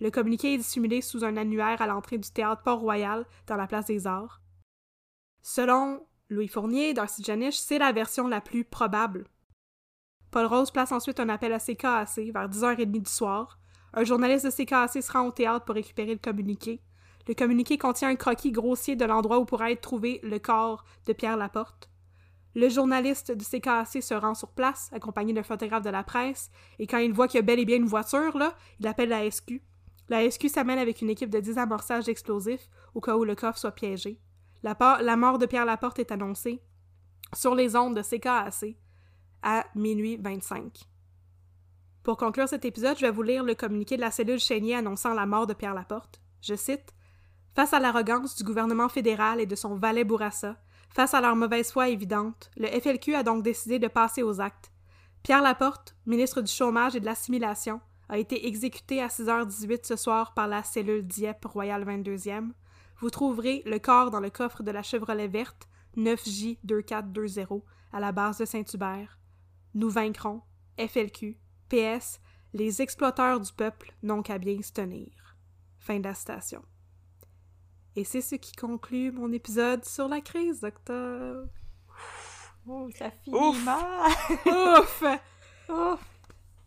[0.01, 3.87] Le communiqué est dissimulé sous un annuaire à l'entrée du théâtre Port-Royal dans la place
[3.87, 4.41] des Arts.
[5.43, 9.27] Selon Louis Fournier, Darcy Janish, c'est la version la plus probable.
[10.35, 13.57] Paul Rose place ensuite un appel à CKAC vers 10h30 du soir.
[13.93, 16.83] Un journaliste de CKAC se rend au théâtre pour récupérer le communiqué.
[17.29, 21.13] Le communiqué contient un croquis grossier de l'endroit où pourrait être trouvé le corps de
[21.13, 21.89] Pierre Laporte.
[22.57, 26.51] Le journaliste de CKAC se rend sur place, accompagné d'un photographe de la presse,
[26.81, 29.11] et quand il voit qu'il y a bel et bien une voiture, là, il appelle
[29.11, 29.63] la SQ.
[30.09, 33.71] La SQ s'amène avec une équipe de désamorçage d'explosifs au cas où le coffre soit
[33.71, 34.19] piégé.
[34.65, 36.61] La, la mort de Pierre Laporte est annoncée
[37.33, 38.75] sur les ondes de CKAC
[39.45, 40.73] à minuit 25.
[42.03, 45.15] Pour conclure cet épisode, je vais vous lire le communiqué de la cellule Chénier annonçant
[45.15, 46.21] la mort de Pierre Laporte.
[46.41, 46.95] Je cite
[47.55, 50.57] Face à l'arrogance du gouvernement fédéral et de son valet Bourassa,
[50.95, 54.73] face à leur mauvaise foi évidente, le FLQ a donc décidé de passer aux actes.
[55.23, 60.35] Pierre Laporte, ministre du Chômage et de l'Assimilation, a été exécuté à 6h18 ce soir
[60.35, 62.51] par la cellule Dieppe Royal 22e.
[62.99, 67.63] Vous trouverez le corps dans le coffre de la Chevrolet verte 9J2420
[67.93, 69.19] à la base de Saint-Hubert.
[69.75, 70.43] Nous vaincrons.
[70.79, 71.37] FLQ.
[71.69, 72.21] PS.
[72.53, 75.37] Les exploiteurs du peuple n'ont qu'à bien se tenir.
[75.79, 76.63] Fin de la citation.
[77.97, 81.49] Et c'est ce qui conclut mon épisode sur la crise d'octobre.
[82.67, 84.11] Oh, ça finit mal!
[84.47, 85.05] Ouf!
[85.69, 86.01] Ouf!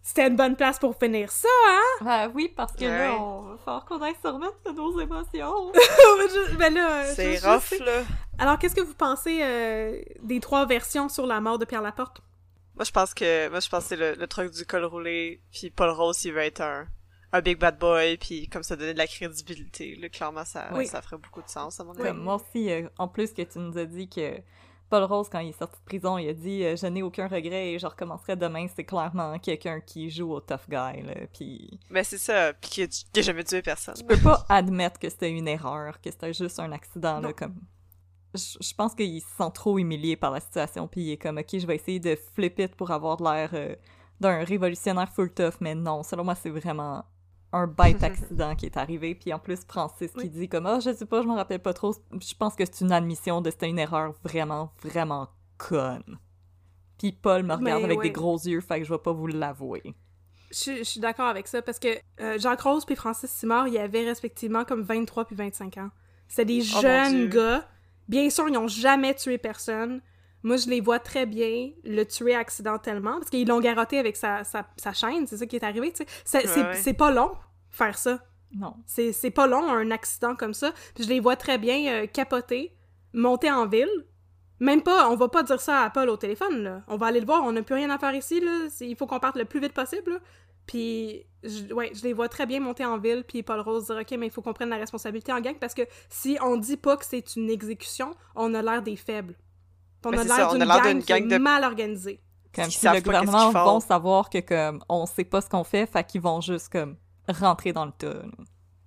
[0.02, 2.06] C'était une bonne place pour finir ça, hein?
[2.06, 5.72] Ben oui, parce que là, on va falloir qu'on aille se remettre de nos émotions.
[6.58, 8.04] ben là, c'est rough, là.
[8.38, 12.22] Alors, qu'est-ce que vous pensez euh, des trois versions sur la mort de Pierre Laporte?
[12.78, 15.72] Moi, je pense que, moi, je pense que c'est le, truc du col roulé, puis
[15.72, 16.88] Paul Rose, il va être un,
[17.34, 19.96] un big bad boy, puis comme ça donner de la crédibilité.
[19.96, 22.18] Là, clairement, ça, ça ferait beaucoup de sens, à mon avis.
[22.18, 24.42] moi aussi, euh, en plus que tu nous as dit que
[24.90, 27.28] Paul Rose, quand il est sorti de prison, il a dit euh, Je n'ai aucun
[27.28, 28.68] regret et je recommencerai demain.
[28.74, 31.02] C'est clairement quelqu'un qui joue au tough guy.
[31.02, 31.80] Là, puis...
[31.90, 32.82] Mais c'est ça, puis qui
[33.16, 33.96] n'a jamais tué personne.
[33.96, 37.20] Tu peux pas admettre que c'était une erreur, que c'était juste un accident.
[37.20, 37.56] Là, comme...
[38.38, 41.58] je, pense qu'il se sent trop humilié par la situation, puis il est comme Ok,
[41.58, 43.76] je vais essayer de flip it pour avoir l'air euh,
[44.20, 45.56] d'un révolutionnaire full tough.
[45.60, 47.06] Mais non, selon moi, c'est vraiment
[47.54, 49.16] un bête accident qui est arrivé.
[49.16, 51.74] Puis en plus, Francis qui dit comme oh, je sais pas, je m'en rappelle pas
[51.74, 51.94] trop.
[52.12, 56.20] Je pense que c'est une admission de c'était une erreur vraiment, vraiment conne.
[56.98, 59.96] Puis Paul me regarde avec des gros yeux, fait que je vais pas vous l'avouer.
[60.50, 61.90] Je, suis d'accord avec ça parce que
[62.22, 65.90] euh, Jacques Rose puis Francis Simard, ils avaient respectivement comme 23 puis 25 ans.
[66.28, 67.68] C'est des oh jeunes gars.
[68.08, 70.02] Bien sûr, ils n'ont jamais tué personne.
[70.44, 74.44] Moi, je les vois très bien le tuer accidentellement parce qu'ils l'ont garrotté avec sa,
[74.44, 76.44] sa, chaîne, c'est ça qui est arrivé, tu sais.
[76.74, 77.32] C'est pas long,
[77.70, 78.20] faire ça.
[78.56, 78.76] Non.
[78.86, 80.72] C'est pas long, un accident comme ça.
[80.96, 82.76] Puis je les vois très bien euh, capoter,
[83.14, 83.90] monter en ville.
[84.60, 86.82] Même pas, on va pas dire ça à Paul au téléphone, là.
[86.88, 88.68] On va aller le voir, on n'a plus rien à faire ici, là.
[88.82, 90.20] Il faut qu'on parte le plus vite possible,
[90.68, 93.96] Puis, je, ouais, je les vois très bien monter en ville, puis Paul Rose dire
[94.02, 96.78] «OK, mais il faut qu'on prenne la responsabilité en gang, parce que si on dit
[96.78, 99.36] pas que c'est une exécution, on a l'air des faibles.
[100.06, 101.38] On a l'air d'une gang, de...
[101.38, 102.22] mal organisée.
[102.54, 106.04] Comme si le gouvernement vont savoir que comme on sait pas ce qu'on fait, fait
[106.06, 108.24] qu'ils vont juste comme rentrer dans le tas.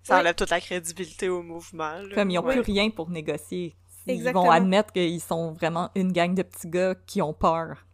[0.02, 2.02] Ça enlève toute la crédibilité au mouvement.
[2.14, 3.76] Comme ils ont plus rien pour négocier.
[4.06, 7.86] Ils vont admettre qu'ils sont vraiment une gang de petits gars qui ont peur.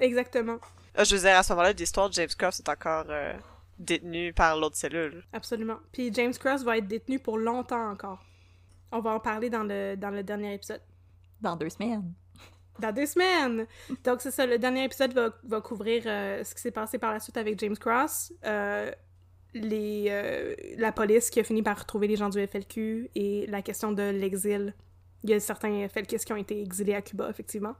[0.00, 0.58] Exactement.
[0.94, 3.34] Ah, je veux dire, à ce moment-là, l'histoire de James Cross est encore euh,
[3.78, 5.24] détenu par l'autre cellule.
[5.32, 5.78] Absolument.
[5.92, 8.24] Puis James Cross va être détenu pour longtemps encore.
[8.92, 10.82] On va en parler dans le, dans le dernier épisode.
[11.40, 12.14] Dans deux semaines
[12.78, 13.66] dans deux semaines.
[14.04, 17.12] Donc, c'est ça, le dernier épisode va, va couvrir euh, ce qui s'est passé par
[17.12, 18.90] la suite avec James Cross, euh,
[19.54, 23.62] les, euh, la police qui a fini par retrouver les gens du FLQ et la
[23.62, 24.74] question de l'exil.
[25.22, 27.74] Il y a certains FLQ qui ont été exilés à Cuba, effectivement.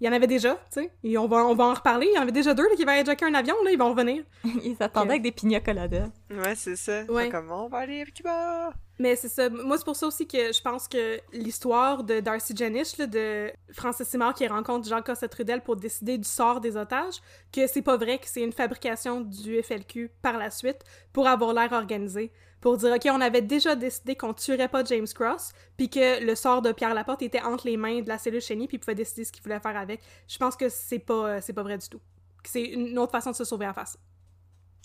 [0.00, 0.90] Il y en avait déjà, tu sais.
[1.02, 2.08] Et on va, on va en reparler.
[2.12, 3.90] Il y en avait déjà deux là, qui va hijacker un avion, là, ils vont
[3.90, 4.24] revenir.
[4.64, 6.08] ils s'attendaient avec des pina coladas.
[6.30, 7.04] Ouais, c'est ça.
[7.04, 7.30] Ouais.
[7.30, 8.72] Comment on va aller à Cuba?
[8.98, 9.48] Mais c'est ça.
[9.50, 14.08] Moi, c'est pour ça aussi que je pense que l'histoire de Darcy Janish, de Francis
[14.08, 17.20] Simard qui rencontre Jean Cossette Trudel pour décider du sort des otages,
[17.52, 20.82] que c'est pas vrai que c'est une fabrication du FLQ par la suite
[21.12, 22.32] pour avoir l'air organisé.
[22.66, 26.34] Pour dire, OK, on avait déjà décidé qu'on tuerait pas James Cross, puis que le
[26.34, 28.96] sort de Pierre Laporte était entre les mains de la cellule chénie, puis il pouvait
[28.96, 30.02] décider ce qu'il voulait faire avec.
[30.26, 32.00] Je pense que c'est pas, c'est pas vrai du tout.
[32.42, 33.96] C'est une autre façon de se sauver en face.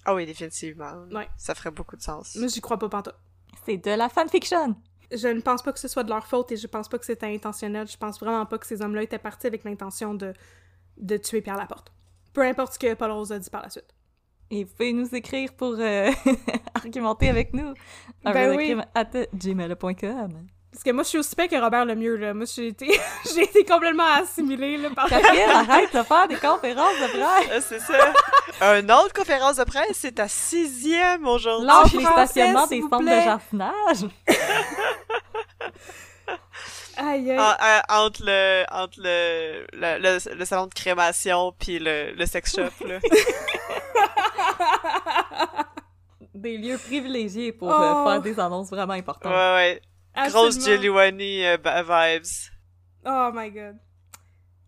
[0.05, 1.07] Ah oui, définitivement.
[1.11, 1.27] Ouais.
[1.37, 2.35] Ça ferait beaucoup de sens.
[2.35, 3.15] Mais j'y crois pas pantoute.
[3.65, 4.75] C'est de la fanfiction.
[5.11, 7.05] Je ne pense pas que ce soit de leur faute et je pense pas que
[7.07, 7.87] c'était intentionnel.
[7.87, 10.33] Je pense vraiment pas que ces hommes-là étaient partis avec l'intention de,
[10.97, 11.91] de tuer Pierre Laporte.
[12.31, 13.91] Peu importe ce que Paul Rose a dit par la suite.
[14.51, 16.11] Et vous pouvez nous écrire pour euh,
[16.75, 17.73] argumenter avec nous.
[18.23, 18.75] Ben oui.
[18.93, 20.47] at gmail.com.
[20.71, 22.33] Parce que moi, je suis aussi pire que Robert le mieux, là.
[22.33, 22.87] Moi, j'ai été,
[23.33, 25.07] j'ai été complètement assimilée, là, par...
[25.07, 27.49] Catherine, arrête de faire des conférences de presse!
[27.51, 28.79] Ah, c'est ça.
[28.79, 31.67] Une autre conférence de presse, c'est ta sixième aujourd'hui.
[31.67, 34.09] Lâche les stationnements des centres de jardinage!
[37.03, 37.39] Aïe, aïe.
[37.39, 37.55] En-
[37.99, 42.55] en- entre le entre le, le, le, le salon de crémation puis le, le sex
[42.55, 42.99] shop là.
[46.33, 47.71] Des lieux privilégiés pour Oh.
[47.71, 49.31] euh, faire des annonces vraiment importantes.
[49.31, 49.81] ouais
[50.15, 50.29] ouais.
[50.29, 50.63] Grosse.
[50.63, 52.25] Giuliani euh, vibes.
[53.05, 53.77] Oh my god.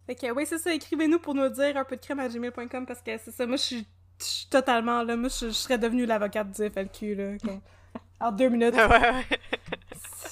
[0.06, 2.86] Fait que, oui, c'est ça, écrivez-nous pour nous dire un peu de crème à gmail.com
[2.86, 3.88] parce que c'est ça, moi, je suis
[4.20, 7.32] je suis totalement, là, moi, je, je serais devenue l'avocate du FLQ, là.
[8.20, 8.76] En deux minutes.
[8.76, 9.26] ouais ouais.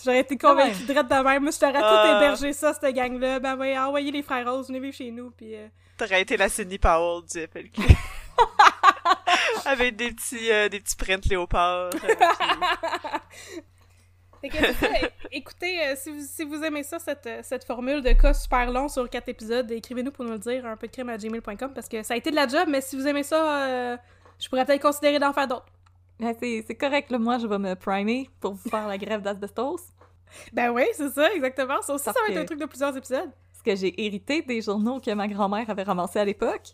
[0.03, 1.43] J'aurais été Quand convaincue de de même.
[1.43, 2.03] Moi, je t'aurais Ah.
[2.03, 3.39] tout hébergé ça, cette gang-là.
[3.39, 5.55] Ben, ouais, envoyez les frères Roses, venez vivre chez nous, puis...
[5.55, 5.67] euh,
[5.97, 7.81] T'aurais été la Cindy Powell du FLQ.
[9.65, 11.91] Avec des petits euh, des petits prints léopards.
[11.93, 11.99] euh,
[14.41, 14.57] Fait que
[15.31, 18.87] Écoutez, euh, si, vous, si vous aimez ça, cette, cette formule de cas super long
[18.89, 21.87] sur quatre épisodes, écrivez-nous pour nous le dire, un peu de crème à gmail.com, parce
[21.87, 23.97] que ça a été de la job, mais si vous aimez ça, euh,
[24.39, 25.67] je pourrais peut-être considérer d'en faire d'autres.
[26.39, 27.17] C'est c'est correct, là.
[27.19, 29.81] Moi, je vais me primer pour vous faire la grève d'asbestos.
[30.53, 31.81] Ben oui, c'est ça, exactement.
[31.81, 33.29] Ça aussi, ça va être un truc de plusieurs épisodes.
[33.51, 36.69] Parce que j'ai hérité des journaux que ma grand-mère avait ramassés à l'époque.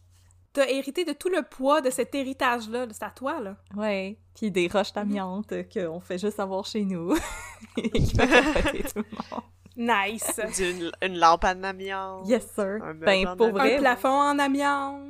[0.53, 3.55] T'as hérité de tout le poids de cet héritage-là, c'est à toi, là.
[3.75, 4.17] Ouais.
[4.35, 7.15] Puis des roches d'amiante euh, qu'on fait juste avoir chez nous.
[7.77, 9.43] Et qui fait capoter tout le monde.
[9.75, 10.39] Nice!
[10.57, 12.27] d'une- une lampe en amiante.
[12.27, 12.79] Yes, sir.
[12.83, 13.59] Un Ben, en pour amiante.
[13.61, 15.01] un vrai, plafond en amiante.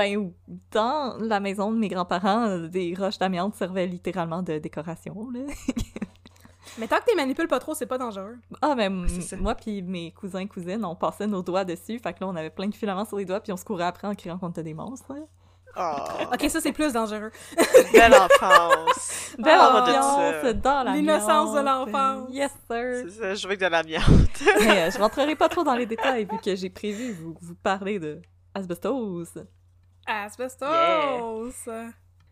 [0.00, 0.32] Ben,
[0.70, 5.40] dans la maison de mes grands-parents, euh, des roches d'amiante servaient littéralement de décoration, là.
[6.78, 8.36] Mais tant que t'es manipules pas trop, c'est pas dangereux.
[8.62, 9.06] Ah, ben,
[9.40, 12.48] moi puis mes cousins cousines, on passait nos doigts dessus, fait que là, on avait
[12.50, 14.62] plein de filaments sur les doigts, puis on se courait après en criant qu'on était
[14.62, 15.12] des monstres.
[15.12, 15.20] là.
[15.76, 17.30] Oh, Ok, ça, c'est plus dangereux.
[17.92, 19.34] belle enfance.
[19.38, 22.28] Belle Ah, ambiance dans la L'innocence de l'enfance.
[22.32, 23.04] Yes, sir.
[23.04, 24.04] C'est ça, je veux que de l'amiante.
[24.60, 27.54] Mais euh, je rentrerai pas trop dans les détails, vu que j'ai prévu vous, vous
[27.54, 28.20] parler de
[28.54, 29.38] asbestos.
[30.10, 31.68] Asbestos!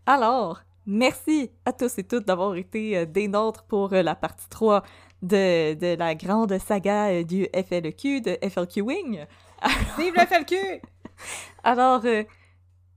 [0.05, 4.49] Alors, merci à tous et toutes d'avoir été euh, des nôtres pour euh, la partie
[4.49, 4.83] 3
[5.23, 9.27] de, de la grande saga euh, du FLQ, de FLQ Wing.
[9.97, 10.57] Vive le FLQ!
[11.63, 12.25] Alors, euh,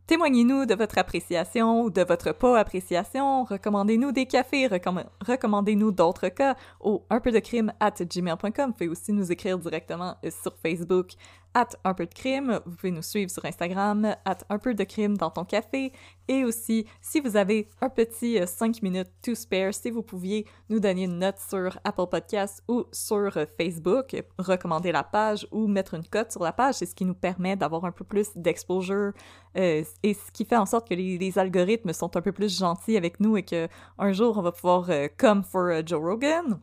[0.08, 3.44] témoignez-nous de votre appréciation ou de votre pas appréciation.
[3.44, 8.68] Recommandez-nous des cafés, recomm- recommandez-nous d'autres cas au un peu de crime at gmail.com.
[8.68, 11.12] Vous pouvez aussi nous écrire directement sur Facebook
[11.54, 12.60] at un peu de crime.
[12.66, 15.92] Vous pouvez nous suivre sur Instagram at un peu de crime dans ton café.
[16.28, 20.80] Et aussi, si vous avez un petit 5 minutes to spare, si vous pouviez nous
[20.80, 25.68] donner une note sur Apple Podcasts ou sur euh, Facebook, euh, recommander la page ou
[25.68, 28.30] mettre une cote sur la page, c'est ce qui nous permet d'avoir un peu plus
[28.36, 29.12] d'exposure
[29.58, 32.98] euh, et ce qui fait en sorte que les, algorithmes sont un peu plus gentils
[32.98, 33.68] avec nous et que
[33.98, 36.60] un jour on va pouvoir euh, come for euh, Joe Rogan.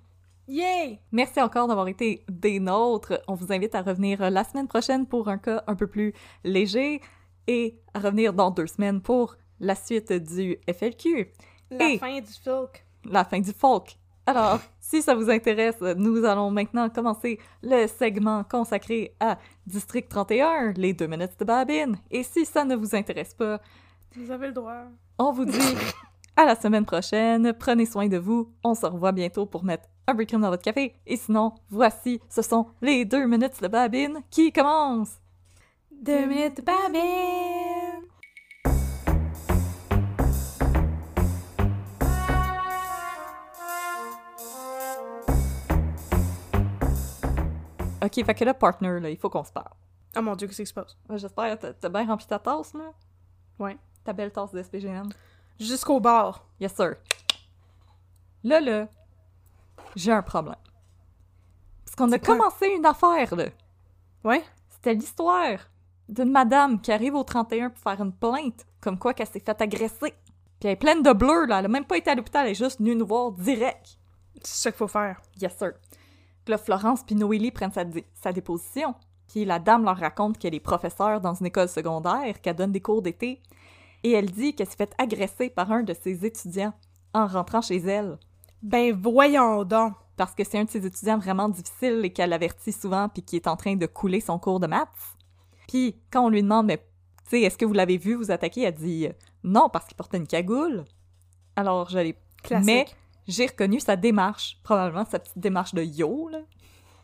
[0.48, 0.98] Yay!
[1.12, 3.20] Merci encore d'avoir été des nôtres.
[3.28, 6.14] On vous invite à revenir euh, la semaine prochaine pour un cas un peu plus
[6.42, 7.00] léger
[7.46, 11.30] et à revenir dans deux semaines pour la suite du FLQ,
[11.70, 12.86] La Et- fin du filk.
[13.04, 13.98] la fin du folk.
[14.26, 20.72] Alors, si ça vous intéresse, nous allons maintenant commencer le segment consacré à District 31,
[20.76, 21.98] les deux minutes de Babine.
[22.10, 23.60] Et si ça ne vous intéresse pas,
[24.16, 24.84] Vous avez le droit.
[25.18, 25.58] on vous dit
[26.36, 27.52] à la semaine prochaine.
[27.58, 28.50] Prenez soin de vous.
[28.64, 30.94] On se revoit bientôt pour mettre un de crème dans votre café.
[31.06, 35.18] Et sinon, voici, ce sont les deux minutes de Babine qui commencent.
[35.92, 38.08] Deux minutes de Babine!
[48.02, 49.72] Ok, fait que là, partner, là, il faut qu'on se parle.
[50.16, 50.96] Oh mon dieu, qu'est-ce qui se passe?
[51.08, 52.92] Ouais, J'espère que t'as- t'as bien rempli ta tasse, là.
[53.58, 53.76] Ouais.
[54.04, 55.08] Ta belle tasse de SPGM.
[55.58, 56.46] Jusqu'au bord.
[56.60, 56.94] Yes, sir.
[58.44, 58.88] Là, là,
[59.96, 60.56] j'ai un problème.
[61.84, 62.36] Parce qu'on a quoi?
[62.36, 63.46] commencé une affaire, là.
[64.24, 64.44] Ouais?
[64.70, 65.58] C'était l'histoire
[66.08, 69.60] d'une madame qui arrive au 31 pour faire une plainte, comme quoi qu'elle s'est fait
[69.60, 70.14] agresser.
[70.60, 71.58] Puis elle est pleine de bleu, là.
[71.58, 73.98] Elle a même pas été à l'hôpital, elle est juste venue nous voir direct.
[74.42, 75.20] C'est ça qu'il faut faire.
[75.40, 75.72] Yes, sir.
[76.44, 77.72] Puis là, Florence puis Noélie prennent
[78.14, 78.94] sa déposition.
[79.28, 82.80] Puis la dame leur raconte qu'elle est professeure dans une école secondaire, qu'elle donne des
[82.80, 83.42] cours d'été.
[84.02, 86.72] Et elle dit qu'elle s'est fait agresser par un de ses étudiants
[87.12, 88.18] en rentrant chez elle.
[88.62, 89.94] Ben voyons donc.
[90.16, 93.36] Parce que c'est un de ses étudiants vraiment difficile et qu'elle avertit souvent puis qui
[93.36, 94.88] est en train de couler son cours de maths.
[95.68, 96.84] Puis quand on lui demande, mais tu
[97.30, 98.62] sais, est-ce que vous l'avez vu vous attaquer?
[98.62, 99.12] Elle dit euh,
[99.44, 100.84] non parce qu'il portait une cagoule.
[101.54, 102.16] Alors je l'ai.
[102.64, 102.86] Mais
[103.28, 106.38] j'ai reconnu sa démarche, probablement sa petite démarche de yo, là,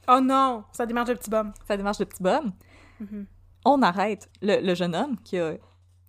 [0.09, 0.64] Oh non!
[0.72, 1.52] Ça démarre de petit bum.
[1.66, 2.52] sa démarche de petit bum.
[3.01, 3.26] Mhm.
[3.64, 5.55] On arrête le, le jeune homme qui a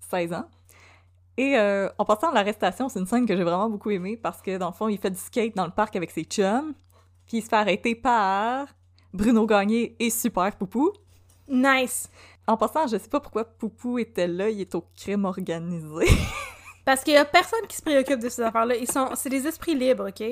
[0.10, 0.50] 16 ans.
[1.38, 4.42] Et euh, en passant à l'arrestation, c'est une scène que j'ai vraiment beaucoup aimée parce
[4.42, 6.74] que dans le fond, il fait du skate dans le parc avec ses chums.
[7.28, 8.68] puis il se fait arrêter par
[9.14, 10.92] Bruno Gagné et Super Poupou.
[11.48, 12.10] Nice!
[12.48, 16.06] En passant, je sais pas pourquoi Poupou était là, il est au crime organisé.
[16.86, 18.76] Parce qu'il y a personne qui se préoccupe de ces affaires-là.
[18.76, 19.10] Ils sont...
[19.16, 20.24] C'est des esprits libres, OK?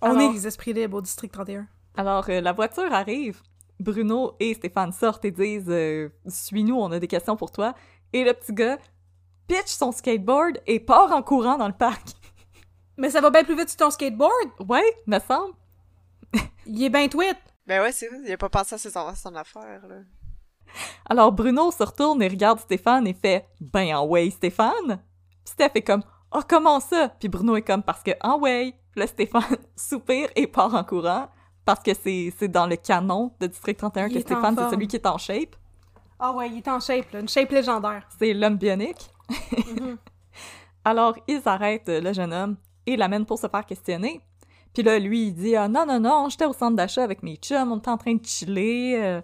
[0.00, 1.66] On Alors- est des esprits libres au District 31.
[1.96, 3.42] Alors, euh, la voiture arrive.
[3.80, 7.74] Bruno et Stéphane sortent et disent euh, Suis-nous, on a des questions pour toi.
[8.12, 8.78] Et le petit gars
[9.48, 12.10] pitch son skateboard et part en courant dans le parc.
[12.96, 14.50] Mais ça va bien plus vite sur ton skateboard!
[14.68, 15.54] Ouais, me semble.
[16.66, 17.36] Il est bien tweet!
[17.66, 19.96] Ben ouais, c'est vrai, il a pas pensé à ses enfants, son affaire, là.
[21.06, 25.02] Alors Bruno se retourne et regarde Stéphane et fait Ben en way, Stéphane.
[25.44, 26.02] Puis Steph est comme
[26.34, 28.74] Oh, comment ça Puis Bruno est comme Parce que en way.
[28.92, 31.28] Puis là, Stéphane soupire et part en courant.
[31.64, 34.88] Parce que c'est c'est dans le canon de District 31 Il que Stéphane, c'est celui
[34.88, 35.54] qui est en shape.
[36.18, 37.20] Ah ouais, il est en shape, là.
[37.20, 38.08] Une shape légendaire.
[38.18, 39.10] C'est l'homme bionique.
[39.30, 39.98] Mhm.
[40.84, 42.56] Alors, ils arrêtent le jeune homme
[42.86, 44.22] et l'amènent pour se faire questionner.
[44.72, 47.36] Puis là, lui, il dit Ah non, non, non, j'étais au centre d'achat avec mes
[47.36, 49.20] chums, on était en train de chiller, euh,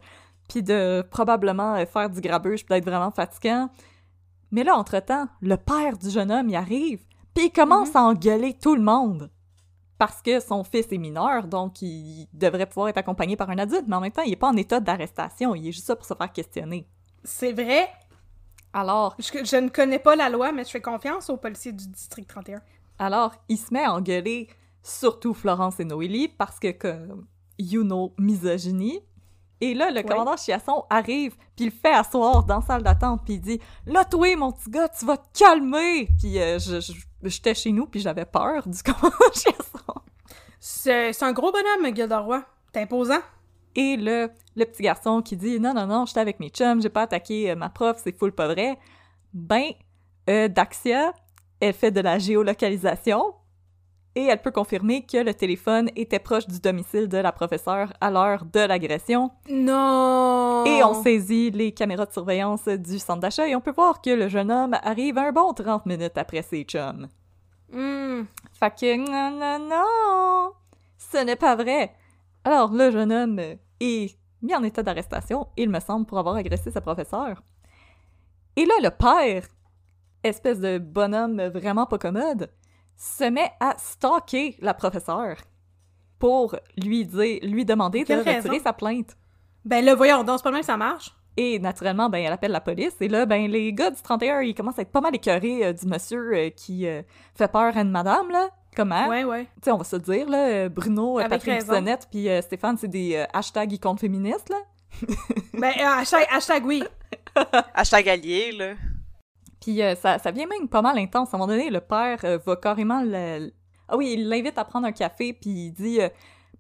[0.49, 3.71] puis de probablement euh, faire du grabuge, puis d'être vraiment fatigant.
[4.51, 7.01] Mais là, entre-temps, le père du jeune homme, il arrive,
[7.35, 9.31] puis il commence à engueuler tout le monde.
[9.99, 13.85] Parce que son fils est mineur, donc il devrait pouvoir être accompagné par un adulte,
[13.87, 16.05] mais en même temps, il est pas en état d'arrestation, il est juste ça pour
[16.05, 16.87] se faire questionner.
[17.23, 17.89] C'est vrai.
[18.75, 21.87] Alors, Je, je ne connais pas la loi, mais je fais confiance aux policiers du
[21.89, 22.61] District 31.
[22.99, 24.49] Alors, il se met à engueuler
[24.83, 27.27] surtout Florence et Noélie parce que, comme,
[27.59, 29.01] you know, misogynie.
[29.61, 33.23] Et là, le commandant Chiasson arrive, puis il le fait asseoir dans la salle d'attente,
[33.25, 36.93] puis il dit «Là, toi, mon petit gars, tu vas te calmer!» Puis euh, je-
[37.23, 40.01] j'étais chez nous, puis j'avais peur du commandant Chiasson.
[40.61, 42.43] C'est c'est un gros bonhomme, Gilderoy.
[42.73, 43.21] T'es imposant.
[43.77, 46.89] Et le, le petit garçon qui dit «Non, non, non, j'étais avec mes chums, j'ai
[46.89, 48.79] pas attaqué euh, ma prof, c'est full pas vrai.»
[49.35, 49.73] Ben,
[50.31, 51.13] euh, Daxia,
[51.61, 53.35] elle fait de la géolocalisation
[54.15, 58.11] et elle peut confirmer que le téléphone était proche du domicile de la professeure à
[58.11, 59.31] l'heure de l'agression.
[59.51, 60.65] Non!
[60.67, 64.11] Et on saisit les caméras de surveillance du centre d'achat et on peut voir que
[64.11, 67.09] le jeune homme arrive un bon 30 minutes après ses chums.
[67.73, 68.23] Hmm.
[68.53, 70.53] Fait que non, non, non,
[70.97, 71.93] ce n'est pas vrai.
[72.45, 73.41] Alors le jeune homme
[73.81, 77.43] est mis en état d'arrestation, il me semble, pour avoir agressé sa professeure.
[78.57, 79.49] Et là, le père,
[80.23, 82.51] espèce de bonhomme vraiment pas commode,
[82.97, 85.37] se met à stalker la professeure
[86.19, 88.53] pour lui dire, lui demander de retirer raison?
[88.63, 89.17] sa plainte.
[89.65, 91.15] Ben là, voyons donc, c'est pas le même que ça marche.
[91.37, 92.95] Et naturellement, ben, elle appelle la police.
[93.01, 95.73] Et là, ben, les gars du 31, ils commencent à être pas mal écœurés euh,
[95.73, 97.03] du monsieur euh, qui euh,
[97.35, 98.51] fait peur à une madame, là.
[98.77, 99.09] Comment?
[99.09, 99.45] Ouais, ouais.
[99.45, 101.61] Tu sais, on va se le dire, là, euh, Bruno, euh, Avec Patrick.
[101.61, 104.57] Bissonnette, puis euh, Stéphane, c'est des euh, hashtags comptent féministes, là.
[105.55, 106.83] Ben, euh, hashtag, hashtag oui.
[107.75, 108.75] Hashtag allié, là.
[109.61, 111.33] Puis euh, ça, ça vient même pas mal intense.
[111.33, 113.03] À un moment donné, le père euh, va carrément...
[113.05, 113.51] le-
[113.89, 116.09] Ah oui, il l'invite à prendre un café, puis il dit euh,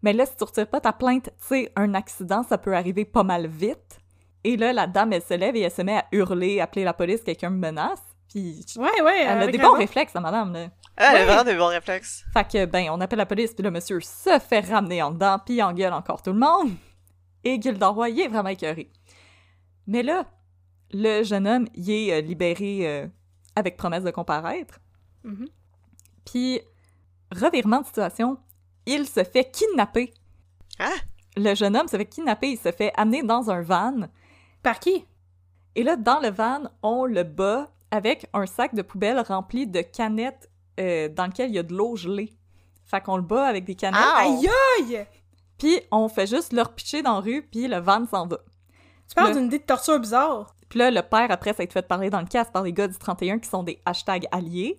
[0.02, 3.04] Mais là, si tu retires pas ta plainte, tu sais, un accident, ça peut arriver
[3.04, 4.00] pas mal vite.»
[4.44, 6.92] Et là, la dame, elle se lève et elle se met à hurler, appeler la
[6.92, 8.02] police, quelqu'un me menace.
[8.28, 9.22] Puis Ouais, ouais.
[9.22, 10.68] elle a des bons réflexes, la madame, là.
[10.96, 12.24] Ah, elle a vraiment des bons réflexes.
[12.32, 15.38] Fait que, ben, on appelle la police, puis le monsieur se fait ramener en dedans,
[15.44, 16.72] puis il engueule encore tout le monde.
[17.42, 18.90] Et Gilderoy, il est vraiment écœuré.
[19.86, 20.24] Mais là,
[20.92, 23.06] le jeune homme, il est euh, libéré euh,
[23.56, 24.78] avec promesse de comparaître.
[25.24, 25.48] Mhm.
[26.24, 26.60] Puis,
[27.34, 28.38] revirement de situation,
[28.86, 30.14] il se fait kidnapper.
[30.78, 30.94] Hein?
[31.36, 34.09] Le jeune homme se fait kidnapper, il se fait amener dans un van.
[34.62, 35.05] Par qui?
[35.74, 39.80] Et là, dans le van, on le bat avec un sac de poubelle rempli de
[39.82, 40.50] canettes
[40.80, 42.32] euh, dans lequel il y a de l'eau gelée.
[42.84, 44.00] Fait qu'on le bat avec des canettes.
[44.16, 44.48] Aïe
[44.80, 45.06] aïe!
[45.58, 48.38] Puis on fait juste leur pitcher dans la rue, puis le van s'en va.
[49.08, 50.54] Tu parles Le- d'une idée de torture bizarre.
[50.68, 52.72] Puis là, le père, après, ça a été fait parler dans le casque par les
[52.72, 54.76] gars du 31 qui sont des hashtags alliés.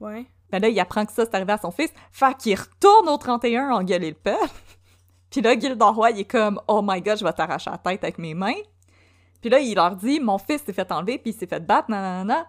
[0.00, 0.26] Ouais.
[0.50, 1.92] Ben là, il apprend que ça, c'est arrivé à son fils.
[2.12, 4.48] Fait qu'il retourne au 31 engueuler le peuple.
[5.30, 8.18] Puis là, Gilderoy, il est comme «Oh my God, je vais t'arracher la tête avec
[8.18, 8.54] mes mains.»
[9.40, 11.90] Puis là, il leur dit «Mon fils s'est fait enlever, puis il s'est fait battre,
[11.90, 12.46] nanana.»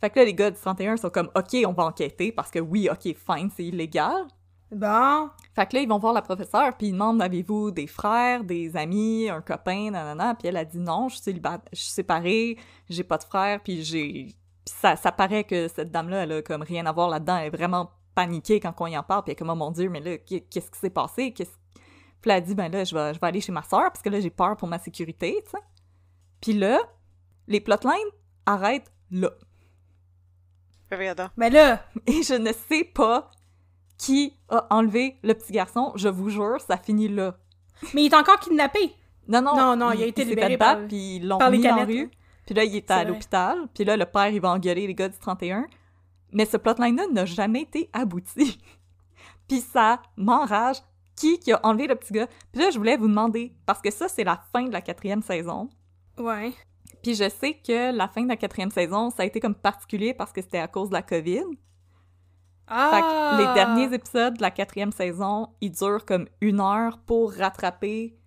[0.00, 2.58] Fait que là, les gars du 31 sont comme «Ok, on va enquêter, parce que
[2.58, 4.26] oui, ok, fine, c'est illégal.»
[4.72, 5.30] Bon.
[5.54, 8.76] Fait que là, ils vont voir la professeure, puis ils demandent avez-vous des frères, des
[8.76, 10.34] amis, un copain, nanana?
[10.34, 12.58] Puis elle a dit non, je suis célibataire, je suis séparée,
[12.90, 14.34] j'ai pas de frère, puis j'ai.
[14.64, 17.56] Ça, ça paraît que cette dame-là, elle a comme rien à voir là-dedans, elle est
[17.56, 20.00] vraiment paniquée quand on y en parle, puis elle est comme oh mon dieu, mais
[20.00, 21.32] là, qu'est- qu'est-ce qui s'est passé?
[21.32, 21.52] Qu'est-ce...
[22.20, 24.02] Puis elle a dit ben là, je vais, je vais aller chez ma soeur, parce
[24.02, 25.58] que là, j'ai peur pour ma sécurité, tu sais.
[26.40, 26.78] Puis là,
[27.48, 27.92] les plotlines
[28.46, 29.30] arrêtent là.
[30.90, 31.30] Ben.
[31.36, 33.30] Ben là, Et je ne sais pas
[33.98, 37.36] qui a enlevé le petit garçon, je vous jure, ça finit là.
[37.94, 38.94] mais il est encore kidnappé.
[39.26, 41.38] Non, non, Non, non, il a été s'est libéré fait par- battre, puis ils l'ont
[41.50, 42.10] les mis en rue.
[42.44, 43.66] Puis là, il était à l'hôpital.
[43.74, 45.66] Puis là, le père, il va engueuler les gars du 31.
[46.30, 48.58] Mais ce plotline-là n'a jamais été abouti.
[49.48, 50.76] puis ça m'enrage
[51.16, 52.28] qui qui a enlevé le petit gars?
[52.52, 55.22] Puis là, je voulais vous demander, parce que ça, c'est la fin de la quatrième
[55.22, 55.68] saison.
[56.18, 56.52] Ouais.
[57.02, 60.14] Puis je sais que la fin de la quatrième saison, ça a été comme particulier
[60.14, 61.44] parce que c'était à cause de la COVID.
[62.68, 62.90] Ah!
[62.90, 67.32] Fait que les derniers épisodes de la quatrième saison, ils durent comme une heure pour
[67.32, 68.18] rattraper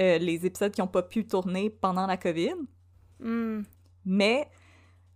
[0.00, 2.54] euh, les épisodes qui n'ont pas pu tourner pendant la COVID.
[3.18, 3.62] Hmm.
[4.04, 4.48] Mais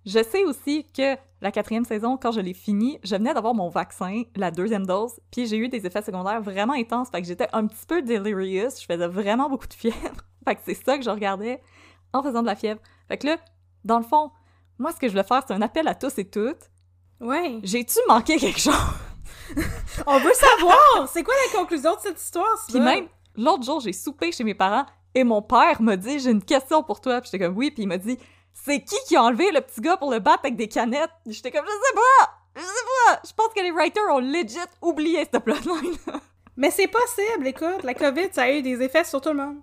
[0.04, 3.68] je sais aussi que la quatrième saison, quand je l'ai finie, je venais d'avoir mon
[3.68, 7.08] vaccin, la deuxième dose, puis j'ai eu des effets secondaires vraiment intenses.
[7.10, 10.24] Fait que j'étais un petit peu delirious, je faisais vraiment beaucoup de fièvre.
[10.46, 11.60] fait que c'est ça que je regardais
[12.12, 12.80] en faisant de la fièvre.
[13.08, 13.36] Fait que là,
[13.84, 14.30] dans le fond,
[14.78, 16.70] moi, ce que je voulais faire, c'est un appel à tous et toutes.
[17.20, 17.58] Ouais.
[17.62, 18.74] J'ai-tu manqué quelque chose?
[20.06, 21.08] On veut savoir!
[21.12, 23.06] C'est quoi la conclusion de cette histoire, Puis même,
[23.36, 26.82] l'autre jour, j'ai soupé chez mes parents et mon père m'a dit J'ai une question
[26.82, 27.20] pour toi.
[27.20, 27.70] Puis j'étais comme Oui.
[27.70, 28.18] Puis il m'a dit
[28.52, 31.50] C'est qui qui a enlevé le petit gars pour le battre avec des canettes J'étais
[31.50, 32.66] comme Je sais pas Je sais
[33.06, 35.96] pas Je pense que les writers ont legit oublié cette plotline.
[36.56, 37.82] Mais c'est possible, écoute.
[37.82, 39.56] La COVID, ça a eu des effets sur tout le monde.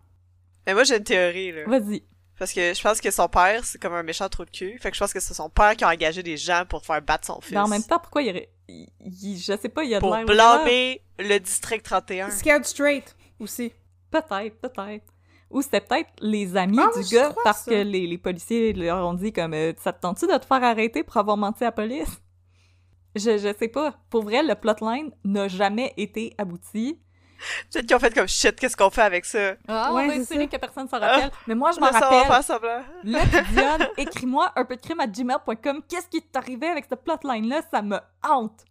[0.66, 1.64] Mais moi, j'ai une théorie, là.
[1.68, 2.04] Vas-y.
[2.38, 4.78] Parce que je pense que son père, c'est comme un méchant trou de cul.
[4.80, 7.02] Fait que je pense que c'est son père qui a engagé des gens pour faire
[7.02, 7.54] battre son fils.
[7.54, 8.50] Mais en même temps, pourquoi il y aurait.
[8.68, 12.30] il- il- je sais pas, il y a de Pour blâmer le district 31.
[12.30, 13.72] Scared straight, aussi.
[14.12, 15.06] Peut-être, peut-être.
[15.50, 17.72] Ou c'était peut-être les amis Ah, du gars parce ça.
[17.72, 20.62] que les, les policiers leur ont dit comme euh, ça te tente-tu de te faire
[20.64, 22.22] arrêter pour avoir menti à la police?
[23.16, 23.96] Je, je sais pas.
[24.12, 27.00] Pour vrai, le plotline n'a jamais été abouti.
[27.72, 29.54] Peut-être qu'ils ont fait comme shit, qu'est-ce qu'on fait avec ça?
[29.68, 30.48] Ah, Ouais, on c'est ça.
[30.48, 31.32] que personne s'en rappelle.
[31.48, 32.28] Mais moi, je m'en Là, ça va rappelle.
[32.32, 32.82] faire semblant.
[33.04, 33.20] Là,
[33.52, 35.82] Diane, écris-moi un peu de crime à gmail.com.
[35.90, 37.62] Qu'est-ce qui t'est arrivé avec cette plotline-là?
[37.72, 37.98] Ça me
[38.28, 38.66] hante.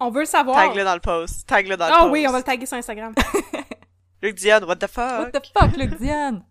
[0.00, 0.56] On veut le savoir.
[0.56, 1.46] Tag-le dans le post.
[1.48, 2.12] Tag-le dans le Ah post.
[2.12, 3.14] oui, on va le taguer sur Instagram.
[4.22, 5.20] Luc Dion, what the fuck?
[5.20, 6.44] What the fuck, Luc Diane?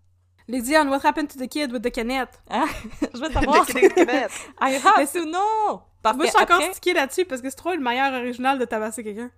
[0.49, 2.41] Les Dion, what happened to the kid with the canette?
[2.49, 3.65] Je veux savoir.
[3.67, 4.31] Le Québec Québec.
[4.61, 5.81] I have to know!
[6.01, 8.57] Parce Moi, je suis encore après- stické là-dessus parce que c'est trop le meilleur original
[8.57, 9.29] de tabasser quelqu'un.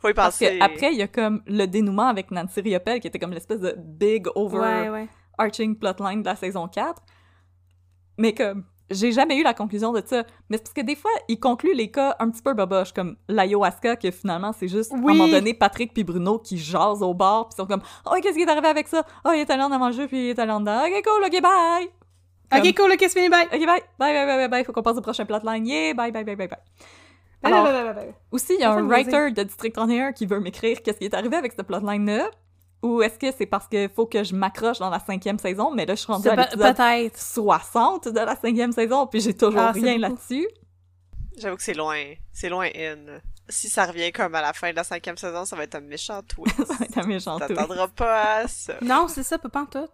[0.00, 0.58] Faut y Parce penser.
[0.58, 3.60] que après, il y a comme le dénouement avec Nancy Riopelle, qui était comme l'espèce
[3.60, 5.08] de big Ouais, ouais.
[5.38, 7.02] overarching plotline de la saison 4.
[8.16, 10.24] Mais comme, j'ai jamais eu la conclusion de ça.
[10.48, 13.16] Mais c'est parce que des fois, ils concluent les cas un petit peu boboches, comme
[13.28, 15.16] l'ayahuasca, que finalement, c'est juste, à un Oui.
[15.16, 18.42] moment donné, Patrick puis Bruno qui jasent au bar, puis sont comme «Oh, qu'est-ce qui
[18.42, 19.04] est arrivé avec ça?
[19.24, 20.84] Oh, il est allé en avant le jeu, puis il est allé en dedans.
[20.84, 21.88] Ok, cool, ok, bye!»
[22.56, 23.46] Ok, cool, ok, c'est fini, bye!
[23.46, 23.66] Ok, bye!
[23.66, 25.66] Bye, bye, bye, bye, bye, faut qu'on passe au prochain plotline.
[25.66, 26.58] Yeah, bye, bye, bye, bye, bye.
[27.42, 28.14] Alors, bye, bye, bye.
[28.32, 31.14] aussi, il y a un writer de District 31 qui veut m'écrire qu'est-ce qui est
[31.14, 32.30] arrivé avec cette plotline-là.
[32.82, 35.84] Ou est-ce que c'est parce qu'il faut que je m'accroche dans la cinquième saison, mais
[35.84, 37.18] là, je suis rendue C'est à l'épisode Peut-être.
[37.18, 40.46] 60 de la cinquième saison, puis j'ai toujours Ah, rien là-dessus.
[41.36, 42.00] J'avoue que c'est loin.
[42.32, 43.20] C'est loin in.
[43.48, 45.80] Si ça revient comme à la fin de la cinquième saison, ça va être un
[45.80, 46.56] méchant twist.
[46.66, 47.54] Ça va être un méchant twist.
[47.54, 48.74] T'attendras pas à ça.
[48.82, 49.88] Non, c'est ça, pas en tout.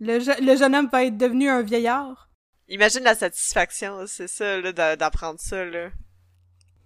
[0.00, 2.28] Le, je- le jeune homme va être devenu un vieillard.
[2.68, 5.88] Imagine la satisfaction, c'est ça, là, d'a- d'apprendre ça, là.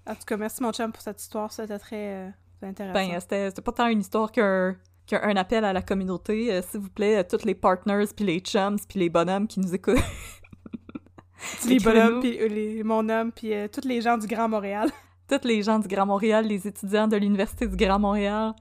[0.06, 2.30] En tout cas, merci mon chum pour cette histoire, c'était très euh,
[2.62, 2.94] intéressant.
[2.94, 4.76] Ben, c'était pas tant une histoire qu'un
[5.06, 6.52] qu'un appel à la communauté.
[6.52, 9.60] Euh, S'il vous plaît, euh, tous les partners, puis les chums, puis les bonhommes qui
[9.60, 9.96] nous écoutent.
[11.68, 14.90] les bonhommes, puis les, mon homme, puis tous les gens du Grand Montréal.
[15.28, 18.54] tous les gens du Grand Montréal, les étudiants de l'Université du Grand Montréal.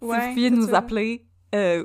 [0.00, 1.26] si Ouais, vous pouviez tout nous appeler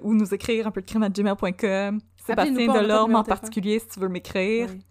[0.03, 1.99] ou nous écrire un peu de crime à gmail.com.
[2.25, 4.69] Sébastien Delorme en particulier, si tu veux m'écrire.
[4.69, 4.81] Oui.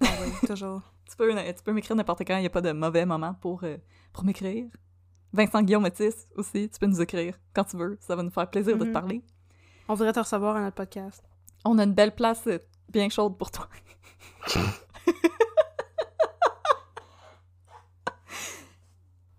[0.00, 0.82] Ah oui, toujours.
[1.08, 3.62] Tu peux, tu peux m'écrire n'importe quand, il n'y a pas de mauvais moment pour,
[3.64, 3.76] euh,
[4.12, 4.66] pour m'écrire.
[5.32, 7.98] Vincent Guillaume Otis aussi, tu peux nous écrire quand tu veux.
[8.00, 8.92] Ça va nous faire plaisir de te Mhm.
[8.92, 9.22] parler.
[9.88, 11.22] On voudrait te recevoir à notre podcast.
[11.64, 12.58] On a une belle place euh,
[12.88, 13.68] bien chaude pour toi.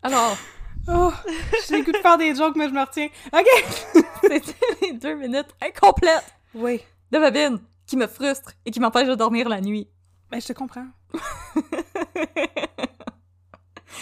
[0.03, 0.37] Alors,
[0.87, 1.11] Oh,
[1.67, 3.07] j'ai le goût de faire des jokes, mais je me retiens.
[3.33, 3.47] OK!
[4.21, 6.79] c'était les deux minutes incomplètes Oui,
[7.11, 9.89] de Babine qui me frustre et qui m'empêche de dormir la nuit.
[10.31, 10.87] Ben je te comprends.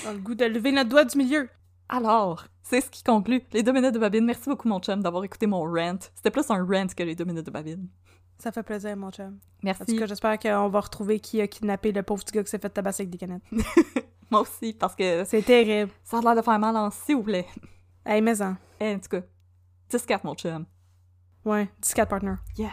[0.05, 1.49] A le goût de lever notre doigt du milieu.
[1.89, 4.25] Alors, c'est ce qui conclut les deux minutes de Babine.
[4.25, 5.97] Merci beaucoup, mon chum, d'avoir écouté mon rant.
[6.15, 7.87] C'était plus un rant que les deux minutes de Babine.
[8.39, 9.25] Ça fait plaisir, mon chum.
[9.27, 9.95] En tout Merci.
[9.97, 12.69] cas, j'espère qu'on va retrouver qui a kidnappé le pauvre petit gars qui s'est fait
[12.69, 13.43] tabasser avec des canettes.
[14.31, 15.91] Moi aussi, parce que C'est terrible.
[16.03, 17.45] ça a l'air de faire mal en s'il vous plaît.
[18.05, 18.55] Hey, mais en.
[18.81, 19.21] En tout cas,
[19.91, 20.65] 10-4, mon chum.
[21.45, 22.35] Ouais, 14 partner.
[22.57, 22.71] Yes.